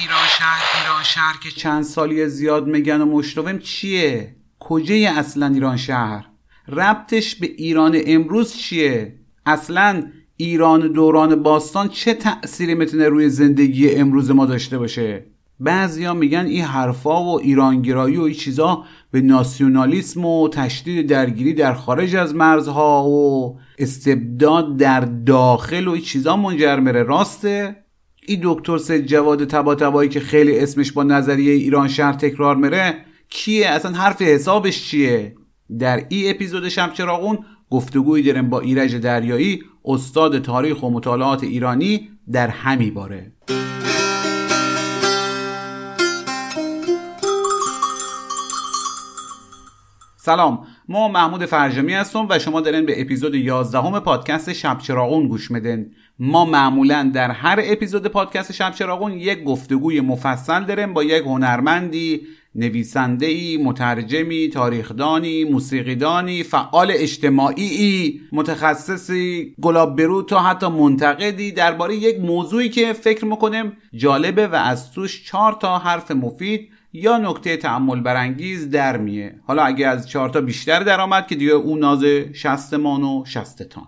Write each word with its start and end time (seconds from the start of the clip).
ایران 0.00 0.26
شهر 0.38 0.62
ایران 0.80 1.02
شهر 1.02 1.34
که 1.42 1.50
چند 1.50 1.82
سالی 1.82 2.28
زیاد 2.28 2.66
میگن 2.66 3.00
و 3.00 3.04
مشتوم 3.04 3.58
چیه؟ 3.58 4.36
کجای 4.60 5.06
اصلا 5.06 5.46
ایران 5.46 5.76
شهر؟ 5.76 6.26
ربطش 6.68 7.34
به 7.34 7.46
ایران 7.46 7.98
امروز 8.06 8.56
چیه؟ 8.56 9.14
اصلا 9.46 10.02
ایران 10.36 10.92
دوران 10.92 11.42
باستان 11.42 11.88
چه 11.88 12.14
تأثیری 12.14 12.74
می‌تونه 12.74 13.08
روی 13.08 13.28
زندگی 13.28 13.90
امروز 13.90 14.30
ما 14.30 14.46
داشته 14.46 14.78
باشه؟ 14.78 15.24
بعضیا 15.60 16.14
میگن 16.14 16.46
این 16.46 16.64
حرفا 16.64 17.24
و 17.24 17.40
ایرانگرایی 17.40 18.16
و 18.16 18.22
این 18.22 18.34
چیزا 18.34 18.84
به 19.10 19.20
ناسیونالیسم 19.20 20.24
و 20.24 20.48
تشدید 20.48 21.08
درگیری 21.08 21.54
در 21.54 21.74
خارج 21.74 22.16
از 22.16 22.34
مرزها 22.34 23.04
و 23.04 23.58
استبداد 23.78 24.76
در 24.76 25.00
داخل 25.00 25.88
و 25.88 25.90
این 25.90 26.02
چیزا 26.02 26.36
منجر 26.36 26.80
میره. 26.80 27.02
راسته؟ 27.02 27.76
این 28.28 28.40
دکتر 28.42 28.78
سید 28.78 29.06
جواد 29.06 29.44
تبا 29.44 30.06
که 30.06 30.20
خیلی 30.20 30.58
اسمش 30.58 30.92
با 30.92 31.02
نظریه 31.02 31.52
ایران 31.52 31.88
شهر 31.88 32.12
تکرار 32.12 32.56
میره 32.56 32.94
کیه؟ 33.28 33.68
اصلا 33.68 33.90
حرف 33.92 34.22
حسابش 34.22 34.88
چیه؟ 34.88 35.34
در 35.78 36.04
این 36.08 36.30
اپیزود 36.30 36.68
شمچراغون 36.68 37.38
گفتگویی 37.70 38.24
داریم 38.24 38.50
با 38.50 38.60
ایرج 38.60 38.96
دریایی 38.96 39.62
استاد 39.84 40.42
تاریخ 40.42 40.82
و 40.82 40.90
مطالعات 40.90 41.42
ایرانی 41.42 42.08
در 42.32 42.48
همی 42.48 42.90
باره. 42.90 43.32
سلام 50.16 50.66
ما 50.88 51.08
محمود 51.08 51.46
فرجامی 51.46 51.94
هستم 51.94 52.26
و 52.30 52.38
شما 52.38 52.60
دارین 52.60 52.86
به 52.86 53.00
اپیزود 53.00 53.34
11 53.34 53.78
همه 53.78 54.00
پادکست 54.00 54.52
شب 54.52 54.78
چراغون 54.78 55.28
گوش 55.28 55.50
میدن 55.50 55.90
ما 56.18 56.44
معمولا 56.44 57.10
در 57.14 57.30
هر 57.30 57.60
اپیزود 57.64 58.06
پادکست 58.06 58.52
شب 58.52 58.72
چراغون 58.74 59.12
یک 59.12 59.44
گفتگوی 59.44 60.00
مفصل 60.00 60.64
داریم 60.64 60.94
با 60.94 61.04
یک 61.04 61.22
هنرمندی 61.22 62.20
نویسنده 62.54 63.26
ای 63.26 63.56
مترجمی 63.56 64.48
تاریخدانی 64.48 65.44
موسیقیدانی 65.44 66.42
فعال 66.42 66.92
اجتماعی 66.94 68.20
متخصصی 68.32 69.54
گلاب 69.60 69.96
برو 69.96 70.22
تا 70.22 70.38
حتی 70.38 70.66
منتقدی 70.66 71.52
درباره 71.52 71.94
یک 71.96 72.20
موضوعی 72.20 72.68
که 72.68 72.92
فکر 72.92 73.24
می‌کنیم 73.24 73.72
جالبه 73.94 74.46
و 74.46 74.54
از 74.54 74.92
توش 74.92 75.24
چهار 75.24 75.52
تا 75.52 75.78
حرف 75.78 76.10
مفید 76.10 76.68
یا 76.92 77.18
نکته 77.18 77.56
تعمل 77.56 78.00
برانگیز 78.00 78.70
در 78.70 78.96
میه. 78.96 79.34
حالا 79.46 79.62
اگه 79.62 79.86
از 79.86 80.08
چهار 80.08 80.28
تا 80.28 80.40
بیشتر 80.40 80.80
درآمد 80.80 81.26
که 81.26 81.34
دیگه 81.34 81.52
اون 81.52 81.78
ناز 81.78 82.04
شستمان 82.32 83.02
و 83.02 83.24
شستتان 83.26 83.86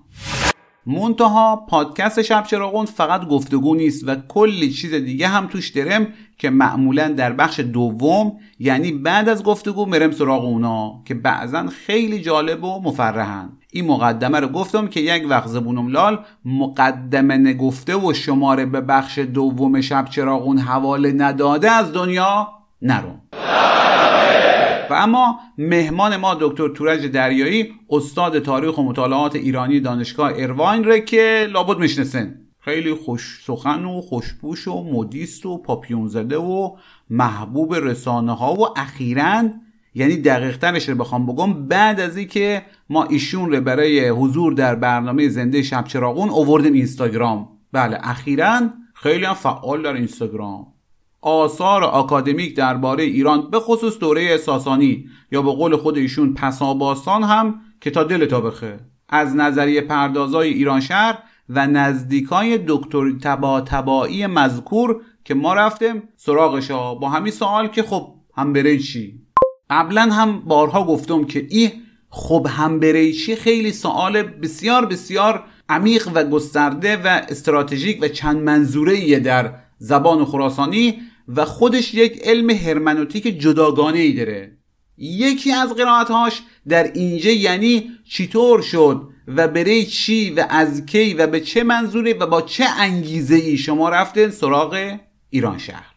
منتها 0.91 1.57
پادکست 1.69 2.23
شب 2.23 2.45
چراغون 2.45 2.87
فقط 2.87 3.29
گفتگو 3.29 3.75
نیست 3.75 4.09
و 4.09 4.17
کلی 4.29 4.71
چیز 4.71 4.95
دیگه 4.95 5.29
هم 5.29 5.47
توش 5.47 5.69
درم 5.69 6.07
که 6.39 6.51
معمولا 6.51 7.09
در 7.09 7.33
بخش 7.33 7.61
دوم 7.61 8.33
یعنی 8.59 8.93
بعد 8.93 9.29
از 9.29 9.43
گفتگو 9.43 9.87
مرم 9.87 10.11
سراغ 10.11 10.45
اونا 10.45 11.03
که 11.05 11.15
بعضا 11.15 11.67
خیلی 11.67 12.21
جالب 12.21 12.65
و 12.65 12.83
مفرحن. 12.83 13.49
این 13.73 13.87
مقدمه 13.87 14.41
رو 14.41 14.49
گفتم 14.49 14.87
که 14.87 15.01
یک 15.01 15.27
وقت 15.31 15.49
زبونم 15.49 15.89
لال 15.89 16.25
مقدمه 16.45 17.37
نگفته 17.37 17.97
و 17.97 18.13
شماره 18.13 18.67
به 18.67 18.81
بخش 18.81 19.19
دوم 19.19 19.81
شب 19.81 20.05
چراغون 20.11 20.59
حواله 20.59 21.13
نداده 21.13 21.71
از 21.71 21.93
دنیا 21.93 22.49
نرو 22.83 23.13
و 24.91 24.95
اما 24.95 25.39
مهمان 25.59 26.17
ما 26.17 26.37
دکتر 26.41 26.69
تورج 26.69 27.07
دریایی 27.07 27.75
استاد 27.91 28.39
تاریخ 28.39 28.79
و 28.79 28.83
مطالعات 28.83 29.37
ایرانی 29.37 29.81
دانشگاه 29.81 30.33
ارواین 30.37 30.85
ره 30.85 31.01
که 31.01 31.49
لابد 31.53 31.79
میشنسن 31.79 32.41
خیلی 32.61 32.95
خوش 32.95 33.41
سخن 33.45 33.85
و 33.85 34.01
خوشبوش 34.01 34.69
و 34.69 34.85
مدیست 34.93 35.47
و 35.47 35.59
پاپیون 35.59 36.09
زده 36.09 36.37
و 36.37 36.77
محبوب 37.11 37.75
رسانه 37.75 38.37
ها 38.37 38.55
و 38.55 38.79
اخیرا 38.79 39.43
یعنی 39.95 40.17
دقیق 40.17 40.59
ترش 40.59 40.89
رو 40.89 40.95
بخوام 40.95 41.27
بگم 41.27 41.67
بعد 41.67 42.01
از 42.01 42.17
اینکه 42.17 42.63
ما 42.91 43.05
ایشون 43.05 43.53
رو 43.53 43.61
برای 43.61 44.09
حضور 44.09 44.53
در 44.53 44.75
برنامه 44.75 45.29
زنده 45.29 45.63
شب 45.63 45.85
چراغون 45.85 46.29
اووردیم 46.29 46.73
اینستاگرام. 46.73 47.49
بله 47.73 47.99
اخیرا 48.03 48.61
خیلی 48.95 49.25
هم 49.25 49.35
فعال 49.35 49.83
در 49.83 49.93
اینستاگرام. 49.93 50.67
آثار 51.23 51.85
آکادمیک 51.85 52.57
درباره 52.57 53.05
ایران 53.05 53.51
به 53.51 53.61
خصوص 53.61 53.99
دوره 53.99 54.37
ساسانی 54.37 55.09
یا 55.33 55.43
به 55.43 55.51
قول 55.51 55.77
خود 55.77 55.97
ایشون 55.97 56.35
پساباستان 56.35 57.23
هم 57.23 57.61
که 57.81 57.91
تا 57.91 58.05
دل 58.05 58.27
تا 58.27 58.41
بخه 58.41 58.81
از 59.09 59.37
نظریه 59.37 59.81
پردازای 59.81 60.49
ایران 60.49 60.81
شهر 60.81 61.19
و 61.49 61.67
نزدیکای 61.67 62.61
دکتر 62.69 63.13
تبا 63.23 63.61
تبایی 63.61 64.27
مذکور 64.27 65.01
که 65.25 65.35
ما 65.35 65.55
رفتیم 65.55 66.03
سراغشا 66.17 66.95
با 66.95 67.09
همین 67.09 67.33
سوال 67.33 67.69
که 67.69 67.83
خب 67.83 68.15
هم 68.37 68.53
بره 68.53 68.79
چی 68.79 69.21
قبلا 69.71 70.03
هم 70.03 70.41
بارها 70.41 70.85
گفتم 70.85 71.25
که 71.25 71.47
این 71.51 71.71
خب 72.11 72.47
هم 72.51 72.81
چی 73.13 73.37
خیلی 73.37 73.73
سوال 73.73 74.23
بسیار 74.23 74.87
بسیار 74.87 75.45
عمیق 75.69 76.09
و 76.15 76.25
گسترده 76.25 76.97
و 76.97 77.07
استراتژیک 77.29 77.99
و 78.03 78.09
چند 78.09 78.37
منظوره 78.37 79.19
در 79.19 79.55
زبان 79.79 80.25
خراسانی. 80.25 80.99
و 81.37 81.45
خودش 81.45 81.95
یک 81.95 82.21
علم 82.25 82.51
هرمنوتیک 82.51 83.25
جداگانه 83.41 83.99
ای 83.99 84.13
داره. 84.13 84.57
یکی 84.99 85.53
از 85.53 85.75
قرائتهاش 85.75 86.43
در 86.69 86.93
اینجا 86.93 87.31
یعنی 87.31 87.91
چطور 88.05 88.63
شد 88.63 89.09
و 89.27 89.49
برای 89.49 89.85
چی 89.87 90.31
و 90.31 90.47
از 90.51 90.87
کی 90.87 91.15
و 91.15 91.27
به 91.27 91.41
چه 91.41 91.63
منظوری 91.63 92.13
و 92.13 92.27
با 92.27 92.43
چه 92.43 92.65
انگیزه 92.79 93.35
ای 93.35 93.57
شما 93.57 93.89
رفتین 93.89 94.31
سراغ 94.31 94.99
ایران 95.31 95.59
شهر؟ 95.59 95.95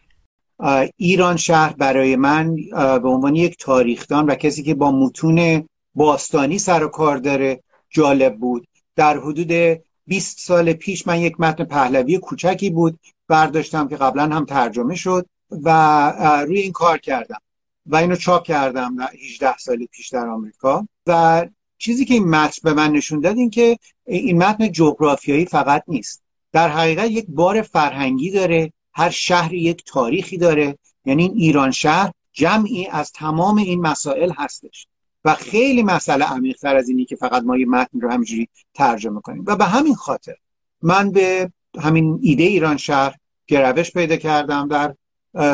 ایران 0.96 1.36
شهر 1.36 1.72
برای 1.72 2.16
من 2.16 2.56
به 2.74 3.08
عنوان 3.08 3.36
یک 3.36 3.56
تاریخدان 3.58 4.26
و 4.26 4.34
کسی 4.34 4.62
که 4.62 4.74
با 4.74 4.92
متون 4.92 5.68
باستانی 5.94 6.58
سر 6.58 6.84
و 6.84 6.88
کار 6.88 7.16
داره 7.16 7.62
جالب 7.90 8.36
بود. 8.36 8.66
در 8.96 9.18
حدود 9.18 9.80
20 10.06 10.38
سال 10.38 10.72
پیش 10.72 11.06
من 11.06 11.20
یک 11.20 11.40
متن 11.40 11.64
پهلوی 11.64 12.18
کوچکی 12.18 12.70
بود 12.70 12.98
برداشتم 13.28 13.88
که 13.88 13.96
قبلا 13.96 14.22
هم 14.22 14.44
ترجمه 14.44 14.94
شد 14.94 15.26
و 15.50 16.10
روی 16.46 16.60
این 16.60 16.72
کار 16.72 16.98
کردم 16.98 17.40
و 17.86 17.96
اینو 17.96 18.16
چاپ 18.16 18.42
کردم 18.42 18.96
18 19.00 19.56
سال 19.58 19.86
پیش 19.86 20.08
در 20.08 20.28
آمریکا. 20.28 20.88
و 21.06 21.46
چیزی 21.78 22.04
که 22.04 22.14
این 22.14 22.28
متن 22.28 22.60
به 22.64 22.72
من 22.72 22.92
نشون 22.92 23.20
داد 23.20 23.36
این 23.36 23.50
که 23.50 23.78
این 24.06 24.38
متن 24.38 24.72
جغرافیایی 24.72 25.46
فقط 25.46 25.84
نیست. 25.88 26.22
در 26.52 26.68
حقیقت 26.68 27.10
یک 27.10 27.26
بار 27.28 27.62
فرهنگی 27.62 28.30
داره 28.30 28.72
هر 28.92 29.10
شهری 29.10 29.58
یک 29.58 29.84
تاریخی 29.86 30.38
داره. 30.38 30.78
یعنی 31.04 31.22
این 31.22 31.32
ایران 31.34 31.70
شهر 31.70 32.12
جمعی 32.32 32.86
از 32.86 33.12
تمام 33.12 33.56
این 33.56 33.80
مسائل 33.80 34.32
هستش. 34.36 34.86
و 35.24 35.34
خیلی 35.34 35.82
مسئله 35.82 36.24
عمیقتر 36.24 36.76
از 36.76 36.88
اینی 36.88 37.04
که 37.04 37.16
فقط 37.16 37.42
ما 37.42 37.56
یه 37.56 37.66
متن 37.66 38.00
رو 38.00 38.10
همینجوری 38.10 38.48
ترجمه 38.74 39.20
کنیم. 39.20 39.44
و 39.46 39.56
به 39.56 39.64
همین 39.64 39.94
خاطر 39.94 40.34
من 40.82 41.10
به 41.10 41.52
همین 41.80 42.18
ایده 42.22 42.44
ایران 42.44 42.76
شهر 42.76 43.14
گروش 43.46 43.92
پیدا 43.92 44.16
کردم 44.16 44.68
در 44.68 44.94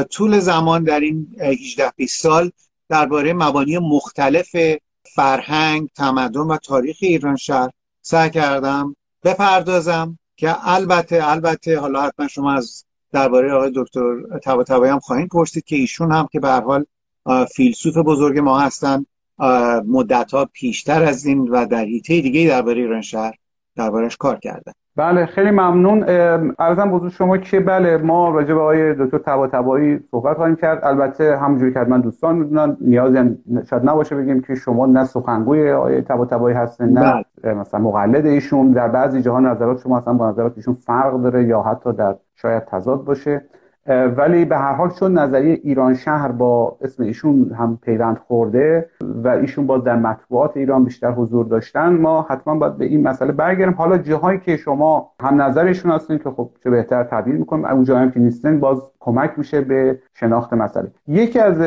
طول 0.03 0.39
زمان 0.39 0.85
در 0.85 1.01
این 1.01 1.37
18 1.41 1.93
20 1.97 2.23
سال 2.23 2.51
درباره 2.89 3.33
مبانی 3.33 3.79
مختلف 3.79 4.57
فرهنگ، 5.15 5.89
تمدن 5.97 6.41
و 6.41 6.57
تاریخ 6.57 6.97
ایران 7.01 7.37
شهر 7.37 7.71
سعی 8.03 8.31
کردم 8.31 8.97
بپردازم 9.25 10.19
که 10.37 10.69
البته 10.69 11.29
البته 11.29 11.79
حالا 11.79 12.03
حتما 12.03 12.29
شما 12.29 12.53
از 12.53 12.85
درباره 13.13 13.53
آقای 13.53 13.73
دکتر 13.75 14.39
طباطبایی 14.45 14.93
هم 14.93 14.99
خواهید 14.99 15.29
پرسید 15.29 15.65
که 15.65 15.77
ایشون 15.77 16.13
هم 16.13 16.29
که 16.33 16.41
به 16.41 16.49
حال 16.49 16.85
فیلسوف 17.55 17.97
بزرگ 17.97 18.39
ما 18.39 18.61
هستن 18.61 19.07
مدت 19.87 20.35
ها 20.35 20.45
پیشتر 20.53 21.03
از 21.03 21.27
این 21.27 21.49
و 21.49 21.67
در 21.67 21.85
حیطه 21.85 22.21
دیگه 22.21 22.49
درباره 22.49 22.81
ایران 22.81 23.03
شهر 23.03 23.35
دربارش 23.77 24.17
کار 24.17 24.39
کردن. 24.39 24.73
بله 25.01 25.27
خیلی 25.27 25.51
ممنون. 25.51 26.05
ارزم 26.59 26.91
بزرگ 26.91 27.11
شما 27.11 27.39
که 27.39 27.61
بله 27.61 27.97
ما 27.97 28.31
راجع 28.31 28.55
به 28.55 28.61
آقای 28.61 28.95
دکتر 28.95 29.19
طباطبایی 29.19 30.01
صحبت 30.11 30.37
خواهیم 30.37 30.57
کرد. 30.57 30.85
البته 30.85 31.37
همونجوری 31.37 31.73
که 31.73 31.81
من 31.81 32.01
دوستان 32.01 32.37
می‌دونن 32.37 32.77
نیازی 32.81 33.39
شاید 33.71 33.89
نباشه 33.89 34.17
بگیم 34.17 34.41
که 34.41 34.55
شما 34.55 34.87
نه 34.87 35.05
سخنگوی 35.05 35.73
آقای 35.73 36.03
طباطبایی 36.03 36.57
هستن 36.57 36.89
نه 36.89 37.25
بله. 37.43 37.55
مثلا 37.55 37.81
مقلد 37.81 38.27
ایشون. 38.27 38.73
در 38.73 38.89
بعضی 38.89 39.23
جاها 39.23 39.41
نظرات 39.41 39.81
شما 39.81 39.99
اصلا 39.99 40.15
با 40.15 40.31
نظرات 40.31 40.53
ایشون 40.57 40.75
فرق 40.75 41.23
داره 41.23 41.45
یا 41.45 41.63
حتی 41.63 41.93
در 41.93 42.15
شاید 42.35 42.65
تضاد 42.65 43.05
باشه. 43.05 43.45
ولی 43.87 44.45
به 44.45 44.57
هر 44.57 44.73
حال 44.73 44.91
چون 44.91 45.19
نظریه 45.19 45.61
ایران 45.63 45.95
شهر 45.95 46.29
با 46.33 46.77
اسم 46.81 47.03
ایشون 47.03 47.53
هم 47.59 47.79
پیوند 47.83 48.19
خورده 48.19 48.91
و 49.25 49.29
ایشون 49.29 49.67
باز 49.67 49.85
در 49.85 49.97
مطبوعات 49.97 50.57
ایران 50.57 50.85
بیشتر 50.85 51.11
حضور 51.11 51.47
داشتن 51.47 51.89
ما 51.89 52.27
حتما 52.29 52.55
باید 52.55 52.77
به 52.77 52.85
این 52.85 53.09
مسئله 53.09 53.33
برگردیم. 53.33 53.75
حالا 53.75 53.99
جاهایی 53.99 54.39
که 54.39 54.57
شما 54.57 55.11
هم 55.21 55.43
نظرشون 55.43 55.91
هستین 55.91 56.19
که 56.19 56.31
خب 56.31 56.51
چه 56.65 56.71
بهتر 56.71 57.05
تبدیل 57.05 57.37
می‌کنیم 57.37 57.65
اون 57.65 57.85
جاهایی 57.85 58.11
که 58.11 58.21
نیستن 58.21 58.61
باز 58.61 58.83
کمک 59.01 59.31
میشه 59.37 59.61
به 59.61 59.99
شناخت 60.15 60.53
مسئله. 60.53 60.91
یکی 61.09 61.39
از 61.39 61.61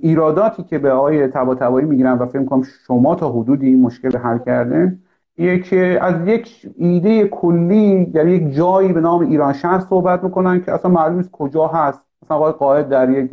ایراداتی 0.00 0.62
که 0.62 0.78
به 0.78 0.90
آقای 0.90 1.28
طباطبایی 1.28 1.86
می‌گیرن 1.86 2.18
و 2.18 2.26
فکر 2.26 2.44
کنم 2.44 2.62
شما 2.86 3.14
تا 3.14 3.32
حدودی 3.32 3.66
این 3.66 3.82
مشکل 3.82 4.18
حل 4.18 4.38
کردن 4.38 4.98
که 5.36 5.98
از 6.00 6.28
یک 6.28 6.66
ایده 6.76 7.28
کلی 7.28 8.04
در 8.04 8.28
یک 8.28 8.54
جایی 8.54 8.92
به 8.92 9.00
نام 9.00 9.20
ایران 9.20 9.52
شهر 9.52 9.80
صحبت 9.80 10.24
می‌کنن 10.24 10.60
که 10.60 10.72
اصلا 10.72 10.90
معلوم 10.90 11.16
نیست 11.16 11.30
کجا 11.30 11.66
هست. 11.66 12.00
مثلا 12.22 12.36
آقای 12.36 12.52
قائد 12.52 12.88
در 12.88 13.10
یک 13.10 13.32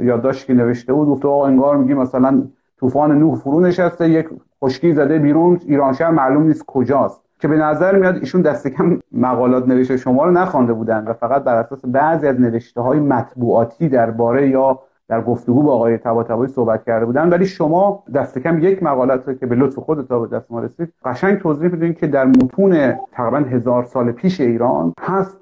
یادداشتی 0.00 0.46
که 0.46 0.54
نوشته 0.54 0.92
بود 0.92 1.08
گفته 1.08 1.28
آقا 1.28 1.46
انگار 1.46 1.76
میگی 1.76 1.94
مثلا 1.94 2.42
طوفان 2.80 3.18
نوح 3.18 3.36
فرو 3.36 3.60
نشسته 3.60 4.10
یک 4.10 4.26
خشکی 4.64 4.92
زده 4.92 5.18
بیرون 5.18 5.60
ایران 5.66 5.92
شهر 5.92 6.10
معلوم 6.10 6.42
نیست 6.42 6.64
کجاست. 6.66 7.20
که 7.40 7.48
به 7.48 7.56
نظر 7.56 7.98
میاد 7.98 8.16
ایشون 8.16 8.42
دست 8.42 8.68
کم 8.68 8.98
مقالات 9.12 9.68
نوشته 9.68 9.96
شما 9.96 10.24
رو 10.24 10.30
نخوانده 10.30 10.72
بودن 10.72 11.04
و 11.04 11.12
فقط 11.12 11.44
بر 11.44 11.56
اساس 11.56 11.84
بعضی 11.84 12.26
از 12.26 12.40
نوشته 12.40 12.80
های 12.80 13.00
مطبوعاتی 13.00 13.88
درباره 13.88 14.48
یا 14.48 14.78
در 15.10 15.20
گفتگو 15.20 15.62
با 15.62 15.72
آقای 15.72 15.98
طباطبایی 15.98 16.52
صحبت 16.52 16.84
کرده 16.86 17.06
بودن. 17.06 17.28
ولی 17.28 17.46
شما 17.46 18.04
دست 18.14 18.38
کم 18.38 18.62
یک 18.62 18.82
مقالت 18.82 19.28
رو 19.28 19.34
که 19.34 19.46
به 19.46 19.54
لطف 19.54 19.78
خودت 19.78 20.08
به 20.08 20.26
دست 20.26 20.50
ما 20.50 20.60
رسید. 20.60 20.92
قشنگ 21.04 21.38
توضیح 21.38 21.68
بدین 21.68 21.94
که 21.94 22.06
در 22.06 22.24
متون 22.24 22.98
تقریبا 23.12 23.48
هزار 23.48 23.84
سال 23.84 24.12
پیش 24.12 24.40
ایران 24.40 24.94
هست 25.00 25.38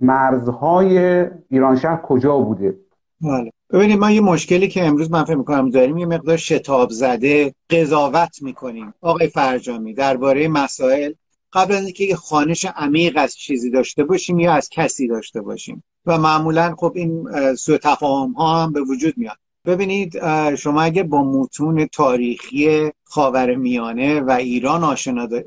مرزهای 0.00 1.26
ایران 1.50 1.76
شهر 1.76 1.96
کجا 1.96 2.38
بوده؟ 2.38 2.74
بله. 3.20 3.52
ببینید 3.70 3.98
ما 3.98 4.10
یه 4.10 4.20
مشکلی 4.20 4.68
که 4.68 4.86
امروز 4.86 5.10
من 5.10 5.24
فکر 5.24 5.36
می‌کنم 5.36 5.70
داریم 5.70 5.98
یه 5.98 6.06
مقدار 6.06 6.36
شتاب 6.36 6.90
زده 6.90 7.54
قضاوت 7.70 8.42
می‌کنیم. 8.42 8.94
آقای 9.00 9.28
فرجامی 9.28 9.94
درباره 9.94 10.48
مسائل 10.48 11.12
قبل 11.52 11.74
از 11.74 11.84
اینکه 11.84 12.04
یه 12.04 12.14
خانش 12.14 12.66
عمیق 12.76 13.12
از 13.16 13.34
چیزی 13.34 13.70
داشته 13.70 14.04
باشیم 14.04 14.38
یا 14.38 14.52
از 14.52 14.68
کسی 14.68 15.08
داشته 15.08 15.40
باشیم. 15.40 15.82
و 16.08 16.18
معمولا 16.18 16.74
خب 16.78 16.92
این 16.94 17.28
سوء 17.54 17.76
تفاهم 17.76 18.32
ها 18.32 18.62
هم 18.62 18.72
به 18.72 18.80
وجود 18.80 19.18
میاد. 19.18 19.38
ببینید 19.64 20.18
شما 20.54 20.82
اگه 20.82 21.02
با 21.02 21.22
متون 21.22 21.86
تاریخی 21.86 22.92
خاور 23.04 23.54
میانه 23.54 24.20
و 24.20 24.30
ایران 24.30 24.84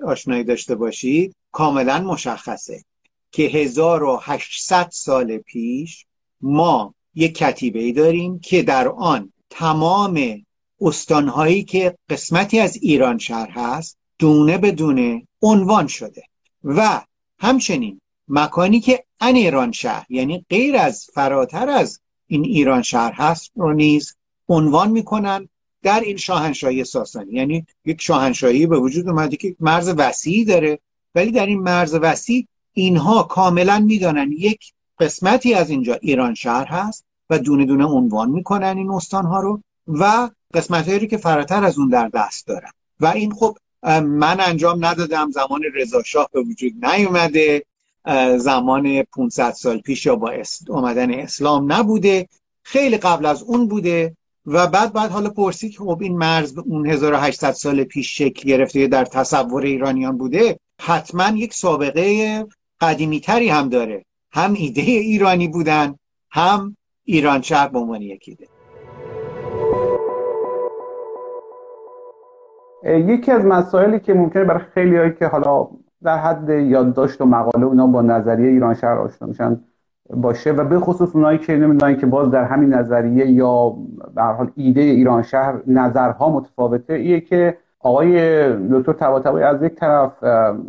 آشنایی 0.04 0.44
داشته 0.44 0.75
باشید 0.75 1.36
کاملا 1.52 2.00
مشخصه 2.00 2.84
که 3.31 3.44
1800 3.44 4.90
سال 4.92 5.38
پیش 5.38 6.06
ما 6.42 6.94
یک 7.16 7.38
کتیبه 7.38 7.92
داریم 7.92 8.40
که 8.40 8.63
در 8.63 8.88
آن 8.88 9.34
تمام 9.50 10.46
استانهایی 10.81 11.63
که 11.63 11.96
قسمتی 12.10 12.60
از 12.60 12.78
ایران 12.81 13.18
شهر 13.18 13.50
هست 13.50 13.98
دونه 14.19 14.58
به 14.58 14.72
دونه 14.72 15.28
عنوان 15.42 15.88
شده. 15.88 16.24
و 16.63 17.02
همچنین 17.40 18.00
مکانی 18.33 18.80
که 18.80 19.04
ان 19.19 19.36
ایران 19.36 19.72
شهر 19.72 20.06
یعنی 20.10 20.45
غیر 20.50 20.78
از 20.78 21.07
فراتر 21.13 21.69
از 21.69 22.00
این 22.28 22.45
ایران 22.45 22.81
شهر 22.81 23.12
هست 23.12 23.51
رو 23.56 23.74
نیز 23.74 24.16
عنوان 24.50 24.92
می‌کنن 24.92 25.50
در 25.84 26.00
این 26.00 26.17
شاهنشاهی 26.17 26.84
ساسانی. 26.84 27.34
یعنی 27.34 27.65
یک 27.86 28.01
شاهنشاهی 28.01 28.67
به 28.67 28.79
وجود 28.79 29.10
اومده 29.10 29.38
که 29.38 29.55
مرز 29.60 29.94
وسیعی 29.98 30.46
داره 30.46 30.79
ولی 31.15 31.32
در 31.32 31.46
این 31.46 31.60
مرز 31.60 31.94
وسیع 32.01 32.48
اینها 32.74 33.24
کاملا 33.24 33.79
می‌دانن 33.79 34.32
یک 34.32 34.74
قسمتی 35.00 35.53
از 35.53 35.70
اینجا 35.70 35.94
ایران 35.94 36.34
شهر 36.34 36.65
هست 36.65 37.05
و 37.29 37.39
دونه 37.39 37.65
دونه 37.65 37.86
عنوان 37.86 38.29
می‌کنن 38.29 38.77
این 38.77 38.91
استانها 38.91 39.39
رو 39.41 39.62
و 39.88 40.29
قسمت 40.53 40.89
هایی 40.89 41.08
که 41.08 41.17
فراتر 41.17 41.63
از 41.63 41.79
اون 41.79 41.89
در 41.89 42.08
دست 42.08 42.48
دارن. 42.48 42.72
و 43.00 43.05
این 43.05 43.32
خب 43.32 43.58
من 44.03 44.39
انجام 44.39 44.86
ندادم 44.86 45.32
زمان 45.32 45.62
رضا 45.74 46.03
شاه 46.03 46.29
به 46.34 46.41
وجود 46.41 46.86
نیومده. 46.86 47.63
زمان 48.38 49.03
500 49.03 49.51
سال 49.51 49.79
پیش 49.79 50.05
یا 50.05 50.15
با 50.15 50.31
آمدن 50.70 51.13
اسلام 51.13 51.74
نبوده. 51.74 52.27
خیلی 52.63 52.98
قبل 52.98 53.25
از 53.25 53.43
اون 53.43 53.67
بوده 53.67 54.15
و 54.46 54.67
بعد 54.67 54.93
بعد 54.93 55.12
حالا 55.12 55.29
پرسید 55.29 55.72
که 55.72 55.77
خب 55.77 55.98
این 56.01 56.17
مرز 56.17 56.58
اون 56.58 56.88
1800 56.88 57.51
سال 57.51 57.84
پیش 57.84 58.17
شکل 58.17 58.50
گرفته 58.50 58.88
در 58.88 59.05
تصور 59.05 59.63
ایرانیان 59.63 60.17
بوده 60.17 60.60
حتما 60.81 61.38
یک 61.38 61.53
سابقه 61.53 62.46
قدیمی 62.81 63.20
تری 63.20 63.50
هم 63.50 63.70
داره. 63.70 64.05
هم 64.31 64.53
ایده 64.53 64.81
ایرانی 64.81 65.48
بودن 65.48 65.96
هم 66.31 66.77
ایران 67.03 67.41
شهر 67.41 67.67
به 67.67 67.79
عنوان 67.79 68.01
یک 68.01 68.25
ایده. 68.27 68.48
یکی 72.84 73.31
از 73.31 73.46
مسائلی 73.46 74.00
که 74.00 74.13
ممکنه 74.13 74.43
برای 74.43 74.63
خیلی 74.74 74.98
هایی 74.98 75.13
که 75.20 75.25
حالا 75.25 75.67
در 76.03 76.17
حد 76.17 76.50
یادداشت 76.50 77.22
و 77.22 77.25
مقاله 77.25 77.65
اونا 77.65 77.88
با 77.88 78.01
نظریه 78.01 78.50
ایران 78.50 78.74
شهر 78.74 78.98
آشنا 78.98 79.27
میشن 79.27 79.60
باشه. 80.13 80.51
و 80.51 80.63
به 80.63 80.79
خصوص 80.79 81.15
اونایی 81.15 81.38
که 81.38 81.58
نمی‌دونن 81.58 81.98
که 81.98 82.05
باز 82.05 82.31
در 82.31 82.43
همین 82.43 82.74
نظریه 82.74 83.27
یا 83.27 83.75
به 84.15 84.22
حال 84.22 84.51
ایده 84.55 84.81
ایران 84.81 85.22
شهر 85.22 85.53
نظرها 85.67 86.29
متفاوته 86.29 86.93
ایه 86.93 87.22
که 87.22 87.58
آقای 87.79 88.17
دکتر 88.72 88.93
طباطبایی 88.93 89.46
از 89.46 89.63
یک 89.63 89.75
طرف 89.75 90.24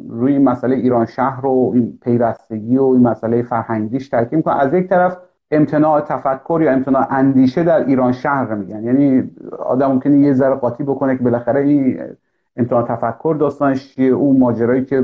روی 0.08 0.38
مسئله 0.38 0.76
ایران 0.76 1.06
شهر 1.06 1.46
و 1.46 1.70
این 1.74 1.98
پیوستگی 2.02 2.78
و 2.78 2.84
این 2.84 3.02
مسئله 3.02 3.42
فرهنگیش 3.42 4.08
تاکید 4.08 4.32
می‌کنه 4.32 4.60
از 4.60 4.74
یک 4.74 4.88
طرف 4.88 5.16
امتناع 5.50 6.00
تفکر 6.00 6.60
یا 6.62 6.72
امتناع 6.72 7.06
اندیشه 7.10 7.62
در 7.62 7.86
ایران 7.86 8.12
شهر 8.12 8.54
میگن. 8.54 8.84
یعنی 8.84 9.30
آدم 9.58 9.92
ممکنه 9.92 10.18
یه 10.18 10.32
ذره 10.32 10.54
قاطی 10.54 10.84
بکنه 10.84 11.16
که 11.16 11.24
بالاخره 11.24 11.60
این 11.60 11.98
امتحان 12.56 12.84
تفکر 12.84 13.36
داستانش 13.40 13.94
چیه 13.94 14.12
اون 14.12 14.38
ماجرایی 14.38 14.84
که 14.84 15.00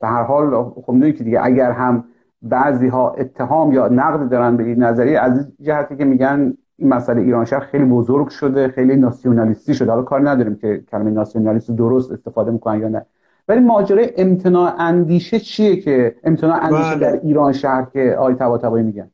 به 0.00 0.08
هر 0.08 0.22
حال 0.22 0.64
خب 0.64 1.12
که 1.12 1.24
دیگه 1.24 1.40
اگر 1.42 1.70
هم 1.70 2.04
بعضی 2.42 2.88
ها 2.88 3.10
اتهام 3.10 3.72
یا 3.72 3.88
نقد 3.88 4.28
دارن 4.28 4.56
به 4.56 4.64
این 4.64 4.82
نظریه 4.82 5.18
از 5.18 5.38
این 5.38 5.46
جهتی 5.62 5.96
که 5.96 6.04
میگن 6.04 6.54
این 6.76 6.88
مسئله 6.88 7.20
ایران 7.20 7.44
شهر 7.44 7.60
خیلی 7.60 7.84
بزرگ 7.84 8.28
شده 8.28 8.68
خیلی 8.68 8.96
ناسیونالیستی 8.96 9.74
شده. 9.74 9.90
حالا 9.90 10.02
کار 10.02 10.30
نداریم 10.30 10.56
که 10.56 10.84
کلمه 10.90 11.10
ناسیونالیست 11.10 11.70
درست 11.70 12.12
استفاده 12.12 12.50
می‌کنن 12.50 12.80
یا 12.80 12.88
نه. 12.88 13.06
ولی 13.48 13.60
ماجرای 13.60 14.12
امتناع 14.16 14.74
اندیشه 14.78 15.40
چیه 15.40 15.76
که 15.76 16.14
امتناع 16.24 16.64
اندیشه 16.64 16.94
بله. 16.94 16.98
در 16.98 17.20
ایران 17.22 17.52
شهر 17.52 17.86
که 17.92 18.16
آقای 18.18 18.34
طباطبایی 18.34 18.84
میگن؟ 18.84 19.10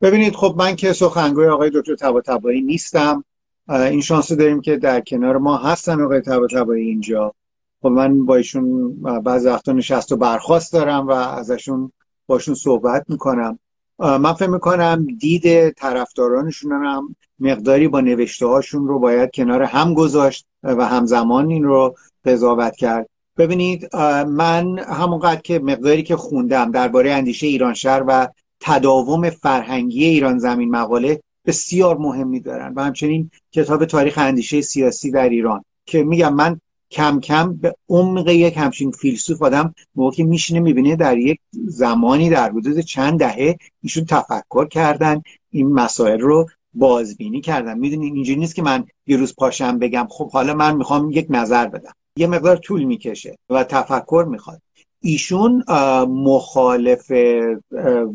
ببینید 0.00 0.34
خب 0.34 0.54
من 0.58 0.76
که 0.76 0.92
سخنگوی 0.92 1.46
آقای 1.46 1.70
دکتر 1.74 1.94
طباطبایی 1.94 2.62
نیستم. 2.62 3.24
این 3.68 4.00
شانس 4.00 4.32
داریم 4.32 4.60
که 4.60 4.76
در 4.76 5.00
کنار 5.00 5.38
ما 5.38 5.56
هستن 5.56 6.00
آقای 6.00 6.20
طباطبایی 6.20 6.88
اینجا. 6.88 7.34
خب 7.82 7.88
من 7.88 8.26
با 8.26 8.36
ایشون 8.36 8.96
اه، 9.06 9.20
بعضی 9.20 9.48
وقتا 9.48 9.72
نشست 9.72 10.12
و 10.12 10.16
برخواست 10.16 10.72
دارم 10.72 11.06
و 11.06 11.10
ازشون 11.10 11.92
باشون 12.26 12.54
صحبت 12.54 13.04
می‌کنم. 13.08 13.58
من 13.98 14.32
فکر 14.32 14.50
می‌کنم 14.50 15.06
دید 15.20 15.70
طرفدارانشون 15.70 16.72
هم 16.72 17.16
مقداری 17.38 17.88
با 17.88 18.00
نوشته 18.00 18.46
هاشون 18.46 18.88
رو 18.88 18.98
باید 18.98 19.30
کنار 19.34 19.62
هم 19.62 19.94
گذاشت 19.94 20.46
و 20.62 20.86
همزمان 20.86 21.50
این 21.50 21.64
رو 21.64 21.94
قضاوت 22.24 22.76
کرد. 22.76 23.08
ببینید 23.38 23.96
من 24.26 24.78
همونقدر 24.78 25.40
که 25.40 25.58
مقداری 25.58 26.02
که 26.02 26.16
خوندم 26.16 26.70
درباره 26.70 27.12
اندیشه 27.12 27.46
ایران 27.46 27.74
شهر 27.74 28.04
و 28.06 28.28
تداوم 28.60 29.30
فرهنگی 29.30 30.04
ایران 30.04 30.38
زمین 30.38 30.70
مقاله 30.70 31.20
بسیار 31.46 31.98
مهمی 31.98 32.40
دارن 32.40 32.74
و 32.74 32.82
همچنین 32.82 33.30
کتاب 33.52 33.84
تاریخ 33.84 34.18
اندیشه 34.18 34.60
سیاسی 34.60 35.10
در 35.10 35.28
ایران 35.28 35.64
که 35.86 36.04
میگم 36.04 36.34
من 36.34 36.60
کم 36.90 37.20
کم 37.20 37.56
به 37.56 37.74
عمق 37.88 38.28
یک 38.28 38.56
همچین 38.56 38.90
فیلسوف 38.90 39.42
آدم 39.42 39.74
موقع 39.94 40.16
که 40.16 40.24
میشینه 40.24 40.60
می‌بینه 40.60 40.96
در 40.96 41.18
یک 41.18 41.40
زمانی 41.52 42.30
در 42.30 42.50
حدود 42.50 42.80
چند 42.80 43.18
دهه 43.18 43.56
ایشون 43.82 44.04
تفکر 44.04 44.68
کردن 44.68 45.22
این 45.50 45.72
مسائل 45.72 46.20
رو 46.20 46.46
بازبینی 46.74 47.40
کردن. 47.40 47.78
می‌دونین 47.78 48.14
اینجوری 48.14 48.40
نیست 48.40 48.54
که 48.54 48.62
من 48.62 48.84
یه 49.06 49.16
روز 49.16 49.34
پاشم 49.34 49.78
بگم 49.78 50.06
خب 50.10 50.30
حالا 50.30 50.54
من 50.54 50.76
می‌خوام 50.76 51.10
یک 51.10 51.26
نظر 51.30 51.66
بدم. 51.68 51.92
یه 52.16 52.26
مقدار 52.26 52.56
طول 52.56 52.84
می‌کشه 52.84 53.38
و 53.50 53.64
تفکر 53.64 54.26
می‌خواد. 54.30 54.62
ایشون 55.04 55.64
مخالف 56.08 57.12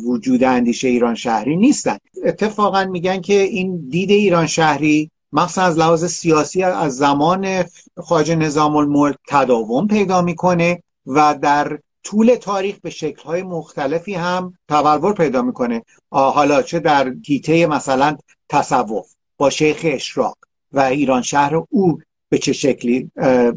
وجود 0.05 0.43
اندیشه 0.43 0.87
ایران 0.87 1.15
شهری 1.15 1.55
نیستن. 1.55 1.97
اتفاقا 2.25 2.85
میگن 2.85 3.21
که 3.21 3.41
این 3.41 3.87
دید 3.89 4.11
ایران 4.11 4.47
شهری 4.47 5.11
مخصوصا 5.33 5.61
از 5.61 5.77
لحاظ 5.77 6.05
سیاسی 6.05 6.63
از 6.63 6.97
زمان 6.97 7.63
خواجه 7.97 8.35
نظام 8.35 8.75
الملک 8.75 9.15
تداوم 9.27 9.87
پیدا 9.87 10.21
می‌کنه 10.21 10.83
و 11.05 11.39
در 11.41 11.79
طول 12.03 12.35
تاریخ 12.35 12.79
به 12.81 12.89
شکلهای 12.89 13.43
مختلفی 13.43 14.13
هم 14.13 14.53
تبلور 14.69 15.13
پیدا 15.13 15.41
می‌کنه. 15.41 15.81
حالا 16.09 16.61
چه 16.61 16.79
در 16.79 17.13
هیته 17.25 17.67
مثلا 17.67 18.17
تصوف 18.49 19.07
با 19.37 19.49
شیخ 19.49 19.79
اشراق 19.83 20.37
و 20.73 20.79
ایران 20.79 21.21
شهر 21.21 21.61
او 21.69 21.99
به 22.29 22.37
چه 22.37 22.53
شکلی 22.53 23.11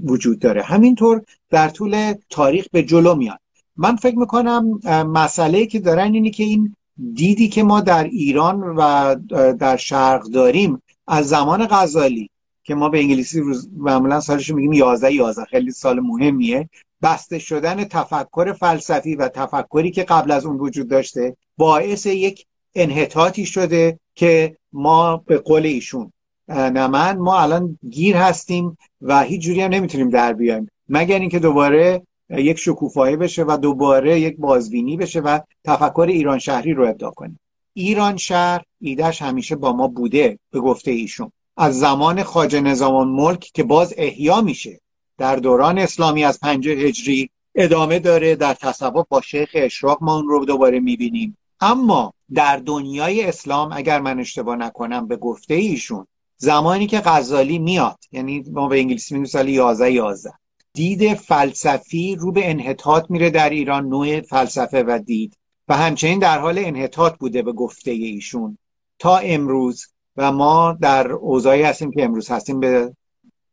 وجود 0.05 0.39
داره. 0.39 0.63
همینطور 0.63 1.23
در 1.51 1.69
طول 1.69 2.15
تاریخ 2.31 2.67
به 2.73 2.83
جلو 2.83 3.15
میاد. 3.15 3.39
من 3.77 3.97
فکر 3.97 4.19
می‌کنم 4.19 4.81
مسئله 5.07 5.67
که 5.67 5.81
دارن 5.81 6.15
اینه 6.15 6.31
که 6.31 6.45
این 6.45 6.77
دیدی 7.15 7.49
که 7.49 7.63
ما 7.63 7.81
در 7.81 8.05
ایران 8.05 8.61
و 8.61 9.15
در 9.53 9.77
شرق 9.77 10.23
داریم 10.23 10.83
از 11.07 11.29
زمان 11.29 11.67
غزالی 11.71 12.31
که 12.65 12.75
ما 12.75 12.89
به 12.89 12.99
انگلیسی 12.99 13.41
روز 13.41 13.69
معمولا 13.77 14.21
سالش 14.21 14.51
میگیم 14.51 14.73
11 14.73 15.13
11 15.13 15.45
خیلی 15.45 15.71
سال 15.71 16.01
مهمیه. 16.01 16.69
بسته 17.03 17.39
شدن 17.39 17.85
تفکر 17.85 18.53
فلسفی 18.53 19.15
و 19.15 19.29
تفکری 19.29 19.91
که 19.91 20.03
قبل 20.03 20.31
از 20.31 20.47
اون 20.47 20.57
وجود 20.57 20.89
داشته 20.89 21.37
باعث 21.57 22.07
یک 22.07 22.47
انحطاطی 22.75 23.47
شده 23.47 23.99
که 24.15 24.57
ما 24.73 25.17
به 25.17 25.39
قول 25.39 25.67
ایشون 25.67 26.13
اه، 26.53 26.71
نه 26.71 26.87
من 26.87 27.19
ما 27.19 27.41
الان 27.41 27.79
گیر 27.91 28.17
هستیم 28.17 28.79
و 29.03 29.23
هیچ 29.23 29.41
جوری 29.41 29.61
هم 29.61 29.71
نمی‌تونیم 29.71 30.11
در 30.11 30.33
بیایم. 30.33 30.71
مگر 30.89 31.19
اینکه 31.19 31.39
دوباره 31.39 32.03
یک 32.31 32.59
شکوفایی 32.59 33.17
بشه 33.17 33.45
و 33.45 33.57
دوباره 33.57 34.21
یک 34.21 34.37
بازبینی 34.37 34.97
بشه 34.97 35.21
و 35.21 35.39
تفکر 35.65 36.07
ایران 36.09 36.39
شهری 36.39 36.75
رو 36.75 36.89
ابداع 36.89 37.11
کنیم. 37.11 37.41
ایران 37.75 38.17
شهر 38.17 38.63
ایدهش 38.81 39.23
همیشه 39.23 39.57
با 39.57 39.73
ما 39.73 39.89
بوده 39.89 40.39
به 40.51 40.61
گفته 40.61 40.91
ایشون. 40.91 41.33
از 41.57 41.79
زمان 41.79 42.23
خواجه 42.23 42.61
نظام 42.61 42.95
الملک 42.95 43.51
که 43.55 43.63
باز 43.63 43.95
احیا 43.97 44.41
میشه 44.41 44.81
در 45.19 45.37
دوران 45.37 45.79
اسلامی 45.79 46.25
از 46.25 46.41
پنجه 46.41 46.71
هجری 46.71 47.31
ادامه 47.55 47.99
داره 47.99 48.37
در 48.37 48.55
تصوف 48.55 49.07
با 49.09 49.21
شیخ 49.21 49.51
اشراق 49.55 49.99
ما 50.01 50.17
اون 50.17 50.29
رو 50.29 50.45
دوباره 50.45 50.81
می‌بینیم. 50.81 51.37
اما 51.61 52.15
در 52.35 52.57
دنیای 52.57 53.25
اسلام 53.25 53.73
اگر 53.73 54.01
من 54.01 54.21
اشتباه 54.21 54.57
نکنم 54.57 55.07
به 55.07 55.17
گفته 55.17 55.55
ایشون 55.55 56.07
زمانی 56.43 56.87
که 56.87 57.01
غزالی 57.05 57.59
میاد 57.59 57.99
یعنی 58.13 58.45
ما 58.53 58.69
به 58.69 58.79
انگلیسی 58.79 59.15
میگیم 59.15 59.27
سال 59.27 59.49
11 59.49 59.93
11 59.93 60.33
دید 60.73 61.15
فلسفی 61.15 62.17
رو 62.17 62.33
به 62.33 62.51
انحطاط 62.51 63.11
میره 63.11 63.31
در 63.31 63.51
ایران 63.51 63.89
نوع 63.89 64.21
فلسفه 64.21 64.83
و 64.83 64.99
دید. 65.07 65.37
و 65.69 65.77
همچنین 65.77 66.19
در 66.19 66.39
حال 66.39 66.59
انحطاط 66.59 67.15
بوده 67.19 67.43
به 67.43 67.53
گفته 67.53 67.91
ایشون. 67.91 68.59
تا 68.99 69.17
امروز 69.17 69.87
و 70.17 70.33
ما 70.33 70.79
در 70.81 71.13
اوضاعی 71.13 71.63
هستیم 71.63 71.91
که 71.91 72.05
امروز 72.05 72.31
هستیم 72.31 72.61
به 72.61 72.93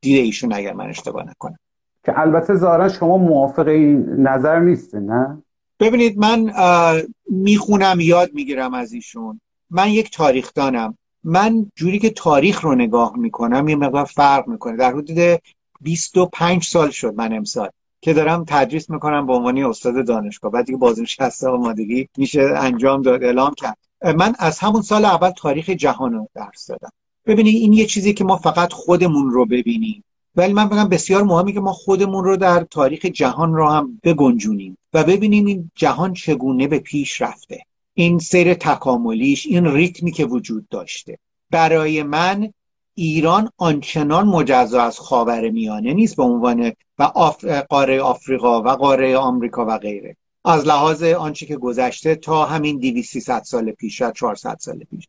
دید 0.02 0.26
ایشون 0.26 0.54
اگر 0.54 0.74
من 0.74 0.90
اشتباه 0.90 1.30
نکنم. 1.30 1.60
که 2.06 2.20
البته 2.20 2.56
ظاهرا 2.56 2.90
شما 2.90 3.18
موافق 3.18 3.68
این 3.68 4.06
نظر 4.28 4.60
نیسته 4.60 5.00
نه؟ 5.00 5.44
ببینید 5.80 6.18
من 6.18 6.52
می‌خونم 7.30 8.00
یاد 8.00 8.30
می‌گیرم 8.34 8.74
از 8.74 8.94
ایشون. 8.94 9.42
من 9.70 9.90
یک 9.90 10.12
تاریخ 10.12 10.54
دانم 10.54 10.98
من 11.24 11.72
جوری 11.76 12.00
که 12.00 12.10
تاریخ 12.10 12.62
رو 12.62 12.76
نگاه 12.76 13.18
می‌کنم 13.18 13.68
یه 13.68 13.76
مقدار 13.76 14.06
فرق 14.06 14.48
می‌کنه. 14.48 14.78
در 14.78 14.92
حدود 14.92 15.42
25 15.82 16.64
سال 16.64 16.90
شد 16.90 17.14
من 17.16 17.34
امسال 17.34 17.70
که 18.02 18.14
دارم 18.14 18.46
تدریس 18.48 18.90
می‌کنم 18.90 19.28
به 19.28 19.34
عنوان 19.34 19.58
استاد 19.58 20.08
دانشگاه. 20.08 20.52
بعد 20.52 20.66
دیگه 20.66 20.78
بازنشسته 20.78 21.50
آمادگی 21.50 22.10
میشه 22.18 22.42
انجام 22.42 23.02
داد 23.02 23.24
اعلام 23.24 23.54
کرد. 23.54 23.78
من 24.16 24.36
از 24.40 24.60
همون 24.60 24.82
سال 24.82 25.06
اول 25.06 25.30
تاریخ 25.30 25.70
جهان 25.70 26.14
رو 26.14 26.30
درس 26.36 26.68
دادم. 26.68 26.92
ببینید 27.26 27.56
این 27.56 27.74
یه 27.74 27.86
چیزی 27.86 28.14
که 28.14 28.24
ما 28.24 28.38
فقط 28.38 28.74
خودمون 28.74 29.32
رو 29.32 29.46
ببینیم. 29.46 30.04
ولی 30.36 30.54
من 30.54 30.70
بگم 30.70 30.90
بسیار 30.90 31.24
مهمه 31.24 31.52
که 31.52 31.60
ما 31.60 31.74
خودمون 31.74 32.24
رو 32.24 32.38
در 32.38 32.64
تاریخ 32.64 33.06
جهان 33.06 33.54
رو 33.54 33.70
هم 33.70 34.00
بگنجونیم 34.04 34.78
و 34.94 35.04
ببینیم 35.04 35.46
این 35.46 35.72
جهان 35.76 36.14
چگونه 36.14 36.68
به 36.68 36.80
پیش 36.80 37.22
رفته. 37.22 37.62
این 38.00 38.20
سیر 38.20 38.54
تکاملیش 38.54 39.46
این 39.46 39.66
ریتمی 39.66 40.12
که 40.12 40.26
وجود 40.26 40.68
داشته. 40.70 41.18
برای 41.50 42.04
من 42.04 42.54
ایران 42.94 43.50
آنچنان 43.58 44.28
مجزا 44.28 44.82
از 44.82 45.00
خاور 45.00 45.50
میانه 45.50 45.94
نیست 45.94 46.16
به 46.16 46.24
عنوان 46.24 46.72
و 47.00 47.04
آف... 47.04 47.46
قاره 47.46 48.02
آفریقا 48.02 48.62
و 48.62 48.68
قاره 48.70 49.18
آمریکا 49.18 49.66
و 49.66 49.78
غیره. 49.78 50.18
از 50.46 50.68
لحاظ 50.68 51.04
آنچه 51.04 51.46
که 51.46 51.58
گذشته 51.58 52.16
تا 52.16 52.46
همین 52.46 52.80
200 52.80 53.44
سال 53.44 53.72
پیش 53.72 54.00
یا 54.00 54.12
400 54.12 54.58
سال 54.60 54.84
پیش. 54.92 55.08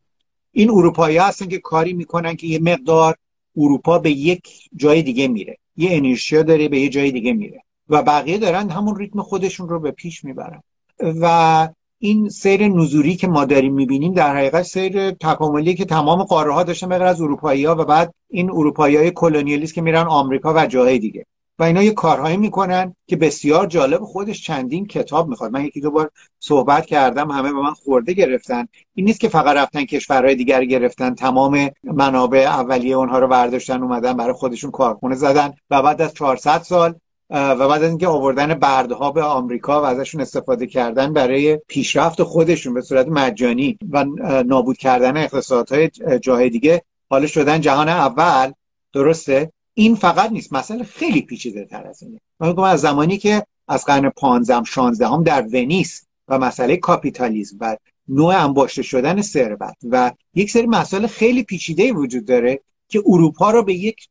این 0.52 0.70
اروپایی 0.70 1.16
هستن 1.16 1.46
که 1.46 1.58
کاری 1.58 1.92
می‌کنن 1.92 2.36
که 2.36 2.46
یه 2.46 2.58
مقدار 2.58 3.16
اروپا 3.56 3.98
به 3.98 4.10
یک 4.10 4.68
جای 4.76 5.02
دیگه 5.02 5.28
میره. 5.28 5.58
یه 5.76 5.88
انرژیا 5.92 6.42
داره 6.42 6.68
به 6.68 6.80
یه 6.80 6.88
جای 6.88 7.10
دیگه 7.10 7.32
میره. 7.32 7.62
و 7.88 8.02
بقیه 8.02 8.38
دارن 8.38 8.70
همون 8.70 8.96
ریتم 8.96 9.22
خودشون 9.22 9.68
رو 9.68 9.80
به 9.80 9.90
پیش 9.90 10.24
می‌برن. 10.24 10.62
و 11.00 11.68
این 12.02 12.28
سیر 12.28 12.68
نزوری 12.68 13.16
که 13.16 13.28
ما 13.28 13.44
داریم 13.44 13.74
می‌بینیم 13.74 14.12
در 14.12 14.36
حقیقت 14.36 14.62
سیر 14.62 15.10
تکاملی 15.10 15.74
که 15.74 15.84
تمام 15.84 16.22
قاره 16.22 16.52
ها 16.52 16.62
داشتن 16.62 16.88
بغیر 16.88 17.02
از 17.02 17.20
اروپایی 17.20 17.64
ها 17.64 17.74
و 17.74 17.84
بعد 17.84 18.14
این 18.30 18.50
اروپایی 18.50 18.96
های 18.96 19.10
کلونیالیست 19.10 19.74
که 19.74 19.80
میرن 19.82 20.06
آمریکا 20.06 20.54
و 20.56 20.66
جاهای 20.66 20.98
دیگه. 20.98 21.26
و 21.58 21.62
اینا 21.62 21.82
یه 21.82 21.92
کارهایی 21.92 22.36
می‌کنن 22.36 22.96
که 23.06 23.16
بسیار 23.16 23.66
جالب 23.66 24.00
خودش 24.00 24.42
چندین 24.42 24.86
کتاب 24.86 25.28
می‌خواد. 25.28 25.52
من 25.52 25.64
یکی 25.64 25.80
دو 25.80 25.90
بار 25.90 26.10
صحبت 26.38 26.86
کردم 26.86 27.30
همه 27.30 27.52
به 27.52 27.60
من 27.60 27.72
خورده 27.72 28.12
گرفتن. 28.12 28.66
این 28.94 29.06
نیست 29.06 29.20
که 29.20 29.28
فقط 29.28 29.56
رفتن 29.56 29.84
کشورهای 29.84 30.34
دیگر 30.34 30.64
گرفتن 30.64 31.14
تمام 31.14 31.70
منابع 31.82 32.38
اولیه 32.38 32.96
اونها 32.96 33.18
رو 33.18 33.28
برداشتن 33.28 33.82
اومدن 33.82 34.16
برای 34.16 34.32
خودشون 34.32 34.70
کارخونه 34.70 35.14
زدن 35.14 35.52
و 35.70 35.82
بعد 35.82 36.02
از 36.02 36.14
400 36.14 36.62
سال 36.62 36.94
و 37.30 37.68
بعد 37.68 37.82
اینکه 37.82 38.06
آوردن 38.06 38.54
بردها 38.54 39.10
به 39.10 39.22
آمریکا 39.22 39.82
و 39.82 39.84
ازشون 39.84 40.20
استفاده 40.20 40.66
کردن 40.66 41.12
برای 41.12 41.56
پیشرفت 41.68 42.22
خودشون 42.22 42.74
به 42.74 42.80
صورت 42.80 43.08
مجانی 43.08 43.78
و 43.90 44.04
نابود 44.46 44.76
کردن 44.76 45.16
اقتصادهای 45.16 45.90
جاهای 46.22 46.50
دیگه 46.50 46.82
حالا 47.10 47.26
شدن 47.26 47.60
جهان 47.60 47.88
اول 47.88 48.52
درسته؟ 48.92 49.52
این 49.74 49.94
فقط 49.94 50.32
نیست. 50.32 50.52
مسئله 50.52 50.84
خیلی 50.84 51.22
پیچیده 51.22 51.64
تر 51.64 51.86
از 51.86 52.02
اینه. 52.02 52.20
من 52.40 52.58
از 52.58 52.80
زمانی 52.80 53.18
که 53.18 53.46
از 53.68 53.84
قرن 53.84 54.10
15 54.10 54.64
16 54.64 55.08
هم 55.08 55.22
در 55.22 55.42
ونیس 55.42 56.06
و 56.28 56.38
مسئله 56.38 56.76
کاپیتالیسم 56.76 57.56
و 57.60 57.76
نوع 58.08 58.44
انباشته 58.44 58.82
شدن 58.82 59.22
ثروت 59.22 59.76
و 59.90 60.12
یک 60.34 60.50
سری 60.50 60.66
مسائل 60.66 61.06
خیلی 61.06 61.42
پیچیده 61.42 61.92
وجود 61.92 62.24
داره 62.24 62.60
که 62.90 63.02
اروپا 63.06 63.50
رو 63.50 63.62
به 63.62 63.74
یک 63.74 64.08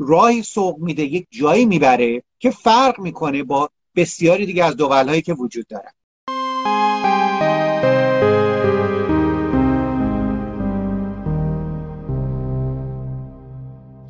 راهی 0.00 0.42
سوق 0.42 0.78
میده 0.78 1.02
یک 1.02 1.26
جایی 1.30 1.66
می‌بره 1.66 2.22
که 2.38 2.50
فرق 2.50 3.00
می‌کنه 3.00 3.42
با 3.42 3.70
بسیاری 3.96 4.46
دیگه 4.46 4.64
از 4.64 4.76
دولهایی 4.76 5.22
که 5.22 5.34
وجود 5.34 5.66
دارن. 5.66 5.90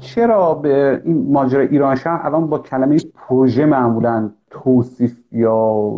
چرا 0.01 0.55
به 0.55 1.03
این 1.05 1.33
ماجرا 1.33 1.61
ایران 1.61 1.97
شهر 1.97 2.27
الان 2.27 2.47
با 2.47 2.59
کلمه 2.59 2.99
پروژه 3.15 3.67
معمولا 3.67 4.31
توصیف 4.51 5.19
یا 5.33 5.93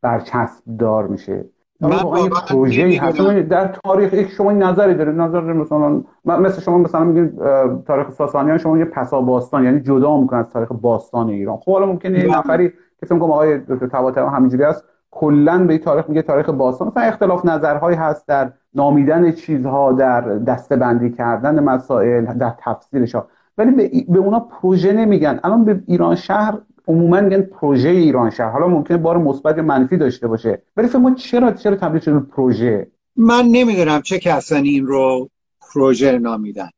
برچسب 0.00 0.62
دار 0.78 1.06
میشه؟ 1.06 1.44
من 1.82 2.28
پروژه 2.48 3.00
هست 3.02 3.18
در 3.40 3.74
تاریخ 3.84 4.30
شما 4.30 4.50
این 4.50 4.62
نظری 4.62 4.94
دارید 4.94 5.14
نظر 5.14 5.40
مثلا 5.40 6.02
مثل 6.24 6.60
شما 6.60 6.78
مثلا 6.78 7.04
میگید 7.04 7.38
تاریخ 7.86 8.10
ساسانیان 8.10 8.58
شما 8.58 8.78
یه 8.78 8.84
پسا 8.84 9.20
باستان 9.20 9.64
یعنی 9.64 9.80
جدا 9.80 10.20
می‌کنن 10.20 10.38
از 10.38 10.50
تاریخ 10.50 10.72
باستان 10.72 11.28
ایران. 11.28 11.56
خب 11.56 11.72
حالا 11.72 11.86
ممکنه 11.86 12.18
یه 12.18 12.38
نفری 12.38 12.72
کسی 13.02 13.14
میگه 13.14 13.26
آقای 13.26 13.58
دکتر 13.58 13.86
طباطبایی 13.86 14.28
همینجوری 14.28 14.64
است 14.64 14.84
کلا 15.10 15.66
به 15.66 15.78
تاریخ 15.78 16.08
میگه 16.08 16.22
تاریخ 16.22 16.48
باستان. 16.48 16.88
مثلا 16.88 17.02
اختلاف 17.02 17.44
نظرهایی 17.44 17.96
هست 17.96 18.28
در 18.28 18.52
نامیدن 18.74 19.32
چیزها 19.32 19.92
در 19.92 20.20
دستبندی 20.20 21.10
کردن 21.10 21.64
مسائل 21.64 22.24
در 22.24 22.52
تفسیرش 22.58 23.14
ها 23.14 23.26
ولی 23.58 23.70
به, 23.70 23.90
به 24.08 24.18
اونا 24.18 24.40
پروژه 24.40 24.92
نمیگن. 24.92 25.40
الان 25.44 25.64
به 25.64 25.82
ایران 25.86 26.14
شهر 26.14 26.58
عموما 26.88 27.20
میگن 27.20 27.42
پروژه 27.42 27.88
ایران 27.88 28.30
شهر. 28.30 28.50
حالا 28.50 28.68
ممکنه 28.68 28.96
بار 28.96 29.18
مثبت 29.18 29.58
منفی 29.58 29.96
داشته 29.96 30.28
باشه. 30.28 30.62
ولی 30.76 30.88
فکر 30.88 31.14
چرا 31.14 31.52
چرا 31.52 31.76
تبدیل 31.76 32.00
شده 32.00 32.20
پروژه؟ 32.20 32.86
من 33.16 33.44
نمی‌دونم 33.44 34.02
چه 34.02 34.18
کسانی 34.18 34.68
این 34.68 34.86
رو 34.86 35.30
پروژه 35.60 36.18
نامیدن. 36.18 36.68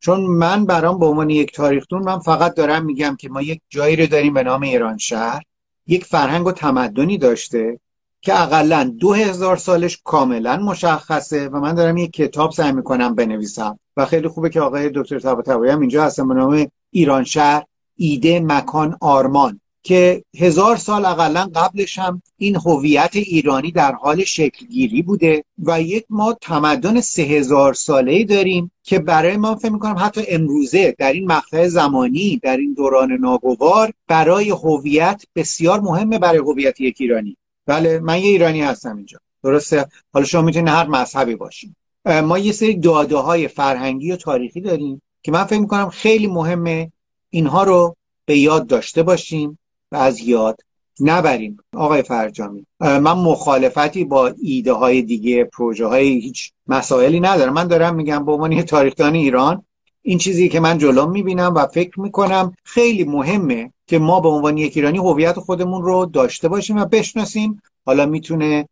چون 0.00 0.20
من 0.20 0.64
برام 0.66 0.98
به 0.98 1.06
عنوان 1.06 1.30
یک 1.30 1.52
تاریخدون 1.52 2.02
من 2.02 2.18
فقط 2.18 2.54
دارم 2.54 2.84
میگم 2.84 3.16
که 3.18 3.28
ما 3.28 3.42
یک 3.42 3.60
جایی 3.68 3.96
رو 3.96 4.06
داریم 4.06 4.34
به 4.34 4.42
نام 4.42 4.62
ایران 4.62 4.98
شهر. 4.98 5.42
یک 5.86 6.04
فرهنگ 6.04 6.46
و 6.46 6.52
تمدنی 6.52 7.18
داشته 7.18 7.80
که 8.20 8.42
اقلا 8.42 8.94
دو 9.00 9.12
هزار 9.12 9.56
سالش 9.56 10.00
کاملا 10.04 10.56
مشخصه 10.56 11.48
و 11.48 11.60
من 11.60 11.74
دارم 11.74 11.96
یک 11.96 12.10
کتاب 12.10 12.50
سعی 12.50 12.72
می‌کنم 12.72 13.14
بنویسم. 13.14 13.78
و 13.96 14.06
خیلی 14.06 14.28
خوبه 14.28 14.50
که 14.50 14.60
آقای 14.60 14.90
دکتر 14.94 15.18
طباطبایی 15.18 15.72
هم 15.72 15.80
اینجا 15.80 16.04
هستن 16.04 16.28
به 16.28 16.34
نام 16.34 16.66
ایران 16.90 17.24
شهر. 17.24 17.62
ایده 18.02 18.40
مکان 18.40 18.96
آرمان 19.00 19.60
که 19.82 20.24
هزار 20.38 20.76
سال 20.76 21.04
اقلا 21.04 21.50
قبلش 21.54 21.98
هم 21.98 22.22
این 22.36 22.56
هویت 22.56 23.10
ایرانی 23.16 23.70
در 23.72 23.92
حال 23.92 24.24
شکلگیری 24.24 25.02
بوده 25.02 25.44
و 25.58 25.82
یک 25.82 26.04
ما 26.10 26.36
تمدن 26.40 27.00
سه 27.00 27.22
هزار 27.22 27.74
ساله 27.74 28.24
داریم 28.24 28.70
که 28.82 28.98
برای 28.98 29.36
ما 29.36 29.54
فکر 29.54 29.72
می‌کنم 29.72 29.96
حتی 29.98 30.24
امروزه 30.28 30.94
در 30.98 31.12
این 31.12 31.32
مقطع 31.32 31.68
زمانی 31.68 32.40
در 32.42 32.56
این 32.56 32.74
دوران 32.74 33.12
ناگوار 33.12 33.92
برای 34.08 34.50
هویت 34.50 35.24
بسیار 35.34 35.80
مهمه 35.80 36.18
برای 36.18 36.38
هویت 36.38 36.80
یک 36.80 36.96
ایرانی. 37.00 37.36
بله 37.66 37.98
من 37.98 38.18
یه 38.18 38.28
ایرانی 38.28 38.62
هستم 38.62 38.96
اینجا. 38.96 39.18
درسته؟ 39.44 39.86
حالا 40.12 40.26
شما 40.26 40.42
می‌تونید 40.42 40.68
هر 40.68 40.86
مذهبی 40.86 41.34
باشیم 41.34 41.76
ما 42.24 42.38
یه 42.38 42.52
سری 42.52 42.74
داده 42.74 43.16
های 43.16 43.48
فرهنگی 43.48 44.12
و 44.12 44.16
تاریخی 44.16 44.60
داریم 44.60 45.02
که 45.22 45.32
من 45.32 45.44
فکر 45.44 45.60
می‌کنم 45.60 45.88
خیلی 45.88 46.26
مهمه 46.26 46.92
اینها 47.30 47.62
رو 47.62 47.96
به 48.26 48.38
یاد 48.38 48.66
داشته 48.66 49.02
باشیم 49.02 49.58
و 49.92 49.96
از 49.96 50.20
یاد 50.20 50.60
نبریم. 51.00 51.58
آقای 51.76 52.02
فرجامی 52.02 52.66
من 52.80 53.00
مخالفتی 53.00 54.04
با 54.04 54.32
ایده 54.42 54.72
های 54.72 55.02
دیگه 55.02 55.44
پروژه 55.44 55.86
های 55.86 56.08
هیچ 56.08 56.52
مسائلی 56.66 57.20
ندارم. 57.20 57.52
من 57.52 57.66
دارم 57.66 57.94
میگم 57.94 58.24
به 58.24 58.32
عنوان 58.32 58.62
تاریخدان 58.62 59.14
ایران 59.14 59.64
این 60.02 60.18
چیزی 60.18 60.48
که 60.48 60.60
من 60.60 60.78
جلو 60.78 61.06
می‌بینم 61.06 61.54
و 61.54 61.66
فکر 61.66 62.00
می‌کنم 62.00 62.52
خیلی 62.64 63.04
مهمه 63.04 63.72
که 63.86 63.98
ما 63.98 64.20
به 64.20 64.28
عنوان 64.28 64.56
یک 64.56 64.76
ایرانی 64.76 64.98
هویت 64.98 65.38
خودمون 65.38 65.82
رو 65.82 66.06
داشته 66.06 66.48
باشیم 66.48 66.76
و 66.76 66.84
بشناسیم. 66.84 67.62
حالا 67.86 68.06
می‌تونه 68.06 68.68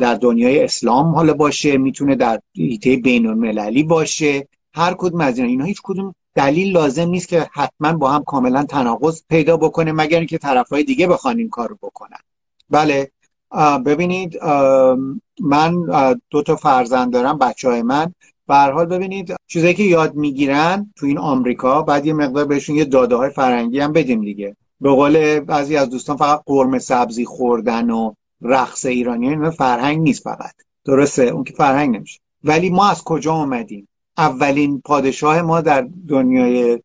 در 0.00 0.14
دنیای 0.14 0.64
اسلام 0.64 1.14
حالا 1.14 1.34
باشه 1.34 1.76
می‌تونه 1.76 2.14
در 2.14 2.40
ایته 2.52 2.96
بین 2.96 3.26
المللی 3.26 3.82
باشه. 3.82 4.48
هر 4.74 4.94
کدوم 4.98 5.20
از 5.20 5.38
اینا. 5.38 5.48
اینا 5.48 5.64
هیچ 5.64 5.80
کدوم 5.82 6.14
دلیل 6.38 6.72
لازم 6.72 7.08
نیست 7.08 7.28
که 7.28 7.46
حتما 7.52 7.92
با 7.92 8.10
هم 8.10 8.24
کاملا 8.24 8.64
تناقض 8.64 9.22
پیدا 9.28 9.56
بکنه 9.56 9.92
مگر 9.92 10.18
اینکه 10.18 10.38
طرفهای 10.38 10.82
دیگه 10.82 11.06
بخوان 11.06 11.38
این 11.38 11.48
کار 11.48 11.68
رو 11.68 11.78
بکنن. 11.82 12.18
بله 12.70 13.10
ببینید 13.86 14.38
من 15.40 15.84
دو 16.30 16.42
تا 16.42 16.56
فرزند 16.56 17.12
دارم 17.12 17.38
بچه 17.38 17.68
های 17.68 17.82
من. 17.82 18.14
به 18.48 18.54
حال 18.54 18.86
ببینید 18.86 19.34
چیزایی 19.46 19.74
که 19.74 19.82
یاد 19.82 20.14
می‌گیرن 20.14 20.92
تو 20.96 21.06
این 21.06 21.18
آمریکا 21.18 21.82
بعد 21.82 22.06
یه 22.06 22.12
مقدار 22.12 22.44
بهشون 22.44 22.76
یه 22.76 22.84
داده 22.84 23.16
های 23.16 23.30
فرنگی 23.30 23.80
هم 23.80 23.92
بدیم 23.92 24.20
دیگه. 24.20 24.56
به 24.80 24.90
قول 24.90 25.40
بعضی 25.40 25.76
از 25.76 25.90
دوستان 25.90 26.16
فقط 26.16 26.42
قرمه 26.46 26.78
سبزی 26.78 27.24
خوردن 27.24 27.90
و 27.90 28.12
رقص 28.42 28.86
ایرانی 28.86 29.28
این 29.28 29.50
فرهنگ 29.50 29.98
نیست 29.98 30.22
فقط. 30.22 30.54
درسته؟ 30.84 31.22
اون 31.22 31.44
که 31.44 31.52
فرهنگ 31.52 31.96
نمیشه. 31.96 32.20
ولی 32.44 32.70
ما 32.70 32.88
از 32.88 33.04
کجا 33.04 33.32
آمدیم 33.32 33.87
اولین 34.18 34.80
پادشاه 34.80 35.42
ما 35.42 35.60
در 35.60 35.88
دنیای 36.08 36.82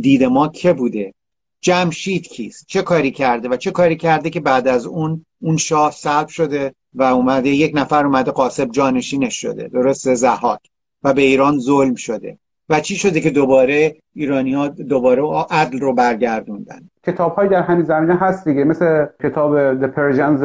دید 0.00 0.24
ما 0.24 0.48
که 0.48 0.72
بوده؟ 0.72 1.14
جمشید 1.60 2.28
کیست؟ 2.28 2.64
چه 2.68 2.82
کاری 2.82 3.10
کرده 3.10 3.48
و 3.48 3.56
چه 3.56 3.70
کاری 3.70 3.96
کرده 3.96 4.30
که 4.30 4.40
بعد 4.40 4.68
از 4.68 4.86
اون 4.86 5.26
اون 5.40 5.56
شاه 5.56 5.90
سلب 5.90 6.28
شده 6.28 6.74
و 6.94 7.02
اومده 7.02 7.48
یک 7.48 7.72
نفر 7.74 8.06
اومده 8.06 8.30
قاسب 8.30 8.70
جانشینش 8.70 9.40
شده 9.40 9.68
درسته؟ 9.68 10.14
زهاک. 10.14 10.60
و 11.02 11.14
به 11.14 11.22
ایران 11.22 11.58
ظلم 11.58 11.94
شده. 11.94 12.38
و 12.68 12.80
چی 12.80 12.96
شده 12.96 13.20
که 13.20 13.30
دوباره 13.30 13.94
ایرانی 14.14 14.54
ها 14.54 14.68
دوباره 14.68 15.22
عدل 15.50 15.80
رو 15.80 15.94
برگردوندن؟ 15.94 16.78
کتاب 17.06 17.34
های 17.34 17.48
در 17.48 17.62
همین 17.62 17.84
زمینه 17.84 18.14
هست 18.14 18.48
دیگه 18.48 18.64
مثل 18.64 19.06
کتاب 19.22 19.80
The 19.80 19.94
Persians 19.94 20.42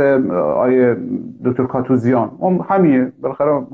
آیه 0.57 0.97
دکتر 1.45 1.65
کاتوزیان. 1.65 2.31
اون 2.39 2.65
همینه 2.69 3.11
بالاخره 3.21 3.65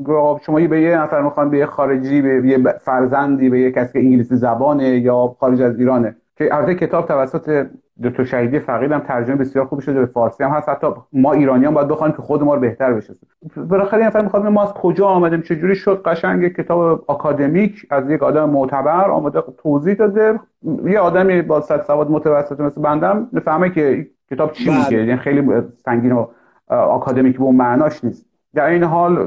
شما 0.45 0.67
به 0.67 0.81
یه 0.81 0.97
نفر 0.97 1.21
می‌خوان 1.21 1.49
به 1.49 1.57
یه 1.57 1.65
خارجی 1.65 2.21
به 2.21 2.41
یه 2.45 2.57
فرزندی 2.81 3.49
به 3.49 3.59
یه 3.59 3.71
کسی 3.71 3.93
که 3.93 3.99
انگلیسی 3.99 4.35
زبانه 4.35 4.99
یا 4.99 5.35
خارج 5.39 5.61
از 5.61 5.79
ایرانه 5.79 6.15
که 6.37 6.55
البته 6.55 6.75
کتاب 6.75 7.07
توسط 7.07 7.65
دکتر 8.03 8.23
شهیدی 8.23 8.59
فقید 8.59 8.91
هم 8.91 8.99
ترجمه 8.99 9.35
بسیار 9.35 9.65
خوب 9.65 9.79
شده 9.79 9.99
به 9.99 10.05
فارسی 10.05 10.43
هم 10.43 10.49
هست. 10.49 10.69
حتی 10.69 10.87
ما 11.13 11.33
ایرانیان 11.33 11.73
باید 11.73 11.87
بخوایم 11.87 12.13
که 12.13 12.21
خود 12.21 12.43
ما 12.43 12.53
رو 12.53 12.59
بهتر 12.59 12.93
بشناسیم. 12.93 13.29
بالاخره 13.69 13.97
این 13.97 14.07
نفر 14.07 14.21
می‌خواد 14.21 14.45
ما 14.45 14.63
از 14.63 14.73
کجا 14.73 15.07
آمدیم 15.07 15.41
چجوری 15.41 15.75
شد؟ 15.75 16.01
قشنگ 16.05 16.47
کتاب 16.47 17.03
آکادمیک 17.07 17.87
از 17.89 18.09
یک 18.09 18.23
آدم 18.23 18.49
معتبر 18.49 19.09
آمده 19.09 19.43
توضیح 19.57 19.93
داده. 19.93 20.39
یه 20.85 20.99
آدمی 20.99 21.41
با 21.41 21.61
صد 21.61 21.81
سواد 21.81 22.11
متوسط 22.11 22.59
مثل 22.59 22.81
بندم 22.81 23.27
بفهمه 23.35 23.69
که 23.69 24.07
کتاب 24.31 24.51
چی 24.51 24.69
بله. 24.69 24.79
میگه. 24.79 24.97
یعنی 24.97 25.17
خیلی 25.17 25.61
سنگین 25.85 26.11
و 26.11 26.25
آکادمیک 26.67 27.37
به 27.37 27.43
اون 27.43 27.55
معناش 27.55 28.03
نیست. 28.03 28.25
در 28.53 28.65
این 28.65 28.83
حال 28.83 29.17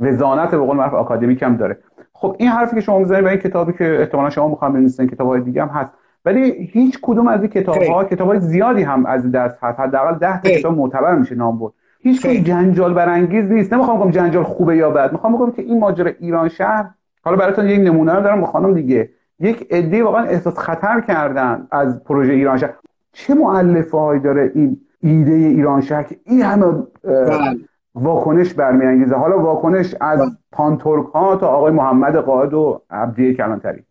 وزانت 0.00 0.50
به 0.50 0.56
قول 0.56 0.76
معروف 0.76 0.94
آکادمیک 0.94 1.42
هم 1.42 1.56
داره. 1.56 1.78
خب 2.12 2.36
این 2.38 2.48
حرفی 2.48 2.74
که 2.74 2.80
شما 2.80 2.98
می‌زنید 2.98 3.26
این 3.26 3.36
کتابی 3.36 3.72
که 3.72 4.00
احتمالا 4.00 4.30
شما 4.30 4.48
می‌خوام 4.48 4.72
بنویسین 4.72 5.06
کتاب 5.06 5.28
های 5.28 5.40
دیگه 5.40 5.62
هم 5.62 5.68
هست. 5.68 5.90
ولی 6.26 6.50
هیچ 6.72 6.98
کدوم 7.02 7.28
از 7.28 7.40
این 7.40 7.50
کتاب 7.50 7.76
ها 7.76 8.04
کتاب 8.04 8.28
های 8.28 8.40
زیادی 8.40 8.82
هم 8.82 9.06
از 9.06 9.32
دست 9.32 9.56
هست. 9.62 9.80
حداقل 9.80 10.18
10 10.18 10.40
تا 10.40 10.50
کتاب 10.50 10.76
معتبر 10.76 11.14
میشه 11.14 11.34
نام 11.34 11.58
برد 11.58 11.72
هیچ 12.00 12.22
کدوم 12.22 12.42
جنجال 12.42 12.94
برانگیز 12.94 13.52
نیست. 13.52 13.72
نمی‌خوام 13.72 14.00
بگم 14.00 14.10
جنجال 14.10 14.42
خوبه 14.42 14.76
یا 14.76 14.90
بد. 14.90 15.12
می‌خوام 15.12 15.36
بگم 15.36 15.50
که 15.50 15.62
این 15.62 15.78
ماجرا 15.78 16.10
ایران 16.20 16.48
شهر 16.48 16.90
حالا 17.22 17.36
براتون 17.36 17.66
یک 17.68 17.80
نمونه 17.80 18.14
رو 18.14 18.22
دارم 18.22 18.46
خانم 18.46 18.74
دیگه. 18.74 19.10
یک 19.40 19.66
عده 19.70 20.04
واقعا 20.04 20.24
احساس 20.24 20.58
خطر 20.58 21.00
کردن 21.00 21.66
از 21.70 22.04
پروژه 22.04 22.32
ایران 22.32 22.58
شهر. 22.58 22.74
چه 23.12 23.34
مؤلفه‌ای 23.34 24.18
داره 24.18 24.52
این 24.54 24.80
ایده 25.00 25.32
ایران 25.32 25.80
شهر 25.80 26.02
که 26.02 26.16
این 26.24 26.42
همه 26.42 26.66
بله. 27.04 27.56
واکنش 27.94 28.54
برمیانگیزه؟ 28.54 29.14
حالا 29.14 29.38
واکنش 29.38 29.94
از 30.00 30.18
بله. 30.18 30.28
پانتورک 30.52 31.06
ها 31.06 31.36
تا 31.36 31.46
آقای 31.46 31.72
محمد 31.72 32.16
قائد 32.16 32.54
و 32.54 32.82
عبدی 32.90 33.34
کلانتری. 33.34 33.82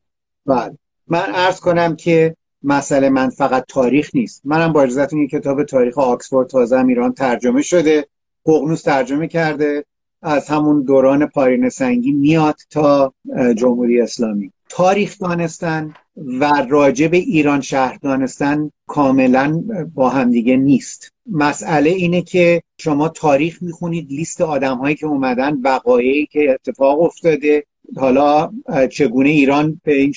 بله. 0.45 0.78
من 1.08 1.20
عرض 1.20 1.60
کنم 1.60 1.96
که 1.96 2.36
مسئله 2.63 3.10
من 3.10 3.30
فقط 3.30 3.65
تاریخ 3.68 4.10
نیست. 4.13 4.41
منم 4.46 4.74
با 4.74 4.82
اجازهتون 4.82 5.20
یک 5.20 5.30
کتاب 5.30 5.63
تاریخ 5.63 5.98
آکسفورد 5.98 6.48
تازه 6.48 6.86
ایران 6.86 7.13
ترجمه 7.13 7.62
شده. 7.62 8.08
ققنوس 8.46 8.82
ترجمه 8.82 9.28
کرده. 9.28 9.86
از 10.22 10.50
همون 10.50 10.84
دوران 10.84 11.26
پارین 11.26 11.70
سنگی 11.70 12.12
میاد 12.12 12.56
تا 12.70 13.13
جمهوری 13.58 14.02
اسلامی. 14.02 14.52
تاریخ 14.70 15.20
دانستن 15.20 15.94
و 16.39 16.65
راجب 16.70 17.13
ایران 17.13 17.62
شهر 17.62 17.98
دانستن 18.02 18.72
کاملا 18.88 19.63
با 19.94 20.10
همدیگه 20.10 20.58
نیست. 20.58 21.12
مسئله 21.32 21.89
اینه 21.89 22.22
که 22.22 22.62
شما 22.78 23.10
تاریخ 23.10 23.63
می‌خونید 23.63 24.12
لیست 24.12 24.41
آدم 24.41 24.78
هایی 24.78 24.96
که 24.96 25.06
اومدن 25.06 25.58
وقایعی 25.63 26.26
که 26.26 26.52
اتفاق 26.52 27.02
افتاده. 27.02 27.63
حالا 27.98 28.52
چگونه 28.91 29.30
ایران 29.30 29.82
به 29.84 29.94
این 29.94 30.13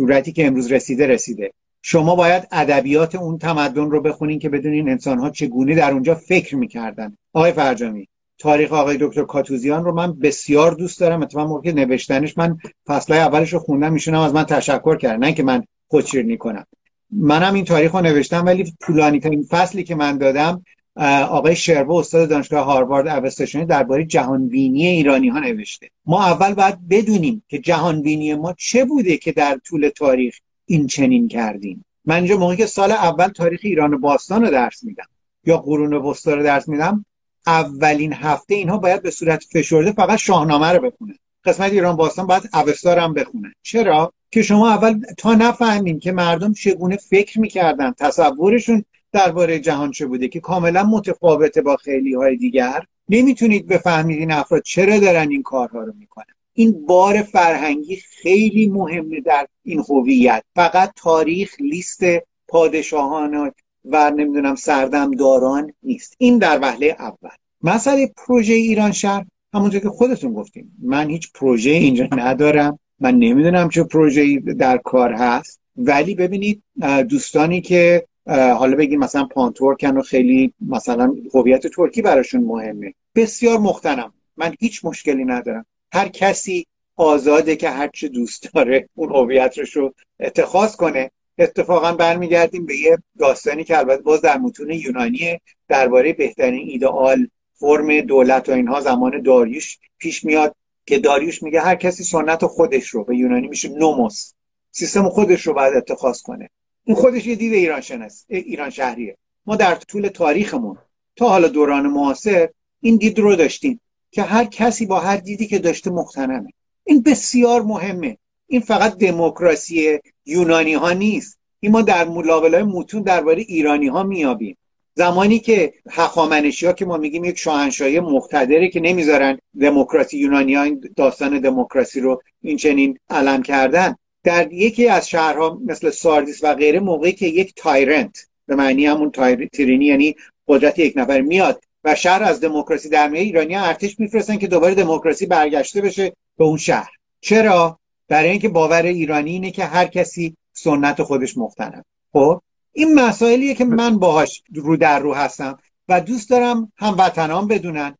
صورتی 0.00 0.32
که 0.32 0.46
امروز 0.46 0.72
رسیده 0.72 1.06
رسیده. 1.06 1.52
شما 1.82 2.14
باید 2.14 2.48
ادبیات 2.52 3.14
اون 3.14 3.38
تمدن 3.38 3.90
رو 3.90 4.00
بخونین 4.02 4.38
که 4.38 4.48
بدونین 4.48 4.88
انسان 4.88 5.18
ها 5.18 5.30
چگونه 5.30 5.74
در 5.74 5.92
اونجا 5.92 6.14
فکر 6.14 6.56
می‌کردن. 6.56 7.16
آقای 7.32 7.52
فرجامی 7.52 8.08
تاریخ 8.38 8.72
آقای 8.72 8.96
دکتر 9.00 9.24
کاتوزیان 9.24 9.84
رو 9.84 9.94
من 9.94 10.18
بسیار 10.18 10.74
دوست 10.74 11.00
دارم. 11.00 11.22
اتفاقا 11.22 11.46
موقع 11.48 11.72
نوشتنش 11.72 12.38
من 12.38 12.58
فصلهای 12.86 13.20
اولش 13.20 13.52
رو 13.52 13.58
خوندم 13.58 13.92
میشونم 13.92 14.20
از 14.20 14.34
من 14.34 14.44
تشکر 14.44 14.96
کردن 14.96 15.18
نه 15.18 15.32
که 15.32 15.42
من 15.42 15.64
خودشیرنی 15.88 16.36
کنم. 16.36 16.66
منم 17.10 17.54
این 17.54 17.64
تاریخ 17.64 17.94
رو 17.94 18.00
نوشتم 18.00 18.46
ولی 18.46 18.74
طولانی 18.80 19.20
ترین 19.20 19.42
فصلی 19.50 19.84
که 19.84 19.94
من 19.94 20.18
دادم 20.18 20.64
آقای 21.06 21.56
شربو 21.56 21.94
استاد 21.94 22.28
دانشگاه 22.28 22.64
هاروارد 22.64 23.08
اوستشنی 23.08 23.64
درباره 23.64 24.04
جهانبینی 24.04 24.86
ایرانی 24.86 25.28
ها 25.28 25.38
نوشته. 25.38 25.90
ما 26.06 26.24
اول 26.24 26.54
باید 26.54 26.88
بدونیم 26.88 27.42
که 27.48 27.58
جهانبینی 27.58 28.34
ما 28.34 28.54
چه 28.58 28.84
بوده 28.84 29.16
که 29.16 29.32
در 29.32 29.58
طول 29.66 29.88
تاریخ 29.88 30.38
این 30.66 30.86
چنین 30.86 31.28
کردیم. 31.28 31.84
من 32.04 32.14
اینجا 32.14 32.36
موقعی 32.36 32.56
که 32.56 32.66
سال 32.66 32.92
اول 32.92 33.28
تاریخ 33.28 33.60
ایران 33.62 34.00
باستان 34.00 34.42
رو 34.42 34.50
درس 34.50 34.84
میدم 34.84 35.06
یا 35.44 35.56
قرون 35.56 35.94
وسطا 35.94 36.34
رو 36.34 36.42
درس 36.42 36.68
میدم 36.68 37.04
اولین 37.46 38.12
هفته 38.12 38.54
اینها 38.54 38.78
باید 38.78 39.02
به 39.02 39.10
صورت 39.10 39.44
فشرده 39.52 39.92
فقط 39.92 40.18
شاهنامه 40.18 40.66
رو 40.66 40.90
بخونن. 40.90 41.14
قسمت 41.44 41.72
ایران 41.72 41.96
باستان 41.96 42.26
باید 42.26 42.50
اوستا 42.54 43.00
هم 43.00 43.14
بخونن. 43.14 43.52
چرا؟ 43.62 44.12
که 44.30 44.42
شما 44.42 44.70
اول 44.70 45.00
تا 45.18 45.34
نفهمیم 45.34 45.98
که 45.98 46.12
مردم 46.12 46.52
چگونه 46.52 46.96
فکر 46.96 47.40
می‌کردن 47.40 47.94
تصورشون 47.98 48.84
درباره 49.12 49.58
جهان 49.58 49.90
چه 49.90 50.06
بوده 50.06 50.28
که 50.28 50.40
کاملا 50.40 50.82
متفاوته 50.84 51.62
با 51.62 51.76
خیلی 51.76 52.14
های 52.14 52.36
دیگر. 52.36 52.84
نمی‌تونید 53.08 53.66
بفهمید 53.66 54.18
این 54.18 54.32
افراد 54.32 54.62
چرا 54.62 54.98
دارن 54.98 55.30
این 55.30 55.42
کارها 55.42 55.80
رو 55.80 55.92
می‌کنن. 55.98 56.34
این 56.54 56.86
بار 56.86 57.22
فرهنگی 57.22 57.96
خیلی 57.96 58.68
مهمه 58.68 59.20
در 59.20 59.46
این 59.64 59.84
هویت. 59.88 60.42
فقط 60.54 60.92
تاریخ 60.96 61.54
لیست 61.60 62.00
پادشاهان 62.48 63.52
و 63.84 64.10
نمی‌دونم 64.10 64.54
سردمداران 64.54 65.72
نیست. 65.82 66.14
این 66.18 66.38
در 66.38 66.58
وهله 66.62 66.96
اول. 66.98 67.30
مسئله 67.62 68.12
پروژه 68.16 68.52
ایران 68.52 68.92
شهر 68.92 69.24
همونجور 69.54 69.80
که 69.80 69.88
خودتون 69.88 70.32
گفتیم 70.32 70.76
من 70.82 71.10
هیچ 71.10 71.32
پروژه 71.34 71.70
اینجا 71.70 72.08
ندارم. 72.12 72.78
من 73.00 73.14
نمی‌دونم 73.14 73.68
چه 73.68 73.84
پروژه 73.84 74.38
در 74.38 74.78
کار 74.78 75.12
هست. 75.12 75.60
ولی 75.76 76.14
ببینید 76.14 76.62
دوستانی 77.08 77.60
که 77.60 78.06
حالا 78.26 78.76
بگیم 78.76 78.98
مثلا 78.98 79.24
پانتورکن 79.24 79.96
و 79.96 80.02
خیلی 80.02 80.54
مثلا 80.60 81.14
هویت 81.34 81.66
ترکی 81.66 82.02
براشون 82.02 82.44
مهمه. 82.44 82.94
بسیار 83.14 83.58
مختنم 83.58 84.12
من 84.36 84.54
هیچ 84.60 84.84
مشکلی 84.84 85.24
ندارم. 85.24 85.66
هر 85.92 86.08
کسی 86.08 86.66
آزاده 86.96 87.56
که 87.56 87.70
هرچه 87.70 88.08
دوست 88.08 88.52
داره 88.54 88.88
اون 88.94 89.16
هویتش 89.16 89.76
رو 89.76 89.94
اتخاذ 90.20 90.76
کنه. 90.76 91.10
اتفاقا 91.38 91.92
برمیگردیم 91.92 92.66
به 92.66 92.76
یه 92.76 92.98
داستانی 93.18 93.64
که 93.64 93.78
البته 93.78 94.02
باز 94.02 94.20
در 94.20 94.38
متون 94.38 94.70
یونانی 94.70 95.40
درباره 95.68 96.12
بهترین 96.12 96.68
ایدئال 96.68 97.28
فرم 97.54 98.00
دولت 98.00 98.48
و 98.48 98.52
اینها 98.52 98.80
زمان 98.80 99.22
داریوش 99.22 99.78
پیش 99.98 100.24
میاد 100.24 100.56
که 100.86 100.98
داریوش 100.98 101.42
میگه 101.42 101.60
هر 101.60 101.74
کسی 101.74 102.04
سنت 102.04 102.46
خودش 102.46 102.88
رو 102.88 103.04
به 103.04 103.16
یونانی 103.16 103.48
میشه 103.48 103.68
نوموس 103.68 104.32
سیستم 104.70 105.08
خودش 105.08 105.46
رو 105.46 105.54
باید 105.54 105.74
اتخاذ 105.74 106.22
کنه. 106.22 106.50
این 106.84 106.96
خودش 106.96 107.26
یه 107.26 107.34
دید 107.34 107.52
ایران 107.52 107.80
شناس 107.80 108.24
ایران 108.28 108.70
شهریه. 108.70 109.16
ما 109.46 109.56
در 109.56 109.74
طول 109.74 110.08
تاریخمون 110.08 110.78
تا 111.16 111.28
حالا 111.28 111.48
دوران 111.48 111.86
معاصر 111.86 112.48
این 112.80 112.96
دید 112.96 113.18
رو 113.18 113.36
داشتیم 113.36 113.80
که 114.10 114.22
هر 114.22 114.44
کسی 114.44 114.86
با 114.86 115.00
هر 115.00 115.16
دیدی 115.16 115.46
که 115.46 115.58
داشته 115.58 115.90
مختنمه 115.90 116.52
این 116.84 117.02
بسیار 117.02 117.62
مهمه. 117.62 118.18
این 118.46 118.60
فقط 118.60 118.98
دموکراسی 118.98 119.98
یونانی 120.26 120.74
ها 120.74 120.92
نیست. 120.92 121.38
این 121.60 121.72
ما 121.72 121.82
در 121.82 122.08
ملاقله 122.08 122.56
های 122.56 122.66
متون 122.66 123.02
درباره 123.02 123.42
ایرانی 123.42 123.88
ها 123.88 124.02
میابیم 124.02 124.56
زمانی 124.94 125.38
که 125.38 125.74
هخامنشی 125.90 126.66
ها 126.66 126.72
که 126.72 126.84
ما 126.84 126.96
میگیم 126.96 127.24
یک 127.24 127.38
شاهنشاهی 127.38 128.00
مقتدره 128.00 128.68
که 128.68 128.80
نمی‌ذارن 128.80 129.38
دموکراسی 129.60 130.18
یونانی 130.18 130.54
ها 130.54 130.62
این 130.62 130.84
داستان 130.96 131.40
دموکراسی 131.40 132.00
رو 132.00 132.22
این 132.42 132.56
چنین 132.56 132.98
علم 133.10 133.42
کردن 133.42 133.96
در 134.24 134.52
یکی 134.52 134.88
از 134.88 135.08
شهرها 135.08 135.60
مثل 135.66 135.90
ساردیس 135.90 136.44
و 136.44 136.54
غیره 136.54 136.80
موقعی 136.80 137.12
که 137.12 137.26
یک 137.26 137.54
تایرنت 137.56 138.26
به 138.46 138.54
معنی 138.54 138.86
همون 138.86 139.12
تیرینی 139.52 139.84
یعنی 139.84 140.16
قدرت 140.48 140.78
یک 140.78 140.92
نفر 140.96 141.20
میاد 141.20 141.64
و 141.84 141.94
شهر 141.94 142.22
از 142.22 142.40
دموکراسی 142.40 142.88
در 142.88 143.08
میاد 143.08 143.24
ایرانی 143.24 143.54
ارتش 143.54 144.00
میفرستن 144.00 144.36
که 144.36 144.46
دوباره 144.46 144.74
دموکراسی 144.74 145.26
برگشته 145.26 145.80
بشه 145.80 146.12
به 146.38 146.44
اون 146.44 146.56
شهر. 146.56 146.90
چرا؟ 147.20 147.78
برای 148.08 148.30
اینکه 148.30 148.48
باور 148.48 148.82
ایرانی 148.82 149.30
اینه 149.30 149.50
که 149.50 149.64
هر 149.64 149.86
کسی 149.86 150.36
سنت 150.52 151.02
خودش 151.02 151.38
مختنم 151.38 151.84
خب؟ 152.12 152.40
این 152.72 152.94
مسائلیه 152.94 153.54
که 153.54 153.64
من 153.64 153.98
باهاش 153.98 154.42
رو 154.54 154.76
در 154.76 154.98
رو 154.98 155.14
هستم 155.14 155.58
و 155.88 156.00
دوست 156.00 156.30
دارم 156.30 156.72
هموطنان 156.76 157.48
بدونن. 157.48 157.94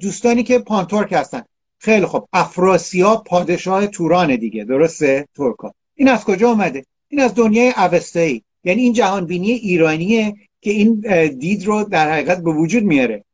دوستانی 0.00 0.42
که 0.42 0.58
پانتورک 0.58 1.12
هستن. 1.12 1.42
خیلی 1.78 2.06
خب 2.06 2.28
افراسیاب 2.32 3.24
پادشاه 3.24 3.86
توران 3.86 4.36
دیگه. 4.36 4.64
درسته؟ 4.64 5.28
ترکا. 5.36 5.74
این 5.94 6.08
از 6.08 6.24
کجا 6.24 6.50
اومده؟ 6.50 6.84
این 7.08 7.20
از 7.20 7.34
دنیای 7.34 7.72
اوستایی. 7.76 8.44
یعنی 8.64 8.82
این 8.82 8.92
جهانبینی 8.92 9.50
ایرانیه 9.50 10.36
که 10.60 10.70
این 10.70 11.00
دید 11.28 11.66
رو 11.66 11.84
در 11.84 12.12
حقیقت 12.12 12.42
به 12.42 12.50
وجود 12.50 12.82
میاره. 12.82 13.24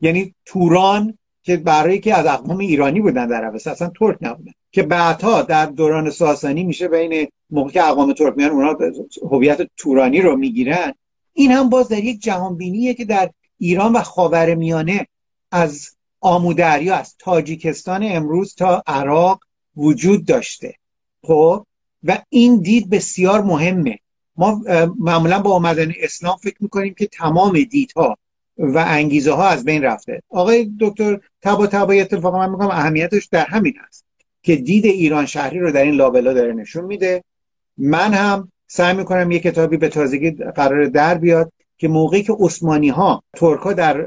یعنی 0.00 0.34
توران 0.44 1.18
که 1.42 1.56
برای 1.56 1.98
که 1.98 2.14
از 2.14 2.26
اقوام 2.26 2.58
ایرانی 2.58 3.00
بودن 3.00 3.26
در 3.26 3.44
اوستا 3.44 3.70
اصلا 3.70 3.90
ترک 3.98 4.18
نبودن. 4.20 4.52
که 4.72 4.82
بعدها 4.82 5.42
در 5.42 5.66
دوران 5.66 6.10
ساسانی 6.10 6.64
میشه 6.64 6.88
بین 6.88 7.28
موقع 7.50 7.70
که 7.70 7.84
اقوام 7.84 8.12
ترکمن 8.12 8.44
اونا 8.44 8.76
هویت 9.30 9.70
تورانی 9.76 10.20
رو 10.20 10.36
می‌گیرن. 10.36 10.92
این 11.32 11.50
هم 11.50 11.68
باز 11.68 11.88
در 11.88 12.04
یک 12.04 12.20
جهانبینیه 12.20 12.94
که 12.94 13.04
در 13.04 13.30
ایران 13.58 13.92
و 13.92 14.02
خاورمیانه 14.02 15.06
از 15.50 15.88
آمودریا 16.24 16.96
از 16.96 17.14
تاجیکستان 17.18 18.02
امروز 18.04 18.54
تا 18.54 18.82
عراق 18.86 19.40
وجود 19.76 20.26
داشته. 20.26 20.74
خب؟ 21.22 21.66
و 22.04 22.18
این 22.28 22.60
دید 22.60 22.90
بسیار 22.90 23.42
مهمه. 23.42 23.98
ما 24.36 24.62
معمولا 24.98 25.38
با 25.38 25.54
آمدن 25.54 25.92
اسلام 26.00 26.36
فکر 26.36 26.56
می‌کنیم 26.60 26.94
که 26.94 27.06
تمام 27.06 27.62
دیدها 27.62 28.18
و 28.58 28.84
انگیزه 28.88 29.32
ها 29.32 29.48
از 29.48 29.64
بین 29.64 29.82
رفته. 29.82 30.22
آقای 30.28 30.72
دکتر 30.80 31.20
تبا 31.42 31.66
تبا 31.66 31.92
اتفاقا 31.92 32.38
من 32.38 32.50
میگم 32.50 32.70
اهمیتش 32.70 33.26
در 33.26 33.46
همین 33.46 33.74
هست 33.86 34.04
که 34.42 34.56
دید 34.56 34.86
ایران 34.86 35.26
شهری 35.26 35.58
رو 35.58 35.72
در 35.72 35.82
این 35.82 35.94
لابلا 35.94 36.32
داره 36.32 36.52
نشون 36.52 36.84
میده. 36.84 37.24
من 37.76 38.14
هم 38.14 38.52
سعی 38.66 38.96
می‌کنم 38.96 39.30
یه 39.30 39.38
کتابی 39.38 39.76
به 39.76 39.88
تازگی 39.88 40.30
قرار 40.30 40.86
در 40.86 41.18
بیاد. 41.18 41.52
که 41.78 41.88
موقعی 41.88 42.22
که 42.22 42.32
عثمانی 42.40 42.88
ها 42.88 43.22
ترک 43.36 43.60
ها 43.60 43.72
در 43.72 44.06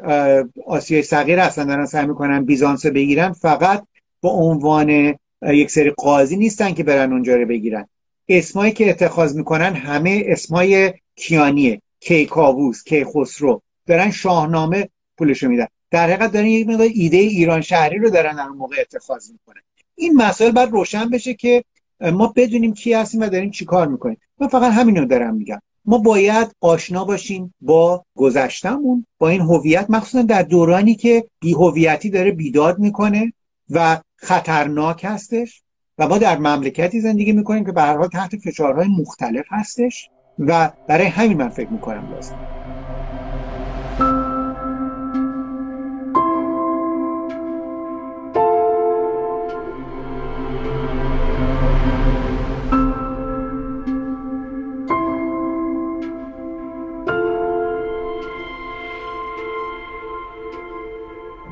آسیای 0.65 1.03
صغیر 1.03 1.39
هستن 1.39 1.67
دارن 1.67 1.86
سعی 1.86 2.06
می‌کنن 2.06 2.45
بیزانس 2.45 2.86
بگیرن 2.86 3.32
فقط 3.32 3.84
به 4.21 4.30
عنوان 4.30 5.15
یک 5.41 5.71
سری 5.71 5.89
قاضی 5.89 6.38
نیستن 6.38 6.73
که 6.73 6.84
برن 6.84 7.12
اونجا 7.12 7.36
رو 7.36 7.45
بگیرن. 7.45 7.88
اسمایی 8.30 8.71
که 8.71 8.89
اتخاذ 8.89 9.36
می‌کنن 9.36 9.73
همه 9.73 10.23
اسمای 10.27 10.93
کیانیه 11.15 11.82
کیکاووس 11.99 12.84
کیخسرو. 12.84 13.62
دارن 13.88 14.12
شاهنامه 14.12 14.89
پولشو 15.17 15.49
میدن. 15.49 15.67
در 15.91 16.03
حقیقت 16.03 16.32
دارن 16.32 16.45
یک 16.45 16.67
مقدار 16.67 16.88
ایده 16.93 17.17
ایران 17.17 17.62
شهری 17.62 17.97
رو 17.97 18.10
دارن 18.10 18.36
در 18.36 18.47
موقع 18.47 18.75
اتخاذ 18.80 19.32
می‌کنن. 19.32 19.62
این 19.95 20.15
مسائل 20.15 20.51
باید 20.51 20.71
روشن 20.71 21.10
بشه 21.10 21.34
که 21.34 21.63
ما 22.01 22.34
بدونیم 22.36 22.73
کی 22.73 22.93
هستیم 22.93 23.21
و 23.21 23.30
داریم 23.30 23.51
چیکار 23.51 23.88
می‌کنیم. 23.88 24.17
من 24.39 24.47
فقط 24.47 24.71
همین 24.71 24.95
رو 24.95 25.06
دارم 25.06 25.36
میگم. 25.36 25.62
ما 25.88 25.97
باید 25.97 26.56
آشنا 26.62 27.06
باشیم 27.06 27.54
با 27.62 28.06
گذشتمون 28.15 29.06
با 29.17 29.30
این 29.30 29.41
هویت 29.41 29.86
مخصوصا 29.89 30.21
در 30.21 30.43
دورانی 30.43 30.95
که 30.95 31.28
بی 31.39 31.54
هویتی 31.54 32.10
داره 32.10 32.32
بیداد 32.32 32.80
می‌کنه 32.80 33.34
و 33.69 34.02
خطرناک 34.15 35.06
هستش 35.06 35.63
و 35.97 36.08
ما 36.08 36.17
در 36.17 36.38
مملکتی 36.38 37.00
زندگی 37.00 37.32
می‌کنیم 37.32 37.65
که 37.65 37.71
به 37.71 37.82
هر 37.82 38.08
تحت 38.08 38.36
فشارهای 38.36 38.88
مختلف 38.88 39.45
هستش 39.50 40.10
و 40.39 40.71
برای 40.88 41.08
همین 41.08 41.38
من 41.38 41.50
فکر 41.50 41.69
می‌کنم 41.69 42.12
لازم 42.12 42.57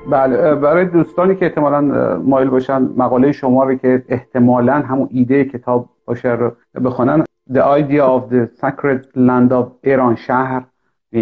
بله 0.09 0.55
برای 0.55 0.85
دوستانی 0.85 1.35
که 1.35 1.45
احتمالا 1.45 1.81
مایل 2.17 2.49
باشن 2.49 2.81
مقاله 2.81 3.31
شما 3.31 3.63
رو 3.63 3.75
که 3.75 4.03
احتمالا 4.09 4.73
همون 4.73 5.09
ایده 5.11 5.45
کتاب 5.45 5.89
باشه 6.05 6.29
رو 6.29 6.51
بخونن 6.85 7.23
The 7.53 7.63
Idea 7.79 8.03
of 8.15 8.31
the 8.33 8.61
Sacred 8.61 9.01
Land 9.15 9.51
of 9.51 9.65
ایران 9.83 10.15
شهر 10.15 10.63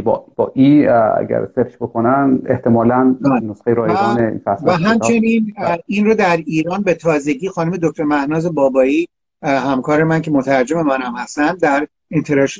با, 0.04 0.26
با 0.36 0.52
ای 0.56 0.88
اگر 0.88 1.48
سرچ 1.56 1.76
بکنن 1.76 2.42
احتمالا 2.46 3.16
بله. 3.22 3.40
نسخه 3.40 3.74
رایگان 3.74 4.20
این 4.20 4.42
فصل 4.46 4.68
و 4.68 4.72
همچنین 4.72 5.54
این 5.88 6.06
رو 6.06 6.14
در 6.14 6.38
ایران 6.38 6.82
به 6.82 6.94
تازگی 6.94 7.50
خانم 7.50 7.78
دکتر 7.82 8.04
مهناز 8.04 8.56
بابایی 8.56 9.08
همکار 9.44 10.04
من 10.04 10.22
که 10.22 10.32
مترجم 10.32 10.82
منم 10.82 11.16
هستن 11.18 11.56
در 11.56 11.88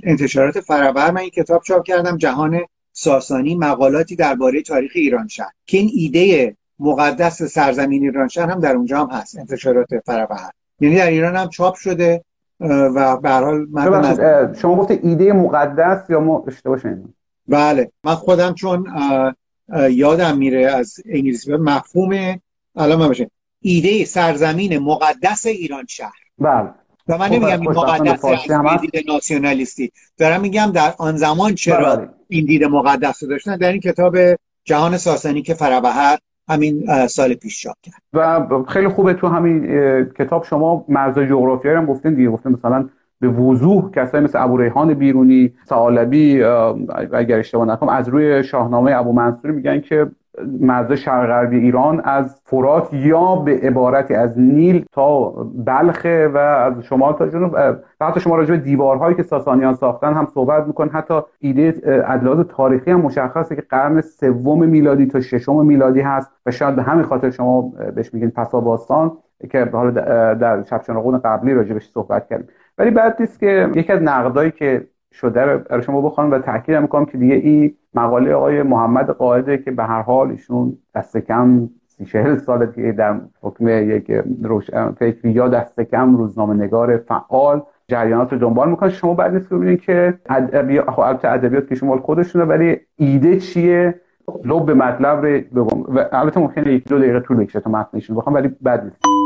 انتشارات 0.04 0.60
فرابر 0.60 1.12
من 1.12 1.22
این 1.22 1.30
کتاب 1.30 1.62
چاپ 1.62 1.84
کردم 1.84 2.18
جهان 2.18 2.60
ساسانی 2.94 3.56
مقالاتی 3.56 4.16
درباره 4.16 4.62
تاریخ 4.62 4.92
ایران 4.96 5.28
شهر 5.28 5.52
که 5.66 5.78
این 5.78 5.90
ایده 5.94 6.56
مقدس 6.80 7.44
سرزمین 7.44 8.04
ایران 8.04 8.28
شهر 8.28 8.50
هم 8.50 8.60
در 8.60 8.76
اونجا 8.76 9.00
هم 9.00 9.10
هست. 9.10 9.38
انتشارات 9.38 9.88
فرابهر 10.06 10.52
یعنی 10.80 10.96
در 10.96 11.08
ایران 11.08 11.36
هم 11.36 11.50
چاپ 11.50 11.76
شده 11.76 12.24
و 12.60 13.18
به 13.18 13.30
حال 13.30 13.68
شما 14.62 14.76
گفته 14.76 15.00
ایده 15.04 15.34
مقدس 15.34 16.10
یا 16.10 16.20
ما 16.20 16.44
اشتباه 16.48 16.80
بله. 17.48 17.92
من 18.04 18.16
خودم 18.16 18.54
چون 18.54 18.88
یادم 19.90 20.38
میره 20.38 20.66
از 20.66 20.96
انگلیسی 21.06 21.52
به 21.52 21.58
مفهوم 21.58 22.40
الان 22.76 23.00
من 23.00 23.08
باشه 23.08 23.32
ایده 23.62 24.06
سرزمین 24.06 24.78
مقدس 24.78 25.46
ایران 25.46 25.86
شهر 25.90 26.20
بله. 26.40 26.70
و 27.08 27.18
من 27.18 27.28
خب، 27.28 27.34
نمیگم 27.34 27.62
این 27.62 27.72
مقدس 27.72 28.26
از. 28.26 28.82
دید 28.82 29.04
ناسیونالیستی 29.08 29.92
دارم 30.18 30.42
میگم 30.42 30.72
در 30.74 30.94
آن 30.98 31.18
زمان 31.18 31.56
چرا 31.56 31.96
بله. 31.96 32.10
این 32.28 32.46
دید 32.46 32.64
مقدس 32.64 33.24
رو 33.24 33.30
داشتن 33.30 33.58
در 33.58 33.72
این 33.72 33.82
کتاب 33.82 34.18
جهان 34.64 34.98
ساسانی 34.98 35.42
که 35.42 35.54
فرابهر 35.54 36.18
همین 36.50 37.08
سال 37.08 37.34
پیش 37.34 37.62
چاپ 37.62 37.76
کرد 37.84 38.02
و 38.14 38.64
خیلی 38.64 38.88
خوبه 38.88 39.14
تو 39.14 39.28
همین 39.28 39.66
کتاب 40.20 40.44
شما 40.44 40.86
مرزهای 40.88 41.28
جغرافیایی 41.28 41.78
هم 41.78 41.86
گفتین 41.86 42.14
دیگه 42.14 42.30
گفتین 42.30 42.52
مثلا 42.52 42.90
به 43.20 43.28
وضوح 43.30 43.92
کسایی 43.92 44.24
مثل 44.24 44.44
ابو 44.44 44.58
ریحان 44.58 44.94
بیرونی 44.94 45.54
ثعالبی 45.70 46.44
اه، 46.44 46.78
اگر 47.14 47.40
اشتباه 47.40 47.68
نکنم 47.68 47.90
از 47.90 48.10
روی 48.10 48.44
شاهنامه 48.44 48.92
ابو 48.92 49.14
منصور 49.14 49.52
میگن 49.52 49.82
که 49.82 50.12
مرز 50.60 50.92
شرق 50.92 51.28
غربی 51.28 51.60
ایران 51.60 52.02
از 52.04 52.42
فرات 52.46 52.94
یا 52.94 53.36
به 53.36 53.60
عبارتی 53.64 54.14
از 54.14 54.40
نیل 54.40 54.86
تا 54.92 55.30
بلخ 55.66 56.06
و 56.34 56.38
از 56.38 56.84
شمال 56.84 57.14
تا 57.14 57.28
جنوب 57.28 57.54
و 57.54 57.76
حتی 58.02 58.20
شما 58.20 58.36
راجع 58.36 58.52
به 58.52 58.58
دیوارهایی 58.58 59.16
که 59.16 59.24
ساسانیان 59.24 59.74
ساختن 59.74 60.14
هم 60.14 60.26
صحبت 60.34 60.68
میکن 60.68 60.90
حتی 60.90 61.22
ایده 61.40 61.72
لحاظ 62.24 62.40
تاریخی 62.40 62.92
هم 62.92 63.02
مشخصه 63.02 63.56
که 63.56 63.62
قرن 63.70 64.02
سوم 64.02 64.64
میلادی 64.70 65.06
تا 65.06 65.22
ششم 65.22 65.66
میلادی 65.66 66.02
هست 66.02 66.32
و 66.46 66.52
شاید 66.52 66.76
به 66.76 66.84
همین 66.84 67.06
خاطر 67.06 67.30
شما 67.30 67.74
بهش 67.96 68.14
میگین 68.14 68.32
پسا 68.32 68.62
باستان 68.62 69.12
که 69.52 69.66
حالا 69.66 69.92
در- 70.34 70.64
شبچناقون 70.64 71.18
قبلی 71.18 71.54
راجع 71.54 71.74
بهش 71.74 71.90
صحبت 71.90 72.28
کردیم. 72.28 72.48
ولی 72.78 72.92
بعد 72.92 73.16
نیست 73.20 73.40
که 73.40 73.70
یکی 73.76 73.92
از 73.94 74.02
نقدایی 74.02 74.52
که 74.52 74.88
شده 75.14 75.42
رو 75.42 75.60
برای 75.60 75.84
شما 75.84 76.02
بخوام 76.02 76.32
و 76.32 76.40
تاکید 76.40 76.76
می‌کنم 76.76 77.06
که 77.06 77.18
دیگه 77.18 77.36
این 77.36 77.74
مقاله 77.94 78.34
آقای 78.34 78.64
محمد 78.64 79.10
قاعده 79.10 79.58
که 79.58 79.72
به 79.72 79.84
هر 79.84 80.02
حال 80.02 80.32
ایشون 80.32 80.78
دست 80.96 81.18
کم 81.18 81.70
سی 81.88 82.06
چهل 82.06 82.38
ساله 82.38 82.72
که 82.76 82.92
در 82.92 83.20
حکم 83.42 83.68
یک 83.68 84.12
روش... 84.44 84.70
فکری 85.00 85.32
یا 85.32 85.48
دست 85.48 85.82
کم 85.82 86.16
روزنامه 86.16 86.54
نگار 86.54 86.98
فعال 86.98 87.62
جریانات 87.88 88.34
رو 88.34 88.40
دنبال 88.40 88.70
می‌کنن 88.70 88.90
شما 88.90 89.14
بعد 89.14 89.34
نیست 89.34 89.50
ببینید 89.50 89.82
که 89.82 90.14
ادبیات 90.30 91.26
ادبیات 91.26 91.68
که 91.68 91.76
شما 91.76 91.98
خودشونه 91.98 92.46
ولی 92.46 92.78
ایده 92.96 93.40
چیه؟ 93.40 94.02
لب 94.46 94.72
مطلب 94.72 95.26
رو 95.26 95.66
بگم. 95.66 95.96
و 95.96 96.06
البته 96.12 96.40
ممکنه 96.40 96.74
یک 96.74 96.88
دو 96.90 97.00
دقیقه 97.00 97.20
طول 97.20 97.38
بکشه 97.38 97.60
تا 97.60 97.70
متنشون 97.70 98.16
بخوام 98.16 98.36
ولی 98.36 98.48
بد 98.48 98.84
نیست. 98.84 99.23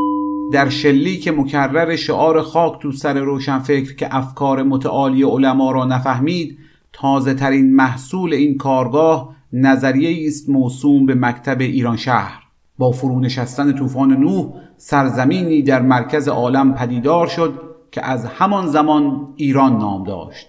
در 0.51 0.69
شلیک 0.69 1.27
مکرر 1.27 1.95
شعار 1.95 2.41
خاک 2.41 2.79
تو 2.81 2.91
سر 2.91 3.19
روشنفکر 3.19 3.95
که 3.95 4.15
افکار 4.15 4.63
متعالی 4.63 5.23
علما 5.23 5.71
را 5.71 5.85
نفهمید 5.85 6.57
تازه 6.93 7.33
ترین 7.33 7.75
محصول 7.75 8.33
این 8.33 8.57
کارگاه 8.57 9.35
نظریه 9.53 10.27
است 10.27 10.49
موسوم 10.49 11.05
به 11.05 11.15
مکتب 11.15 11.61
ایران 11.61 11.97
شهر. 11.97 12.43
با 12.77 12.91
فرونشستن 12.91 13.73
طوفان 13.73 14.13
نوح 14.13 14.53
سرزمینی 14.77 15.61
در 15.61 15.81
مرکز 15.81 16.27
عالم 16.27 16.73
پدیدار 16.73 17.27
شد 17.27 17.61
که 17.91 18.05
از 18.05 18.25
همان 18.25 18.67
زمان 18.67 19.33
ایران 19.35 19.77
نام 19.77 20.03
داشت. 20.03 20.47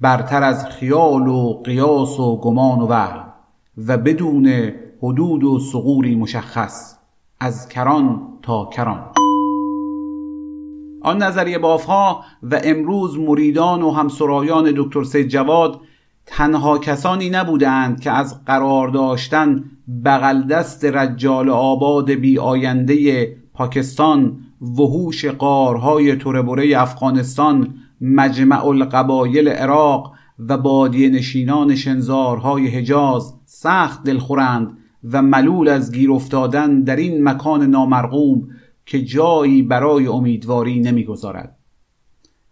برتر 0.00 0.42
از 0.42 0.66
خیال 0.66 1.28
و 1.28 1.62
قیاس 1.64 2.20
و 2.20 2.36
گمان 2.40 2.80
و 2.80 2.86
وهم 2.86 3.24
و 3.86 3.98
بدون 3.98 4.72
حدود 5.02 5.44
و 5.44 5.58
سغوری 5.58 6.14
مشخص 6.14 6.96
از 7.40 7.68
کران 7.68 8.20
تا 8.42 8.70
کران. 8.72 9.21
آن 11.02 11.22
نظریه 11.22 11.58
بافها 11.58 12.24
و 12.42 12.60
امروز 12.64 13.18
مریدان 13.18 13.82
و 13.82 13.90
همسرایان 13.90 14.72
دکتر 14.76 15.02
سید 15.02 15.28
جواد 15.28 15.80
تنها 16.26 16.78
کسانی 16.78 17.30
نبودند 17.30 18.00
که 18.00 18.10
از 18.10 18.44
قرار 18.44 18.88
داشتن 18.88 19.64
بغل 20.04 20.42
دست 20.42 20.84
رجال 20.84 21.50
آباد 21.50 22.10
بی 22.10 22.38
آینده 22.38 23.26
پاکستان 23.54 24.38
وحوش 24.78 25.24
قارهای 25.24 26.16
توربره 26.16 26.80
افغانستان 26.80 27.74
مجمع 28.00 28.66
القبایل 28.66 29.48
عراق 29.48 30.12
و 30.48 30.58
بادیه 30.58 31.08
نشینان 31.08 31.74
شنزارهای 31.74 32.68
حجاز 32.68 33.34
سخت 33.44 34.04
دلخورند 34.04 34.78
و 35.12 35.22
ملول 35.22 35.68
از 35.68 35.92
گیر 35.92 36.12
افتادن 36.12 36.80
در 36.80 36.96
این 36.96 37.28
مکان 37.28 37.62
نامرغوب 37.62 38.48
که 38.86 39.04
جایی 39.04 39.62
برای 39.62 40.06
امیدواری 40.06 40.80
نمی‌گذارد 40.80 41.56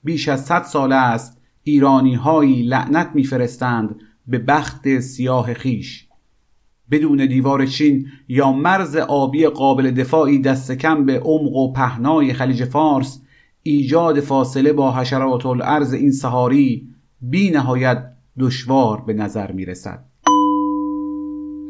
بیش 0.04 0.28
از 0.28 0.44
صد 0.44 0.62
سال 0.62 0.92
است 0.92 1.40
ایرانی 1.62 2.14
هایی 2.14 2.62
لعنت 2.62 3.10
میفرستند 3.14 4.00
به 4.26 4.38
بخت 4.38 4.98
سیاه 4.98 5.54
خیش 5.54 6.06
بدون 6.90 7.26
دیوار 7.26 7.66
چین 7.66 8.06
یا 8.28 8.52
مرز 8.52 8.96
آبی 8.96 9.46
قابل 9.46 9.90
دفاعی 9.90 10.38
دست 10.38 10.72
کم 10.72 11.06
به 11.06 11.20
عمق 11.20 11.56
و 11.56 11.72
پهنای 11.72 12.32
خلیج 12.32 12.64
فارس 12.64 13.22
ایجاد 13.62 14.20
فاصله 14.20 14.72
با 14.72 14.92
حشرات 14.92 15.46
الارض 15.46 15.92
این 15.92 16.12
سهاری 16.12 16.88
بی 17.20 17.50
نهایت 17.50 18.12
دشوار 18.38 19.00
به 19.00 19.12
نظر 19.12 19.52
می 19.52 19.64
رسد. 19.64 20.04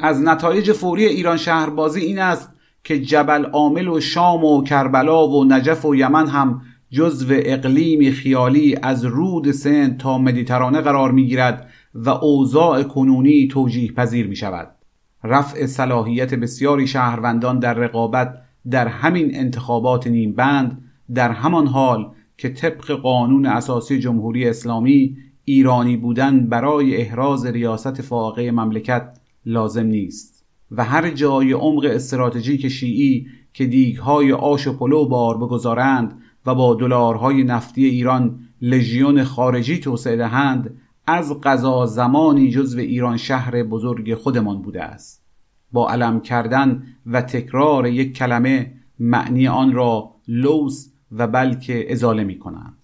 از 0.01 0.23
نتایج 0.23 0.73
فوری 0.73 1.07
ایران 1.07 1.37
شهربازی 1.37 2.01
این 2.01 2.19
است 2.19 2.53
که 2.85 3.01
جبل 3.01 3.45
عامل 3.45 3.89
و 3.89 4.01
شام 4.01 4.45
و 4.45 4.63
کربلا 4.63 5.29
و 5.29 5.45
نجف 5.45 5.85
و 5.85 5.95
یمن 5.95 6.27
هم 6.27 6.63
جزو 6.91 7.27
اقلیمی 7.31 8.11
خیالی 8.11 8.77
از 8.83 9.05
رود 9.05 9.51
سند 9.51 9.99
تا 9.99 10.19
مدیترانه 10.19 10.81
قرار 10.81 11.13
می 11.13 11.27
گیرد 11.27 11.71
و 11.95 12.09
اوضاع 12.09 12.83
کنونی 12.83 13.49
توجیه 13.49 13.93
پذیر 13.93 14.27
می 14.27 14.37
شود. 14.37 14.77
رفع 15.25 15.67
صلاحیت 15.67 16.35
بسیاری 16.35 16.87
شهروندان 16.87 17.59
در 17.59 17.75
رقابت 17.75 18.43
در 18.71 18.89
همین 18.89 19.31
انتخابات 19.35 20.07
نیم 20.07 20.33
بند 20.33 20.83
در 21.15 21.31
همان 21.31 21.67
حال 21.67 22.11
که 22.39 22.49
طبق 22.49 22.91
قانون 22.91 23.47
اساسی 23.47 23.99
جمهوری 23.99 24.49
اسلامی 24.49 25.17
ایرانی 25.45 25.97
بودن 25.97 26.49
برای 26.49 26.97
احراز 26.97 27.47
ریاست 27.47 28.03
فاقه 28.03 28.51
مملکت 28.51 29.21
لازم 29.47 29.87
نیست 29.87 30.40
و 30.71 30.85
هر 30.85 31.11
جای 31.11 31.53
عمق 31.53 31.85
استراتژیک 31.85 32.69
شیعی 32.69 33.27
که 33.53 33.67
دیگهای 33.67 34.33
آش 34.33 34.67
و 34.67 34.73
پلو 34.73 35.05
بار 35.05 35.39
بگذارند 35.39 36.23
و 36.47 36.55
با 36.55 36.75
دلارهای 36.75 37.45
نفتی 37.45 37.85
ایران 37.85 38.41
لژیون 38.63 39.25
خارجی 39.25 39.79
توسعه 39.79 40.17
دهند 40.17 40.81
از 41.07 41.41
قضا 41.41 41.87
زمانی 41.87 42.51
جزو 42.51 42.79
ایران 42.79 43.17
شهر 43.17 43.63
بزرگ 43.63 44.15
خودمان 44.15 44.63
بوده 44.63 44.83
است. 44.83 45.25
با 45.73 45.91
علم 45.91 46.21
کردن 46.21 46.83
و 47.07 47.23
تکرار 47.23 47.87
یک 47.87 48.17
کلمه 48.17 48.73
معنی 48.99 49.49
آن 49.49 49.73
را 49.73 50.11
لوس 50.29 50.91
و 51.13 51.27
بلکه 51.27 51.93
ازاله 51.93 52.25
می 52.25 52.39
کنند. 52.39 52.77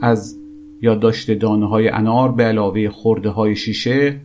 از 0.00 0.38
یادداشت 0.82 1.30
دانه 1.30 1.68
های 1.68 1.88
انار 1.88 2.32
به 2.32 2.44
علاوه 2.44 2.88
خورده 2.88 3.30
های 3.30 3.56
شیشه 3.56 4.20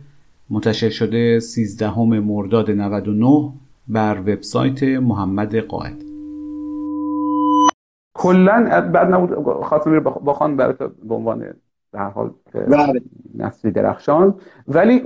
منتشر 0.50 0.90
شده 0.90 1.40
13 1.40 1.98
مرداد 2.00 2.70
99 2.70 3.52
بر 3.88 4.18
وبسایت 4.20 4.82
محمد 4.82 5.56
قائد 5.56 6.02
کلا 8.14 8.90
بعد 8.92 9.14
نبود 9.14 9.34
خواستم 9.64 10.00
بخوان 10.00 10.56
برای 10.56 10.74
به 11.04 11.14
عنوان 11.14 11.44
در 11.92 12.10
حال 12.10 12.30
بله. 12.54 13.00
نصری 13.38 13.70
درخشان 13.70 14.34
ولی 14.68 15.02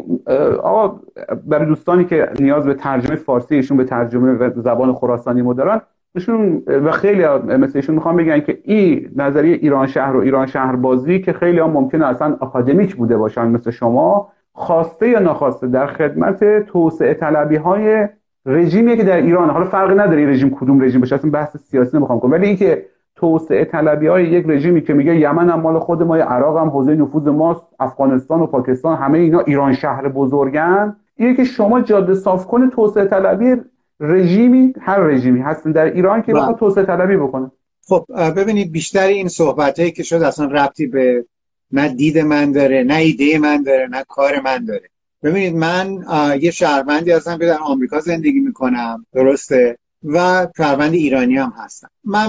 آقا 0.62 1.00
برای 1.46 1.66
دوستانی 1.66 2.04
که 2.04 2.28
نیاز 2.40 2.66
به 2.66 2.74
ترجمه 2.74 3.16
فارسی 3.16 3.54
ایشون 3.54 3.76
به 3.76 3.84
ترجمه 3.84 4.52
زبان 4.56 4.94
خراسانی 4.94 5.42
ما 5.42 5.52
دارن 5.52 5.80
ایشون 6.14 6.62
و 6.66 6.90
خیلی 6.90 7.26
مثل 7.26 7.78
ایشون 7.78 7.94
می‌خوام 7.94 8.16
بگن 8.16 8.40
که 8.40 8.58
این 8.64 9.10
نظریه 9.16 9.54
ایران 9.54 9.86
شهر 9.86 10.16
و 10.16 10.20
ایران 10.20 10.46
شهر 10.46 10.76
بازی 10.76 11.20
که 11.20 11.32
خیلی 11.32 11.58
هم 11.58 11.70
ممکنه 11.70 12.06
اصلا 12.06 12.36
اکادمیک 12.40 12.96
بوده 12.96 13.16
باشن 13.16 13.48
مثل 13.48 13.70
شما 13.70 14.32
خواسته 14.58 15.08
یا 15.08 15.18
ناخواسته 15.18 15.66
در 15.66 15.86
خدمت 15.86 16.66
توسعه 16.66 17.14
طلبی 17.14 17.56
های 17.56 18.08
رژیمی 18.46 18.96
که 18.96 19.04
در 19.04 19.16
ایران. 19.16 19.50
حالا 19.50 19.64
فرقی 19.64 19.94
نداره 19.94 20.20
این 20.20 20.28
رژیم 20.28 20.50
کدوم 20.50 20.80
رژیم 20.80 21.00
باشه 21.00 21.14
اصلا 21.14 21.30
بحث 21.30 21.56
سیاسی 21.56 21.96
نمی‌خوام 21.96 22.20
کنم. 22.20 22.32
ولی 22.32 22.46
اینکه 22.46 22.86
توسعه 23.16 23.64
طلبی 23.64 24.06
های 24.06 24.24
یک 24.24 24.44
رژیمی 24.48 24.80
که 24.80 24.94
میگه 24.94 25.16
یمن 25.16 25.50
هم 25.50 25.60
مال 25.60 25.78
خود 25.78 26.02
ما 26.02 26.16
عراق 26.16 26.58
هم 26.58 26.68
حوزه 26.68 26.94
نفوذ 26.94 27.28
ماست 27.28 27.62
افغانستان 27.80 28.40
و 28.40 28.46
پاکستان 28.46 28.96
همه 28.96 29.18
اینا 29.18 29.40
ایران 29.40 29.74
شهر 29.74 30.08
بزرگن 30.08 30.96
اینه 31.16 31.34
که 31.34 31.44
شما 31.44 31.80
جاده 31.80 32.14
صاف 32.14 32.46
کنه 32.46 32.70
توسعه 32.70 33.04
طلبی 33.04 33.56
رژیمی 34.00 34.72
هر 34.80 34.98
رژیمی 34.98 35.40
هستن 35.40 35.72
در 35.72 35.84
ایران 35.84 36.22
که 36.22 36.32
بخواد 36.32 36.56
توسعه 36.56 36.84
طلبی 36.84 37.16
بکنه. 37.16 37.50
خب 37.88 38.04
ببینید 38.36 38.72
بیشتر 38.72 39.06
این 39.06 39.28
صحبت 39.28 39.78
هایی 39.78 39.92
که 39.92 40.02
شد 40.02 40.22
اصلا 40.22 40.46
ربطی 40.46 40.86
به 40.86 41.24
نه 41.72 41.88
دید 41.88 42.18
من 42.18 42.52
داره 42.52 42.82
نه 42.82 42.94
ایده 42.94 43.38
من 43.38 43.62
داره 43.62 43.86
نه 43.86 44.04
کار 44.08 44.40
من 44.40 44.64
داره. 44.64 44.90
ببینید 45.22 45.54
من 45.54 46.04
یه 46.40 46.50
شهروندی 46.50 47.10
هستم 47.10 47.38
که 47.38 47.46
در 47.46 47.58
آمریکا 47.58 48.00
زندگی 48.00 48.40
می‌کنم 48.40 49.06
درسته؟ 49.12 49.78
و 50.04 50.46
شهروند 50.56 50.94
ایرانی 50.94 51.36
هم 51.36 51.52
هستم. 51.56 51.90
من 52.04 52.28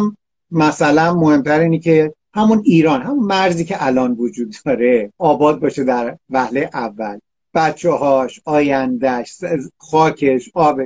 مثلا 0.51 1.13
مهمتر 1.13 1.59
اینی 1.59 1.79
که 1.79 2.13
همون 2.33 2.61
ایران 2.65 3.01
همون 3.01 3.25
مرزی 3.25 3.65
که 3.65 3.85
الان 3.85 4.11
وجود 4.11 4.55
داره 4.65 5.13
آباد 5.17 5.59
باشه 5.59 5.83
در 5.83 6.17
وهله 6.29 6.69
اول. 6.73 7.19
بچه 7.53 7.91
هاش 7.91 8.41
آیندهش 8.45 9.35
خاکش 9.77 10.49
آب 10.53 10.81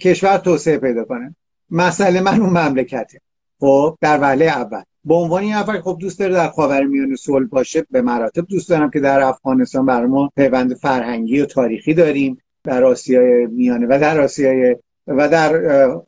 کشور 0.00 0.38
توسعه 0.38 0.78
پیدا 0.78 1.04
کنه. 1.04 1.36
مسئله 1.70 2.20
من 2.20 2.40
اون 2.40 2.50
مملکته. 2.50 3.20
خب 3.60 3.98
در 4.00 4.18
وهله 4.20 4.44
اول. 4.44 4.82
به 5.04 5.14
عنوان 5.14 5.42
این 5.42 5.54
نفر 5.54 5.80
خب 5.80 5.96
دوست 6.00 6.18
داره 6.18 6.34
در 6.34 6.48
خاورمیانه 6.48 7.16
صلح 7.16 7.46
باشه 7.46 7.86
به 7.90 8.02
مراتب 8.02 8.46
دوست 8.46 8.68
دارم 8.68 8.90
که 8.90 9.00
در 9.00 9.20
افغانستان 9.20 9.86
بر 9.86 10.06
ما 10.06 10.30
پیوند 10.36 10.74
فرهنگی 10.74 11.40
و 11.40 11.46
تاریخی 11.46 11.94
داریم 11.94 12.38
در 12.64 12.84
آسیای 12.84 13.46
میانه 13.46 13.86
و 13.86 13.98
در 14.00 14.20
آسیای 14.20 14.76
و 15.06 15.28
در 15.28 15.56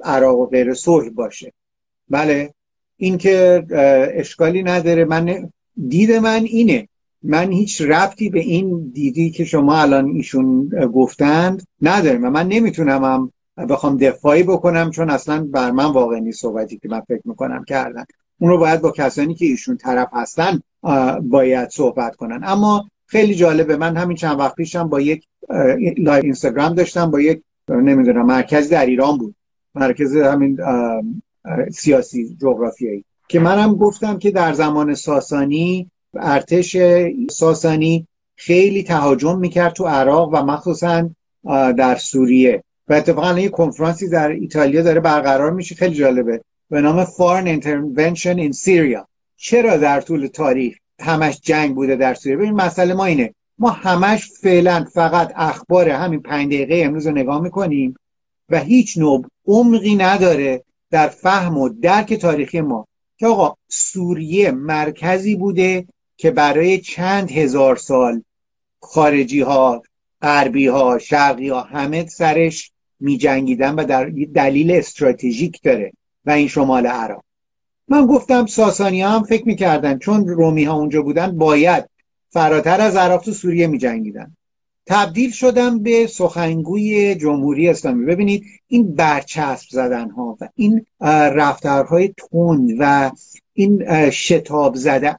عراق 0.04 0.38
و 0.38 0.46
غیر 0.46 0.74
صلح 0.74 1.08
باشه. 1.08 1.52
بله 2.10 2.54
این 2.96 3.18
که 3.18 3.64
اشکالی 4.14 4.62
نداره. 4.62 5.04
من 5.04 5.50
دید 5.88 6.12
من 6.12 6.42
اینه. 6.44 6.88
من 7.22 7.52
هیچ 7.52 7.82
ربطی 7.82 8.30
به 8.30 8.40
این 8.40 8.90
دیدی 8.94 9.30
که 9.30 9.44
شما 9.44 9.76
الان 9.76 10.06
ایشون 10.06 10.68
گفتند 10.68 11.66
ندارم. 11.82 12.24
و 12.24 12.30
من 12.30 12.48
نمی‌تونم 12.48 13.04
هم 13.04 13.32
بخوام 13.66 13.96
دفاعی 13.96 14.42
بکنم 14.42 14.90
چون 14.90 15.10
اصلا 15.10 15.44
بر 15.44 15.70
من 15.70 15.92
واقع 15.92 16.20
نیست 16.20 16.40
صحبتی 16.40 16.78
که 16.78 16.88
من 16.88 17.00
فکر 17.00 17.22
می‌کنم 17.24 17.64
کردن. 17.64 18.04
اون 18.38 18.50
رو 18.50 18.58
باید 18.58 18.80
با 18.80 18.90
کسانی 18.90 19.34
که 19.34 19.46
ایشون 19.46 19.76
طرف 19.76 20.08
هستن 20.12 20.62
باید 21.22 21.68
صحبت 21.68 22.16
کنن. 22.16 22.40
اما 22.44 22.88
خیلی 23.06 23.34
جالبه 23.34 23.76
من 23.76 23.96
همین 23.96 24.16
چند 24.16 24.38
وقت 24.38 24.54
پیشم 24.54 24.88
با 24.88 25.00
یک 25.00 25.24
لایو 25.98 26.24
اینستاگرام 26.24 26.74
داشتم 26.74 27.10
با 27.10 27.20
یک 27.20 27.42
نمی‌دونم 27.68 28.26
مرکز 28.26 28.68
در 28.68 28.86
ایران 28.86 29.18
بود. 29.18 29.34
مرکز 29.74 30.16
همین 30.16 30.58
سیاسی 31.72 32.36
جغرافیایی. 32.40 33.04
که 33.28 33.40
منم 33.40 33.74
گفتم 33.74 34.18
که 34.18 34.30
در 34.30 34.52
زمان 34.52 34.94
ساسانی 34.94 35.90
ارتش 36.14 36.76
ساسانی 37.30 38.06
خیلی 38.36 38.82
تهاجم 38.82 39.38
می‌کرد 39.38 39.72
تو 39.72 39.84
عراق 39.84 40.28
و 40.32 40.36
مخصوصا 40.36 41.10
در 41.76 41.96
سوریه. 41.96 42.64
و 42.88 42.94
اتفاقا 42.94 43.38
یه 43.38 43.48
کنفرانسی 43.48 44.08
در 44.08 44.28
ایتالیا 44.28 44.82
داره 44.82 45.00
برقرار 45.00 45.50
میشه. 45.50 45.74
خیلی 45.74 45.94
جالبه. 45.94 46.40
به 46.72 46.80
نام 46.80 47.04
Foreign 47.04 47.46
Intervention 47.46 48.38
in 48.38 48.52
Syria. 48.52 49.06
چرا 49.36 49.76
در 49.76 50.00
طول 50.00 50.26
تاریخ 50.26 50.76
همش 51.00 51.40
جنگ 51.40 51.74
بوده 51.74 51.96
در 51.96 52.14
سوریه؟ 52.14 52.36
ببین 52.36 52.50
مسئله 52.50 52.94
ما 52.94 53.04
اینه. 53.04 53.34
ما 53.58 53.70
همش 53.70 54.30
فعلا 54.42 54.84
فقط 54.84 55.32
اخبار 55.36 55.88
همین 55.88 56.22
پنج 56.22 56.46
دقیقه 56.46 56.82
امروز 56.84 57.06
رو 57.06 57.12
نگاه 57.12 57.40
می‌کنیم 57.40 57.94
و 58.48 58.58
هیچ 58.58 58.98
نوع 58.98 59.24
عمقی 59.46 59.94
نداره 59.94 60.62
در 60.90 61.08
فهم 61.08 61.58
و 61.58 61.68
درک 61.68 62.14
تاریخی 62.14 62.60
ما 62.60 62.86
که 63.16 63.26
آقا 63.26 63.56
سوریه 63.68 64.50
مرکزی 64.50 65.36
بوده 65.36 65.86
که 66.16 66.30
برای 66.30 66.78
چند 66.78 67.30
هزار 67.30 67.76
سال 67.76 68.22
خارجی 68.80 69.40
ها 69.40 69.82
غربی 70.22 70.66
ها 70.66 70.98
شرقی 70.98 71.48
ها 71.48 71.60
همه 71.60 72.06
سرش 72.06 72.72
می 73.00 73.18
جنگیدن 73.18 73.74
و 73.74 73.84
در 73.84 74.04
دلیل 74.34 74.70
استراتژیک 74.70 75.62
داره. 75.62 75.92
و 76.26 76.30
این 76.30 76.48
شمال 76.48 76.86
عراق. 76.86 77.24
من 77.88 78.06
گفتم 78.06 78.46
ساسانی 78.46 79.02
ها 79.02 79.10
هم 79.10 79.22
فکر 79.22 79.46
می‌کردن 79.46 79.98
چون 79.98 80.28
رومی 80.28 80.64
ها 80.64 80.74
اونجا 80.74 81.02
بودن 81.02 81.38
باید 81.38 81.84
فراتر 82.30 82.80
از 82.80 82.96
عراق 82.96 83.22
تو 83.22 83.32
سوریه 83.32 83.66
می 83.66 83.78
جنگیدن 83.78 84.36
تبدیل 84.86 85.30
شدم 85.30 85.78
به 85.78 86.06
سخنگوی 86.06 87.14
جمهوری 87.14 87.68
اسلامی. 87.68 88.04
ببینید 88.04 88.44
این 88.68 88.94
برچسب 88.94 89.68
زدن 89.70 90.10
ها 90.10 90.36
و 90.40 90.48
این 90.54 90.86
رفتارهای 91.34 92.08
تند 92.08 92.70
و 92.78 93.10
این 93.52 94.10
شتاب 94.10 94.74
زدن 94.74 95.16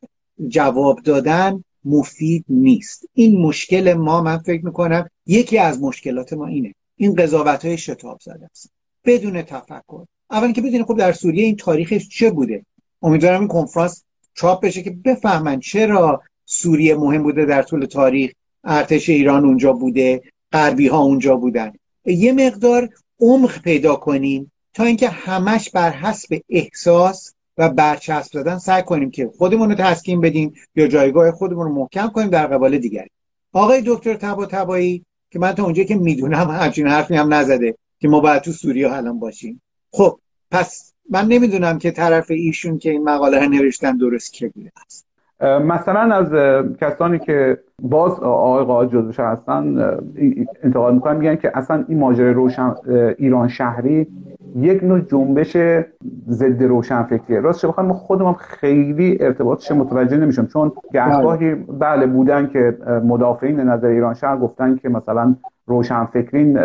جواب 0.48 1.00
دادن 1.04 1.64
مفید 1.86 2.46
نیست. 2.50 3.06
این 3.14 3.42
مشکل 3.42 3.94
ما 3.94 4.22
من 4.22 4.38
فکر 4.38 4.66
می‌کنم 4.66 5.10
یکی 5.28 5.58
از 5.58 5.82
مشکلات 5.82 6.34
ما 6.34 6.48
اینه. 6.48 6.76
این 6.98 7.16
قضاوت 7.16 7.66
های 7.66 7.78
شتاب 7.78 8.20
زده 8.22 8.50
است. 8.52 8.72
بدون 9.06 9.42
تفکر. 9.42 10.04
اول 10.34 10.52
که 10.52 10.62
بدونید 10.62 10.86
خب 10.86 10.98
در 10.98 11.12
سوریه 11.12 11.44
این 11.44 11.56
تاریخش 11.56 12.08
چه 12.08 12.32
بوده؟ 12.32 12.66
امیدوارم 13.02 13.40
این 13.40 13.48
کنفرانس 13.48 14.04
چاپ 14.34 14.66
بشه 14.66 14.82
که 14.82 14.90
بفهمن 15.06 15.60
چرا 15.60 16.22
سوریه 16.46 16.96
مهم 16.96 17.24
بوده 17.24 17.46
در 17.46 17.64
طول 17.64 17.86
تاریخ. 17.86 18.32
ارتش 18.64 19.10
ایران 19.10 19.46
اونجا 19.46 19.74
بوده 19.74 20.22
غربی 20.52 20.88
ها 20.88 21.00
اونجا 21.00 21.36
بودن. 21.36 21.74
یه 22.06 22.34
مقدار 22.34 22.90
عمق 23.20 23.62
پیدا 23.62 23.96
کنیم 23.96 24.52
تا 24.74 24.84
اینکه 24.84 25.10
همش 25.10 25.70
بر 25.70 25.90
حسب 25.90 26.42
احساس 26.50 27.34
و 27.58 27.70
برچسب 27.70 28.34
زدن 28.34 28.58
سعی 28.58 28.84
کنیم 28.84 29.12
که 29.12 29.32
خودمون 29.38 29.70
رو 29.70 29.76
تسکین 29.76 30.22
بدیم 30.22 30.54
یا 30.76 30.88
جایگاه 30.88 31.32
خودمون 31.32 31.66
رو 31.66 31.74
محکم 31.74 32.08
کنیم 32.08 32.30
در 32.30 32.48
قبال 32.48 32.78
دیگری. 32.78 33.10
آقای 33.54 33.84
دکتر 33.86 34.14
تبا 34.14 34.46
تبایی 34.46 35.06
که 35.32 35.40
من 35.40 35.52
تا 35.52 35.64
اونجا 35.64 35.84
که 35.84 35.96
می‌دونم 35.96 36.50
همچین 36.50 36.88
حرفی 36.88 37.16
هم 37.16 37.34
نزده 37.34 37.76
که 38.00 38.08
ما 38.08 38.20
باید 38.20 38.42
تو 38.42 38.52
سوریه 38.52 38.92
الان 38.94 39.20
باشیم. 39.20 39.62
خب 39.92 40.20
پس 40.54 40.94
من 41.10 41.26
نمی‌دونم 41.26 41.78
که 41.78 41.92
طرف 41.92 42.32
ایشون 42.32 42.78
که 42.78 42.92
این 42.92 43.04
مقاله 43.04 43.40
رو 43.40 43.50
نوشتن 43.50 43.98
درست 43.98 44.44
بوده. 44.56 44.72
است 44.86 45.08
مثلا 45.44 46.16
از 46.16 46.28
کسانی 46.82 47.20
که 47.20 47.58
باز 47.82 48.12
آقای 48.12 48.66
قاعد 48.66 48.90
جزوش 48.90 49.20
هستن 49.20 49.78
انتقاد 50.64 50.94
می‌کنن 50.94 51.18
میگن 51.18 51.36
که 51.36 51.58
اصلا 51.58 51.86
این 51.88 52.00
ماجرای 52.00 52.34
روشن 52.34 52.76
ایران 53.18 53.48
شهری 53.48 54.08
یک 54.56 54.84
نوع 54.84 55.00
جنبش 55.00 55.58
ضد 56.30 56.64
روشن 56.64 57.04
فکریه. 57.04 57.40
راستش 57.40 57.66
بخوام 57.66 57.88
ما 57.88 57.94
خودم 57.94 58.34
خیلی 58.34 59.18
ارتباطش 59.20 59.72
متوجه 59.72 60.18
نمیشم 60.18 60.46
چون 60.46 60.72
گهگاهی 60.94 61.56
بله. 61.56 62.08
بودن 62.08 62.48
که 62.48 62.78
مدافعین 63.06 63.60
نظر 63.60 63.88
ایران 63.88 64.14
شهر 64.14 64.38
گفتن 64.38 64.76
که 64.76 64.90
مثلا 64.90 65.36
روشن 65.66 66.06
فکرین 66.06 66.60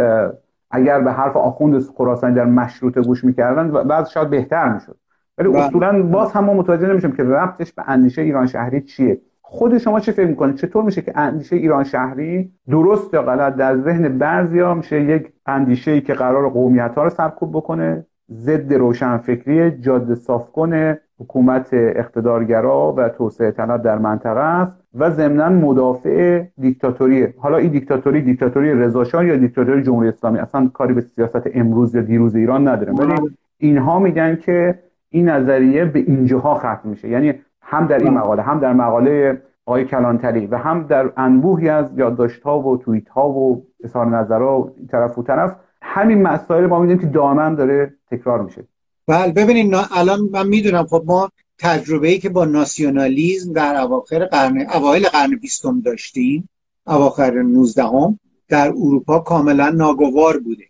اگر 0.70 1.00
به 1.00 1.12
حرف 1.12 1.37
آخوند 1.37 1.83
خراسانی 1.83 2.35
در 2.35 2.44
مشروطه 2.44 3.02
گوش 3.02 3.24
می‌کردن 3.24 3.70
بعد 3.70 4.07
شاید 4.07 4.31
بهتر 4.31 4.74
می‌شد. 4.74 4.96
ولی 5.38 5.57
اصولا 5.57 6.02
باز 6.02 6.33
هم 6.33 6.44
ما 6.44 6.54
متوجه 6.54 6.87
نمیشیم 6.87 7.12
که 7.12 7.22
ربطش 7.22 7.72
به 7.72 7.83
اندیشه 7.87 8.22
ایران 8.22 8.46
شهری 8.46 8.81
چیه. 8.81 9.20
خود 9.42 9.78
شما 9.78 10.00
چه 10.00 10.12
فکر 10.12 10.26
می‌کنید؟ 10.26 10.57
چطور 10.57 10.85
میشه 10.85 11.02
که 11.02 11.12
اندیشه 11.18 11.57
ایران 11.57 11.85
شهری 11.85 12.52
درست 12.68 13.14
یا 13.14 13.22
غلط 13.22 13.54
در 13.54 13.76
ذهن 13.76 14.18
بعضیا 14.18 14.74
میشه 14.74 15.02
یک 15.02 15.33
اندیشه 15.46 15.90
ای 15.90 16.00
که 16.00 16.14
قرار 16.14 16.48
قومیت 16.48 16.94
ها 16.96 17.04
رو 17.04 17.11
سرکوب 17.11 17.50
بکنه 17.57 18.07
ضد 18.33 18.74
روشنفکری 18.74 19.70
جاده 19.70 20.14
صاف 20.14 20.52
کنه 20.52 21.00
حکومت 21.20 21.68
اقتدارگرا 21.72 22.94
و 22.96 23.09
توسعه 23.09 23.50
طلب 23.50 23.83
در 23.83 23.98
منطقه 23.98 24.40
است 24.40 24.72
و 24.94 25.11
ضمنا 25.11 25.48
مدافع 25.48 26.42
دیکتاتوریه 26.61 27.35
حالا 27.38 27.57
این 27.57 27.70
دیکتاتوری 27.70 28.22
دیکتاتوری 28.22 28.74
رضا 28.74 29.24
یا 29.24 29.37
دیکتاتوری 29.37 29.83
جمهوری 29.83 30.09
اسلامی؟ 30.09 30.38
اصلا 30.38 30.70
کاری 30.74 30.94
به 30.94 31.00
سیاست 31.00 31.42
امروز 31.54 31.94
یا 31.94 32.02
دیروز 32.02 32.37
ایران 32.37 32.68
نداره. 32.68 32.92
ولی 32.92 33.12
اینها 33.59 33.98
میگن 33.98 34.37
که 34.37 34.78
این 35.11 35.28
نظریه 35.28 35.85
به 35.85 35.98
اینجاها 35.98 36.54
ختم 36.54 36.81
میشه. 36.85 37.09
یعنی 37.09 37.35
هم 37.62 37.87
در 37.87 37.98
این 37.98 38.14
مقاله 38.14 38.42
هم 38.42 38.59
در 38.59 38.72
مقاله 38.72 39.42
آقای 39.66 39.85
کلانتری 39.85 40.46
و 40.46 40.57
هم 40.57 40.83
در 40.83 41.11
انبوهی 41.16 41.68
از 41.68 41.98
یادداشت‌ها 41.98 42.61
و 42.61 42.76
توییت 42.76 43.09
ها 43.09 43.28
و 43.28 43.64
اظهار 43.85 44.07
نظرها 44.07 44.72
طرف 44.90 45.18
و 45.18 45.22
طرف 45.22 45.57
همین 45.83 46.22
مسائل 46.22 46.66
ما 46.66 46.81
می‌دونیم 46.81 46.98
که 46.98 47.07
دائما 47.07 47.50
داره 47.50 47.94
تکرار 48.11 48.42
میشه. 48.42 48.64
بله 49.08 49.32
ببینید 49.32 49.74
الان 49.74 50.20
من 50.20 50.48
می‌دونم 50.48 50.86
خب 50.86 51.02
ما 51.06 51.32
تجربه 51.58 52.08
ای 52.08 52.18
که 52.18 52.28
با 52.28 52.44
ناسیونالیزم 52.44 53.52
در 53.52 53.76
اواخر 53.76 54.24
قرن 54.24 54.60
اوایل 54.60 55.08
قرن 55.08 55.36
بیستم 55.36 55.80
داشتیم 55.80 56.48
اواخر 56.86 57.42
19 57.42 57.82
هم 57.82 58.18
در 58.48 58.68
اروپا 58.68 59.18
کاملا 59.18 59.68
ناگوار 59.70 60.38
بوده. 60.38 60.64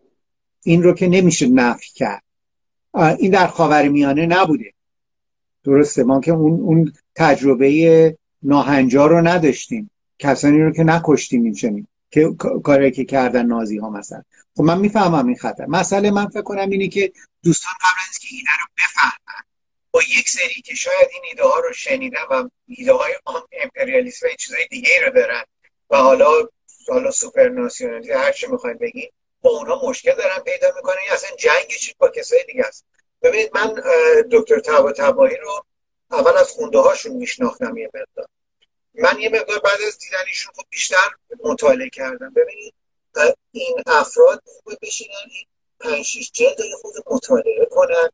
این 0.65 0.83
رو 0.83 0.93
که 0.93 1.09
نمیشه 1.09 1.49
نفی 1.49 1.91
کرد. 1.95 2.23
این 3.19 3.31
در 3.31 3.47
خاورمیانه 3.47 4.27
نبوده. 4.27 4.73
درسته؟ 5.65 6.05
ما 6.05 6.21
که 6.21 6.33
اون 6.33 6.61
اون 6.61 6.93
تجربه 7.15 8.17
ناهنجا 8.43 9.07
رو 9.07 9.21
نداشتیم. 9.21 9.91
کسانی 10.19 10.63
رو 10.63 10.73
که 10.73 10.85
نکشتیم 10.85 11.45
این 11.45 11.87
که 12.11 12.35
کاری 12.65 12.91
که 12.91 13.05
کردن 13.05 13.47
نازی 13.47 13.79
ها 13.79 13.91
مثلا. 13.91 14.23
خب 14.57 14.63
من 14.63 14.81
می‌فهمم 14.81 15.27
این 15.27 15.37
خطر. 15.37 15.67
مسئله 15.67 16.11
من 16.11 16.27
فکر 16.27 16.43
کنم 16.43 16.71
اینه 16.71 16.89
که 16.89 17.13
دوستان 17.49 17.73
قبل 17.81 18.01
از 18.11 18.19
که 18.19 18.29
اینا 18.31 18.51
رو 18.61 18.67
بفهمن 18.79 19.43
با 19.91 20.03
یک 20.03 20.29
سری 20.29 20.63
که 20.63 20.75
شاید 20.75 21.09
این 21.13 21.23
ایده 21.25 21.43
ها 21.43 21.61
رو 21.61 21.73
شنیدن 21.73 22.23
و 22.31 22.49
ایده 22.67 22.93
های 22.93 23.15
امپریالیسم 23.53 24.27
و 24.27 24.31
چیزای 24.39 24.67
دیگه 24.67 24.91
رو 25.05 25.11
دارن 25.11 25.45
و 25.91 25.97
حالا 25.97 26.49
حالا 26.89 27.11
سوپر 27.11 27.49
ناسیونالیسم 27.49 28.19
هر 28.19 28.33
چی 28.33 28.47
می‌خواین 28.47 28.79
بگین 28.79 29.11
با 29.41 29.51
اونا 29.51 29.81
مشکل 29.85 30.15
دارن 30.15 30.39
پیدا 30.39 30.69
می‌کنن. 30.77 30.97
یا 31.07 31.15
اصلا 31.15 31.37
جنگ 31.37 31.67
چی 31.67 31.95
با 31.99 32.09
کسای 32.09 32.45
دیگه 32.45 32.65
است؟ 32.65 32.85
ببینید 33.23 33.51
من 33.55 33.75
دکتر 34.33 34.61
تبا 34.61 34.93
تبایی 34.93 35.37
رو 35.37 35.65
اول 36.11 36.37
از 36.37 36.51
خونده 36.51 36.79
هاشون 36.79 37.13
میشناختم 37.13 37.77
یه 37.77 37.91
مقدار. 37.95 38.27
من 38.95 39.21
یه 39.21 39.29
مقدار 39.29 39.59
بعد 39.59 39.81
از 39.87 39.99
دیدنشون 39.99 40.53
خب 40.57 40.65
بیشتر 40.71 41.11
مطالعه 41.45 41.91
کردم. 41.91 42.35
ببینید 42.35 42.75
این 43.53 43.83
افراد 43.87 44.43
خوبه 44.47 44.79
بشینن 44.83 45.31
این 45.31 45.47
پنج 45.81 46.03
شیش 46.03 46.31
جلد 46.33 46.57
خود 46.83 46.95
مطالعه 47.11 47.69
کنن 47.71 48.09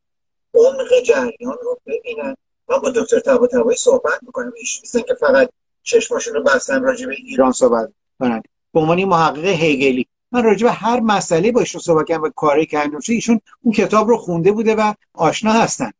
عمق 0.54 1.00
جریان 1.04 1.58
رو 1.62 1.78
ببینن. 1.86 2.36
من 2.68 2.78
با 2.78 2.90
دکتر 2.90 3.20
تبا 3.20 3.46
تبایی 3.46 3.76
صحبت 3.76 4.22
می‌کنم. 4.22 4.52
ایش 4.56 4.80
نیستن 4.80 5.00
که 5.00 5.14
فقط 5.14 5.50
چشماشون 5.82 6.34
رو 6.34 6.42
بستن 6.42 6.82
راجع 6.82 7.06
به 7.06 7.14
ایران 7.14 7.52
صحبت 7.52 7.92
کنن. 8.18 8.42
به 8.72 8.80
عنوان 8.80 9.04
محقق 9.04 9.44
هگلی 9.44 10.06
من 10.32 10.44
راجع 10.44 10.66
به 10.66 10.72
هر 10.72 11.00
مسئله 11.00 11.52
با 11.52 11.60
ایشون 11.60 11.80
صحبت 11.80 12.06
کردم 12.06 12.22
و 12.22 12.30
کاری 12.30 12.66
کردم. 12.66 12.98
ایشون 13.08 13.40
اون 13.62 13.74
کتاب 13.74 14.08
رو 14.08 14.16
خونده 14.16 14.52
بوده 14.52 14.74
و 14.74 14.94
آشنا 15.14 15.52
هستن. 15.52 15.90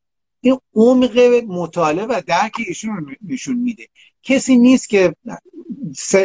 این 0.41 0.61
عمق 0.75 1.19
مطالعه 1.47 2.07
و 2.07 2.23
درک 2.27 2.53
ایشون 2.67 2.97
رو 2.97 3.15
نشون 3.29 3.57
میده. 3.57 3.89
کسی 4.23 4.57
نیست 4.57 4.89
که 4.89 5.15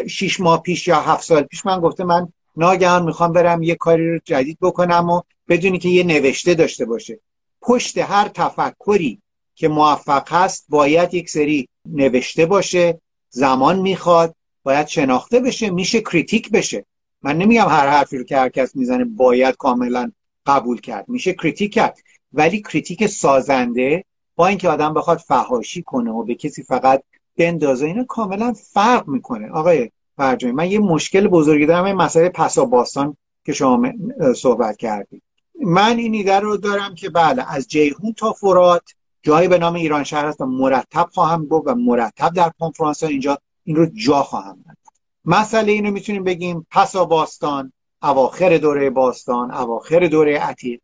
شیش 0.08 0.40
ماه 0.40 0.62
پیش 0.62 0.88
یا 0.88 1.02
هفت 1.02 1.24
سال 1.24 1.44
پیش 1.44 1.66
من 1.66 1.80
گفته 1.80 2.04
من 2.04 2.34
ناگهان 2.60 3.04
می‌خوام 3.04 3.34
برم 3.34 3.64
یه 3.64 3.76
کاری 3.76 4.12
رو 4.12 4.20
جدید 4.26 4.58
بکنم 4.62 5.10
و 5.10 5.22
بدونی 5.48 5.80
که 5.80 5.90
یه 5.90 6.04
نوشته 6.04 6.54
داشته 6.54 6.86
باشه. 6.86 7.20
پشت 7.62 7.98
هر 7.98 8.28
تفکری 8.28 9.22
که 9.56 9.68
موفق 9.68 10.34
هست 10.34 10.66
باید 10.70 11.14
یک 11.14 11.30
سری 11.30 11.68
نوشته 11.86 12.46
باشه 12.46 13.02
زمان 13.30 13.80
می‌خواد 13.80 14.36
باید 14.64 14.88
شناخته 14.88 15.40
بشه 15.40 15.70
میشه 15.70 16.02
critique 16.02 16.52
بشه. 16.52 16.86
من 17.22 17.38
نمیگم 17.38 17.68
هر 17.70 17.88
حرفی 17.88 18.18
رو 18.18 18.24
که 18.24 18.38
هر 18.38 18.50
کس 18.50 18.76
می‌زنه 18.76 19.06
باید 19.06 19.56
کاملا 19.56 20.12
قبول 20.46 20.82
کرد 20.82 21.10
میشه 21.10 21.34
critique 21.34 21.74
کرد. 21.74 22.00
ولی 22.34 22.62
critique 22.62 23.08
سازنده 23.08 24.04
با 24.36 24.48
اینکه 24.48 24.70
آدم 24.70 24.94
بخواد 24.94 25.18
فهاشی 25.18 25.84
کنه 25.84 26.12
و 26.12 26.24
به 26.24 26.36
کسی 26.36 26.64
فقط 26.64 27.04
بندازه 27.38 27.86
اینا 27.86 28.04
کاملا 28.04 28.54
فرق 28.54 29.08
می‌کنه. 29.08 29.52
آقای 29.52 29.90
فرجانی 30.20 30.54
من 30.54 30.72
یه 30.72 30.80
مشکل 30.80 31.28
بزرگی 31.28 31.66
دارم 31.66 31.86
این 31.86 31.96
مسئله 31.96 32.30
پسا 32.30 32.66
باستان 32.66 33.18
که 33.46 33.54
شما 33.54 33.92
صحبت 34.36 34.78
کردید. 34.78 35.24
من 35.66 35.98
این 35.98 36.14
ایده 36.14 36.40
رو 36.40 36.58
دارم 36.58 36.96
که 36.96 37.10
بله 37.10 37.56
از 37.56 37.68
جیهون 37.68 38.14
تا 38.14 38.34
فرات 38.34 38.84
جایی 39.24 39.48
به 39.48 39.58
نام 39.58 39.74
ایران 39.74 40.04
شهر 40.04 40.26
هست 40.26 40.42
و 40.42 40.46
مرتب 40.46 41.10
خواهم 41.14 41.46
بود 41.46 41.64
و 41.66 41.76
مرتب 41.76 42.34
در 42.34 42.52
کنفرانس 42.60 43.04
اینجا 43.04 43.38
این 43.64 43.76
رو 43.76 43.86
جا 43.86 44.24
خواهم 44.24 44.64
داد. 44.68 44.78
مسئله 45.26 45.72
اینو 45.72 45.92
می‌تونیم 45.92 46.24
بگیم 46.24 46.68
پسا 46.72 47.06
باستان 47.06 47.74
اواخر 48.04 48.58
دوره 48.58 48.90
باستان 48.90 49.52
اواخر 49.52 50.08
دوره 50.08 50.40
عتیق. 50.40 50.82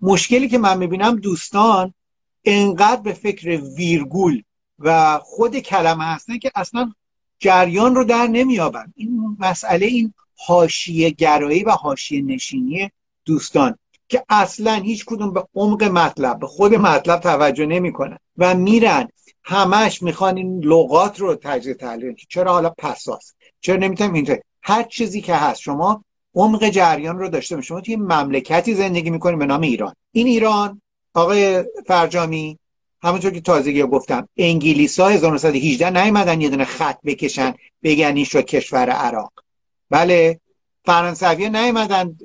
مشکلی 0.00 0.48
که 0.48 0.58
من 0.58 0.78
می‌بینم 0.78 1.16
دوستان 1.16 1.94
انقدر 2.44 3.00
به 3.02 3.12
فکر 3.12 3.60
ویرگول 3.76 4.42
و 4.78 5.18
خود 5.22 5.58
کلمه 5.58 6.04
هستن 6.04 6.38
که 6.38 6.52
اصلا 6.54 6.92
جریان 7.38 7.94
رو 7.94 8.04
در 8.04 8.26
نمیابن 8.26 8.92
این 8.96 9.36
مسئله 9.38 9.86
این 9.86 10.14
حاشیه 10.46 11.10
گرایی 11.10 11.64
و 11.64 11.70
حاشیه 11.70 12.22
نشینی 12.22 12.90
دوستان 13.24 13.78
که 14.08 14.24
اصلا 14.28 14.72
هیچ 14.74 15.04
کدوم 15.04 15.32
به 15.32 15.44
عمق 15.54 15.82
مطلب 15.82 16.38
به 16.38 16.46
خود 16.46 16.74
مطلب 16.74 17.20
توجه 17.20 17.66
نمی‌کنن 17.66 18.18
و 18.38 18.54
میرن. 18.54 19.08
همش 19.42 20.02
می‌خوان 20.02 20.36
این 20.36 20.64
لغات 20.64 21.20
رو 21.20 21.34
تجزیه 21.34 21.74
تحلیل 21.74 22.14
چرا 22.28 22.52
حالا 22.52 22.70
پساس؟ 22.78 23.34
چرا 23.60 23.76
نمی‌تونم 23.76 24.12
اینطور 24.12 24.38
هر 24.62 24.82
چیزی 24.82 25.20
که 25.20 25.34
هست. 25.34 25.60
شما 25.60 26.04
عمق 26.34 26.68
جریان 26.68 27.18
رو 27.18 27.28
داشته 27.28 27.60
شما 27.60 27.80
توی 27.80 27.96
مملکتی 27.96 28.74
زندگی 28.74 29.10
می‌کنیم 29.10 29.38
به 29.38 29.46
نام 29.46 29.60
ایران. 29.60 29.94
این 30.12 30.26
ایران 30.26 30.82
آقای 31.14 31.64
فرجامی 31.86 32.58
همونطور 33.02 33.30
که 33.30 33.40
تازگی 33.40 33.82
گفتم 33.82 34.28
انگلیس 34.36 35.00
ها 35.00 35.08
1918 35.08 36.02
نیومدن 36.02 36.40
یه 36.40 36.48
دونه 36.48 36.64
خط 36.64 36.98
بکشن 37.04 37.54
بگن 37.82 38.16
این 38.16 38.24
شد 38.24 38.44
کشور 38.44 38.90
عراق. 38.90 39.32
بله 39.90 40.40
فرانسوی 40.84 41.50
نیومدن 41.50 42.16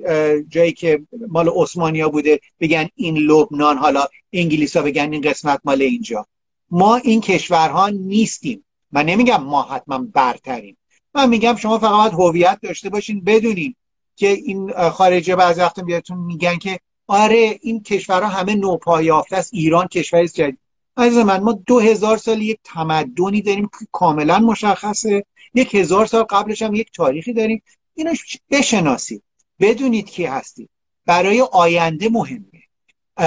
جایی 0.48 0.72
که 0.72 1.02
مال 1.28 1.48
عثمانیا 1.48 2.08
بوده 2.08 2.40
بگن 2.60 2.88
این 2.94 3.16
لبنان 3.16 3.78
حالا 3.78 4.06
انگلیس 4.32 4.76
ها 4.76 4.82
بگن 4.82 5.12
این 5.12 5.20
قسمت 5.20 5.60
مال 5.64 5.82
اینجا. 5.82 6.26
ما 6.70 6.96
این 6.96 7.20
کشورها 7.20 7.88
نیستیم. 7.88 8.64
من 8.92 9.04
نمیگم 9.06 9.42
ما 9.42 9.62
حتما 9.62 9.98
برتریم. 9.98 10.76
من 11.14 11.28
میگم 11.28 11.56
شما 11.56 11.78
فقط 11.78 12.12
هویت 12.12 12.58
داشته 12.62 12.88
باشین 12.88 13.24
بدونین 13.24 13.74
که 14.16 14.28
این 14.28 14.72
خارجه 14.90 15.36
بعضی 15.36 15.60
وقتا 15.60 15.82
میگن 16.14 16.56
که 16.58 16.80
آره 17.06 17.58
این 17.62 17.82
کشورها 17.82 18.28
همه 18.28 18.54
نوپای 18.54 19.04
یافته 19.04 19.36
است. 19.36 19.54
ایران 19.54 19.86
کشوری 19.86 20.28
جدید 20.28 20.58
عزیز 20.96 21.18
من 21.18 21.40
ما 21.40 21.52
دو 21.52 21.80
هزار 21.80 22.16
سال 22.16 22.42
یک 22.42 22.58
تمدنی 22.64 23.42
داریم 23.42 23.70
که 23.78 23.86
کاملا 23.92 24.38
مشخصه. 24.38 25.24
یک 25.54 25.74
هزار 25.74 26.06
سال 26.06 26.22
قبلش 26.22 26.62
هم 26.62 26.74
یک 26.74 26.90
تاریخی 26.92 27.32
داریم. 27.32 27.62
اینو 27.94 28.14
بشناسید. 28.50 29.22
بدونید 29.60 30.10
کی 30.10 30.24
هستید. 30.24 30.70
برای 31.06 31.40
آینده 31.52 32.08
مهمه. 32.08 32.62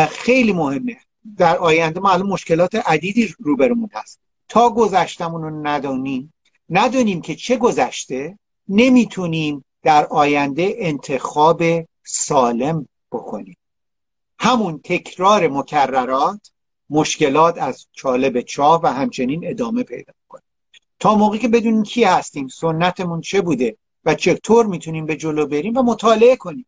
خیلی 0.09 0.53
مهمه. 0.53 0.97
در 1.38 1.57
آینده 1.57 1.99
ما 1.99 2.11
الان 2.11 2.28
مشکلات 2.28 2.76
عدیدی 2.76 3.36
روبرمون 3.39 3.89
هست 3.93 4.20
تا 4.49 4.70
گذشتمون 4.70 5.41
رو 5.41 5.68
ندانیم 5.68 6.34
ندونیم 6.70 7.22
که 7.22 7.36
چه 7.36 7.57
گذشته 7.57 8.39
نمی‌تونیم 8.68 9.65
در 9.84 10.05
آینده 10.05 10.76
انتخاب 10.78 11.63
سالم 12.03 12.88
بکنیم. 13.11 13.57
همون 14.39 14.82
تکرار 14.84 15.47
مکررات 15.47 16.51
مشکلات 16.90 17.58
از 17.58 17.88
چاله 17.92 18.30
به 18.30 18.44
چاه 18.44 18.82
و 18.84 18.88
همچنین 18.88 19.42
ادامه 19.44 19.84
پیدا 19.84 20.14
کنیم 20.28 20.44
تا 21.00 21.16
موقعی 21.16 21.40
که 21.40 21.48
بدونیم 21.48 21.84
کی 21.84 22.04
هستیم 22.04 22.48
سنتمون 22.48 23.22
چه 23.22 23.42
بوده 23.42 23.78
و 24.06 24.16
چطور 24.16 24.66
می‌تونیم 24.66 25.06
به 25.06 25.16
جلو 25.16 25.48
بریم 25.48 25.78
و 25.78 25.84
مطالعه 25.84 26.36
کنیم. 26.36 26.66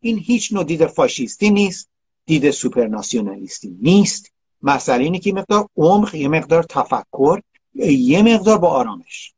این 0.00 0.18
هیچ 0.18 0.52
نوع 0.52 0.64
دید 0.64 0.86
فاشیستی 0.86 1.50
نیست 1.50 1.88
دید 2.26 2.50
سوپرناسیونالیستی 2.50 3.78
نیست. 3.82 4.32
مسئله 4.62 5.04
اینه 5.04 5.18
که 5.18 5.32
مقدار 5.32 5.66
عمق 5.76 6.14
یه 6.14 6.28
مقدار 6.28 6.62
تفکر 6.62 7.40
یه 7.74 8.22
مقدار 8.22 8.58
با 8.58 8.68
آرامش. 8.68 9.34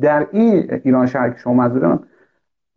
در 0.00 0.28
این 0.32 0.80
ایران 0.84 1.06
شهر 1.06 1.30
که 1.30 1.38
شما 1.38 1.98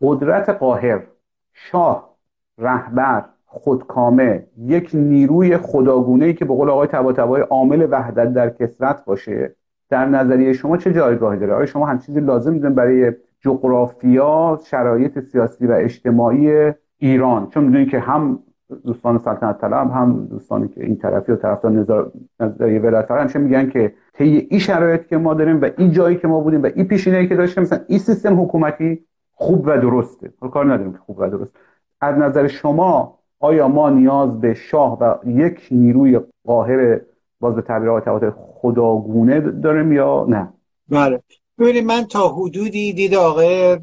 قدرت 0.01 0.49
قاهر 0.49 1.08
شاه 1.53 2.18
رهبر 2.58 3.30
خودکامه 3.58 4.47
یک 4.58 4.89
نیروی 4.93 5.58
خداگونه 5.58 6.26
ای 6.26 6.34
که 6.34 6.45
به 6.45 6.53
قول 6.53 6.70
آقای 6.70 6.88
طباطبایی 6.88 7.43
عامل 7.49 7.88
وحدت 7.91 8.34
در 8.34 8.49
کسرت 8.49 9.05
باشه. 9.05 9.55
در 9.89 10.05
نظریه 10.05 10.53
شما 10.53 10.78
چه 10.78 10.93
جایگاهی 10.93 11.39
داره؟ 11.39 11.53
آیا 11.53 11.66
شما 11.66 11.86
هم 11.86 11.99
چیزی 11.99 12.20
لازم 12.20 12.53
می‌دونید 12.53 12.76
برای 12.76 13.12
جغرافیا 13.39 14.60
شرایط 14.66 15.20
سیاسی 15.20 15.68
و 15.68 15.72
اجتماعی 15.72 16.72
ایران؟ 16.97 17.47
چون 17.49 17.64
می‌دونید 17.64 17.89
که 17.89 17.99
هم 17.99 18.39
دوستان 18.86 19.18
سلطنت 19.18 19.62
طلب 19.62 19.91
هم 19.91 20.28
دوستانی 20.30 20.68
که 20.68 20.84
این 20.84 20.97
طرفی 20.97 21.32
و 21.32 21.36
طرفدار 21.36 22.12
نظریه 22.39 22.80
ولایت 22.80 23.12
همیشه 23.12 23.39
میگن 23.39 23.70
که 23.70 23.93
طی 24.14 24.47
این 24.49 24.60
شرایط 24.60 25.05
که 25.05 25.18
ما 25.18 25.34
داریم 25.34 25.62
و 25.62 25.70
این 25.78 25.91
جایی 25.91 26.18
که 26.18 26.28
ما 26.28 26.39
بودیم 26.39 26.64
و 26.64 26.70
این 26.76 26.88
پیشینه‌ای 26.88 27.28
که 27.28 27.36
داشتیم 27.36 27.64
مثلا 27.64 27.80
این 27.88 27.99
سیستم 27.99 28.41
حکومتی 28.41 29.05
خوب 29.34 29.64
و 29.68 29.78
درسته. 29.78 30.32
کار 30.51 30.66
نداریم 30.66 30.93
که 30.93 30.99
خوب 30.99 31.20
و 31.20 31.30
درست. 31.30 31.51
از 32.01 32.18
نظر 32.18 32.47
شما 32.47 33.16
آیا 33.39 33.67
ما 33.67 33.89
نیاز 33.89 34.41
به 34.41 34.53
شاه 34.53 34.97
و 34.99 35.29
یک 35.29 35.67
نیروی 35.71 36.19
قاهر 36.45 37.01
باز 37.39 37.55
به 37.55 37.61
تعبیر 37.61 37.89
آقای 37.89 38.31
خداگونه 38.38 39.39
داریم 39.39 39.91
یا 39.91 40.25
نه؟ 40.29 40.53
بله. 40.89 41.21
ببینید 41.59 41.85
من 41.85 42.03
تا 42.03 42.27
حدودی 42.27 42.93
دید 42.93 43.15
آقای 43.15 43.75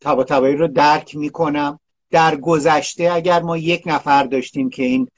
تبا 0.00 0.38
رو 0.38 0.68
درک 0.68 1.16
می‌کنم. 1.16 1.80
در 2.10 2.36
گذشته 2.36 3.10
اگر 3.12 3.42
ما 3.42 3.56
یک 3.56 3.82
نفر 3.86 4.24
داشتیم 4.24 4.70
که 4.70 4.82
این 4.82 5.08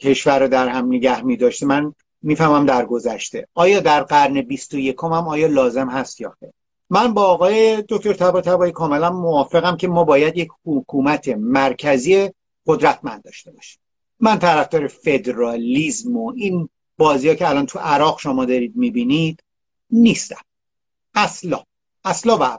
کشور 0.00 0.38
رو 0.38 0.48
در 0.48 0.68
هم 0.68 0.86
نگه 0.86 1.24
می 1.24 1.36
داشته 1.36 1.66
من 1.66 1.94
می‌فهمم 2.22 2.66
در 2.66 2.86
گذشته. 2.86 3.46
آیا 3.54 3.80
در 3.80 4.02
قرن 4.02 4.40
21 4.42 4.96
هم 5.02 5.12
آیا 5.12 5.46
لازم 5.46 5.88
هست 5.88 6.20
یا 6.20 6.34
خیر 6.40 6.50
من 6.90 7.14
با 7.14 7.22
آقای 7.22 7.84
دکتر 7.88 8.12
تبا 8.12 8.40
تبایی 8.40 8.72
کاملا 8.72 9.10
موافقم 9.10 9.76
که 9.76 9.88
ما 9.88 10.04
باید 10.04 10.36
یک 10.36 10.48
حکومت 10.66 11.28
مرکزی 11.28 12.30
قدرتمند 12.66 13.22
داشته 13.22 13.50
باشیم. 13.50 13.80
من 14.20 14.38
طرفدار 14.38 14.86
فدرالیزم 14.86 16.16
و 16.16 16.32
این 16.36 16.68
بازی 16.98 17.28
ها 17.28 17.34
که 17.34 17.48
الان 17.48 17.66
تو 17.66 17.78
عراق 17.78 18.20
شما 18.20 18.44
دارید 18.44 18.76
می‌بینید 18.76 19.42
نیستم. 19.90 20.40
اصلا. 21.14 21.62
اصلا 22.04 22.38
و 22.38 22.42
اول 22.42 22.58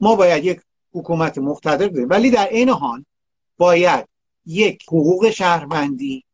ما 0.00 0.14
باید 0.14 0.44
یک 0.44 0.60
حکومت 0.92 1.38
مقتدر 1.38 1.88
داریم 1.88 2.08
ولی 2.08 2.30
در 2.30 2.48
این 2.48 2.68
حال 2.68 3.04
باید 3.58 4.08
یک 4.46 4.82
حقوق 4.88 5.30
شهروندی 5.30 6.24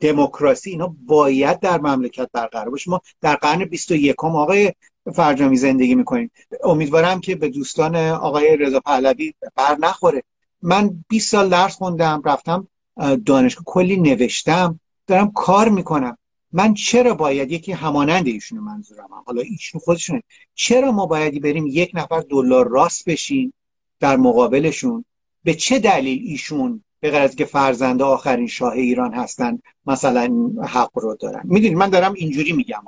دموکراسی 0.00 0.70
اینا 0.70 0.96
باید 1.06 1.60
در 1.60 1.80
مملکت 1.80 2.28
برقرار 2.32 2.70
باشه. 2.70 2.90
ما 2.90 3.00
در 3.20 3.34
قرن 3.34 3.64
21 3.64 4.24
آقای 4.24 4.72
فرجامی 5.14 5.56
زندگی 5.56 5.94
می‌کنیم. 5.94 6.30
امیدوارم 6.64 7.20
که 7.20 7.36
به 7.36 7.48
دوستان 7.48 7.96
آقای 7.96 8.56
رضا 8.56 8.80
پهلوی 8.80 9.34
بر 9.54 9.76
نخوره. 9.80 10.22
من 10.62 11.04
20 11.08 11.30
سال 11.30 11.48
درس 11.48 11.74
خوندم 11.74 12.22
رفتم 12.24 12.68
دانشگاه 13.26 13.64
کلی 13.66 13.96
نوشتم 13.96 14.80
دارم 15.06 15.32
کار 15.32 15.68
می‌کنم. 15.68 16.18
من 16.52 16.74
چرا 16.74 17.14
باید 17.14 17.52
یکی 17.52 17.72
همانند 17.72 18.26
ایشون 18.26 18.58
منظورم 18.58 19.08
حالا 19.26 19.42
ایشون 19.42 19.80
خودشونه. 19.80 20.22
چرا 20.54 20.92
ما 20.92 21.06
بایدی 21.06 21.40
بریم 21.40 21.66
یک 21.66 21.90
نفر 21.94 22.20
دلار 22.20 22.68
راست 22.68 23.08
بشیم 23.08 23.52
در 24.00 24.16
مقابلشون؟ 24.16 25.04
به 25.44 25.54
چه 25.54 25.78
دلیل 25.78 26.22
ایشون 26.26 26.84
به 27.00 27.10
غیر 27.10 27.20
از 27.20 27.36
که 27.36 27.44
فرزنده 27.44 28.04
آخرین 28.04 28.46
شاه 28.46 28.72
ایران 28.72 29.14
هستن 29.14 29.58
مثلا 29.86 30.50
حق 30.64 30.90
رو 30.94 31.16
دارن؟ 31.20 31.40
می‌دونید 31.44 31.76
من 31.76 31.90
دارم 31.90 32.12
اینجوری 32.12 32.52
میگم. 32.52 32.82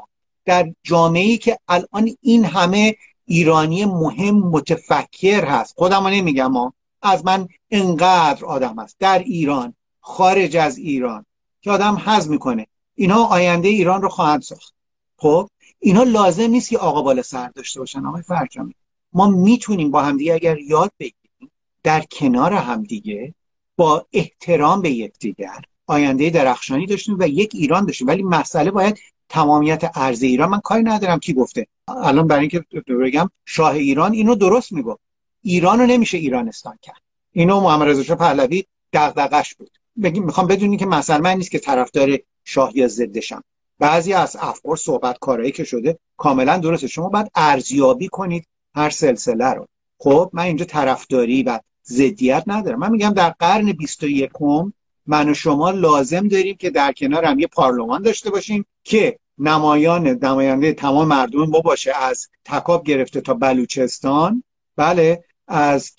در 0.45 0.73
جامعه 0.83 1.23
ای 1.23 1.39
که 1.39 1.59
الان 1.69 2.11
این 2.21 2.45
همه 2.45 2.97
ایرانی 3.25 3.85
مهم 3.85 4.35
متفکر 4.35 5.45
هست 5.45 5.75
خودم 5.77 6.07
نمیگم. 6.07 6.53
ما 6.53 6.75
از 7.05 7.25
من 7.25 7.49
انقدر 7.71 8.45
آدم 8.45 8.79
هست 8.79 8.97
در 8.99 9.19
ایران 9.19 9.75
خارج 10.01 10.57
از 10.57 10.79
ایران 10.79 11.27
که 11.61 11.71
آدم 11.71 12.03
حز 12.07 12.29
می‌کنه. 12.29 12.67
اینها 12.95 13.25
آینده 13.25 13.69
ایران 13.69 14.03
رو 14.03 14.09
خواهند 14.09 14.43
ساخت. 14.43 14.75
خب 15.17 15.49
اینها 15.79 16.03
لازم 16.03 16.51
نیست 16.51 16.71
که 16.71 16.79
آقا 16.79 17.03
بالا 17.03 17.23
سر 17.23 17.49
داشته 17.49 17.81
باشن. 17.81 18.07
آقای 18.07 18.23
فرجامی 18.23 18.75
ما 19.13 19.27
می‌تونیم 19.27 19.91
با 19.91 20.03
همدیگه 20.03 20.35
اگر 20.35 20.59
یاد 20.59 20.93
بگیریم 20.99 21.51
در 21.83 22.01
کنار 22.11 22.53
همدیگه 22.53 23.35
با 23.77 24.07
احترام 24.13 24.83
به 24.83 24.91
یکدیگر 24.91 25.63
آینده 25.87 26.31
درخشانی 26.31 26.87
داشتیم 26.87 27.17
و 27.19 27.29
یک 27.29 27.51
ایران 27.55 27.87
داشتیم. 27.87 28.07
ولی 28.07 28.23
مسئله 28.23 28.71
باید 28.71 28.99
تمامیت 29.29 29.91
ارز 29.95 30.23
ایران. 30.23 30.49
من 30.49 30.61
کاری 30.61 30.83
ندارم 30.83 31.19
کی 31.19 31.33
گفته. 31.33 31.67
الان 31.89 32.27
برای 32.27 32.41
اینکه 32.41 32.65
بگم 32.87 33.31
شاه 33.45 33.73
ایران 33.73 34.13
اینو 34.13 34.35
درست 34.35 34.73
می‌گفت. 34.73 35.04
ایران 35.45 35.81
رو 35.81 35.87
نمیشه 35.87 36.19
ایرانستان 36.19 36.79
کرد. 36.83 37.03
اینو 37.33 37.61
محمد 37.61 37.89
رضا 37.89 38.03
شاه 38.03 38.17
پهلوی 38.17 38.65
دغدغش 38.93 39.55
بود. 39.55 39.71
بگیم 40.03 40.25
می‌خوام 40.25 40.47
بدونی 40.47 40.77
که 40.77 40.87
مثلا 40.87 41.19
من 41.19 41.37
نیست 41.37 41.51
که 41.51 41.59
طرفدار 41.59 42.19
شاه 42.45 42.77
یا 42.77 42.89
ضدشم 42.89 43.45
بعضی 43.79 44.13
از 44.13 44.37
افکار 44.41 44.77
صحبت 44.77 45.19
کارایی 45.19 45.53
که 45.53 45.65
شده 45.65 45.99
کاملا 46.17 46.59
درسته. 46.59 46.87
شما 46.87 47.09
باید 47.09 47.31
ارزیابی 47.35 48.09
کنید 48.09 48.47
هر 48.75 48.91
سلسله 48.91 49.51
رو. 49.51 49.67
خب 49.99 50.31
من 50.33 50.43
اینجا 50.43 50.65
طرفداری 50.65 51.43
و 51.43 51.61
ضدیت 51.87 52.45
ندارم. 52.47 52.79
من 52.79 52.91
میگم 52.91 53.11
در 53.11 53.31
قرن 53.31 53.73
21 53.73 54.31
من 55.07 55.29
و 55.29 55.35
شما 55.35 55.71
لازم 55.71 56.29
داریم 56.29 56.57
که 56.57 56.71
در 56.71 56.93
کنار 56.93 57.25
هم 57.25 57.39
یه 57.39 57.47
پارلمان 57.47 58.03
داشته 58.03 58.31
باشیم 58.31 58.67
که 58.85 59.19
نمایان 59.39 60.07
نماینده 60.09 60.73
تمام 60.73 61.09
مردم 61.09 61.45
ما 61.45 61.61
باشه 61.61 61.93
از 61.97 62.29
تکاب 62.45 62.85
گرفته 62.85 63.21
تا 63.21 63.35
بلوچستان. 63.35 64.45
بله 64.77 65.25
از 65.49 65.91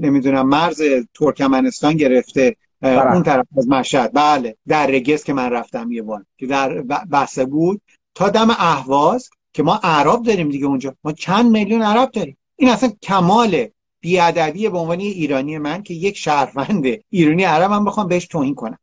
نمی‌دونم 0.00 0.48
مرز 0.48 0.82
ترکمنستان 1.14 1.96
گرفته 1.96 2.56
بله. 2.80 3.12
اون 3.12 3.22
طرف 3.22 3.46
از 3.58 3.68
مشهد. 3.68 4.10
بله 4.14 4.56
در 4.68 4.86
رگس 4.86 5.24
که 5.24 5.32
من 5.32 5.50
رفتم 5.50 5.92
یه 5.92 6.02
بار 6.02 6.24
که 6.38 6.46
در 6.46 6.82
بسه 7.12 7.44
بود. 7.44 7.80
تا 8.14 8.28
دم 8.28 8.50
اهواز 8.50 9.30
که 9.52 9.62
ما 9.62 9.80
عرب 9.82 10.22
داریم 10.22 10.48
دیگه 10.48 10.66
اونجا. 10.66 10.94
ما 11.04 11.12
چند 11.12 11.50
میلیون 11.50 11.82
عرب 11.82 12.10
داریم. 12.10 12.36
این 12.56 12.68
اصلا 12.68 12.92
کمال 13.02 13.66
بیادبی 14.00 14.68
به 14.68 14.78
عنوان 14.78 15.00
ایرانی 15.00 15.58
من 15.58 15.82
که 15.82 15.94
یک 15.94 16.16
شهروند 16.16 16.86
ایرانی 17.10 17.44
عرب 17.44 17.72
هم 17.72 17.84
بخوام 17.84 18.08
بهش 18.08 18.26
توهین 18.26 18.54
کنم. 18.54 18.78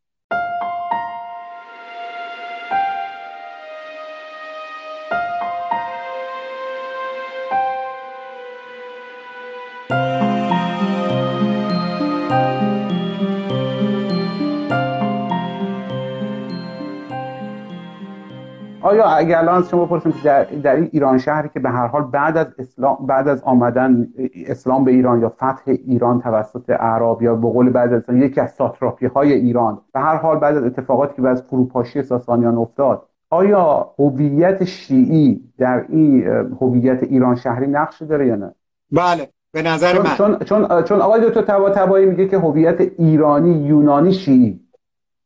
آیا 19.02 19.16
اگر 19.16 19.38
الان 19.38 19.64
شما 19.64 19.86
بپرسیم 19.86 20.12
که 20.12 20.20
در, 20.24 20.44
در 20.44 20.76
این 20.76 20.90
ایران 20.92 21.18
شهری 21.18 21.50
که 21.54 21.60
به 21.60 21.70
هر 21.70 21.88
حال 21.88 22.04
بعد 22.04 22.38
از 22.38 22.48
اسلام 22.60 23.06
بعد 23.08 23.28
از 23.28 23.44
آمدن 23.44 24.08
اسلام 24.48 24.84
به 24.84 24.92
ایران 24.92 25.22
یا 25.22 25.30
فتح 25.30 25.62
ایران 25.66 26.22
توسط 26.22 26.70
اعراب 26.70 27.22
یا 27.22 27.36
به 27.36 27.50
قول 27.50 27.70
بعد 27.70 27.94
از 27.94 28.04
یکی 28.10 28.42
از 28.42 28.52
ساتراپی 28.52 29.06
های 29.06 29.34
ایران 29.34 29.82
به 29.94 30.00
هر 30.00 30.16
حال 30.16 30.40
بعد 30.40 30.58
از 30.58 30.64
اتفاقاتی 30.64 31.16
که 31.16 31.22
بعد 31.22 31.32
از 31.32 31.44
فروپاشی 31.44 32.04
ساسانیان 32.04 32.58
افتاد 32.58 33.08
آیا 33.30 33.92
هویت 34.00 34.64
شیعی 34.64 35.42
در 35.58 35.86
این 35.90 36.28
هویت 36.62 37.04
ایران 37.04 37.36
شهری 37.36 37.68
نقشی 37.68 38.06
داره 38.06 38.28
یا 38.28 38.36
نه؟ 38.36 38.54
بله 38.92 39.28
به 39.52 39.62
نظر 39.62 39.94
چون 39.94 40.06
من. 40.06 40.16
چون 40.16 40.40
چون, 40.40 40.84
چون 40.84 41.02
آقای 41.02 41.22
دکتر 41.30 41.42
تبا 41.42 41.70
تبایی 41.70 42.06
میگه 42.06 42.28
که 42.28 42.38
هویت 42.38 42.82
ایرانی 42.82 43.52
یونانی 43.52 44.14
شیعی. 44.14 44.60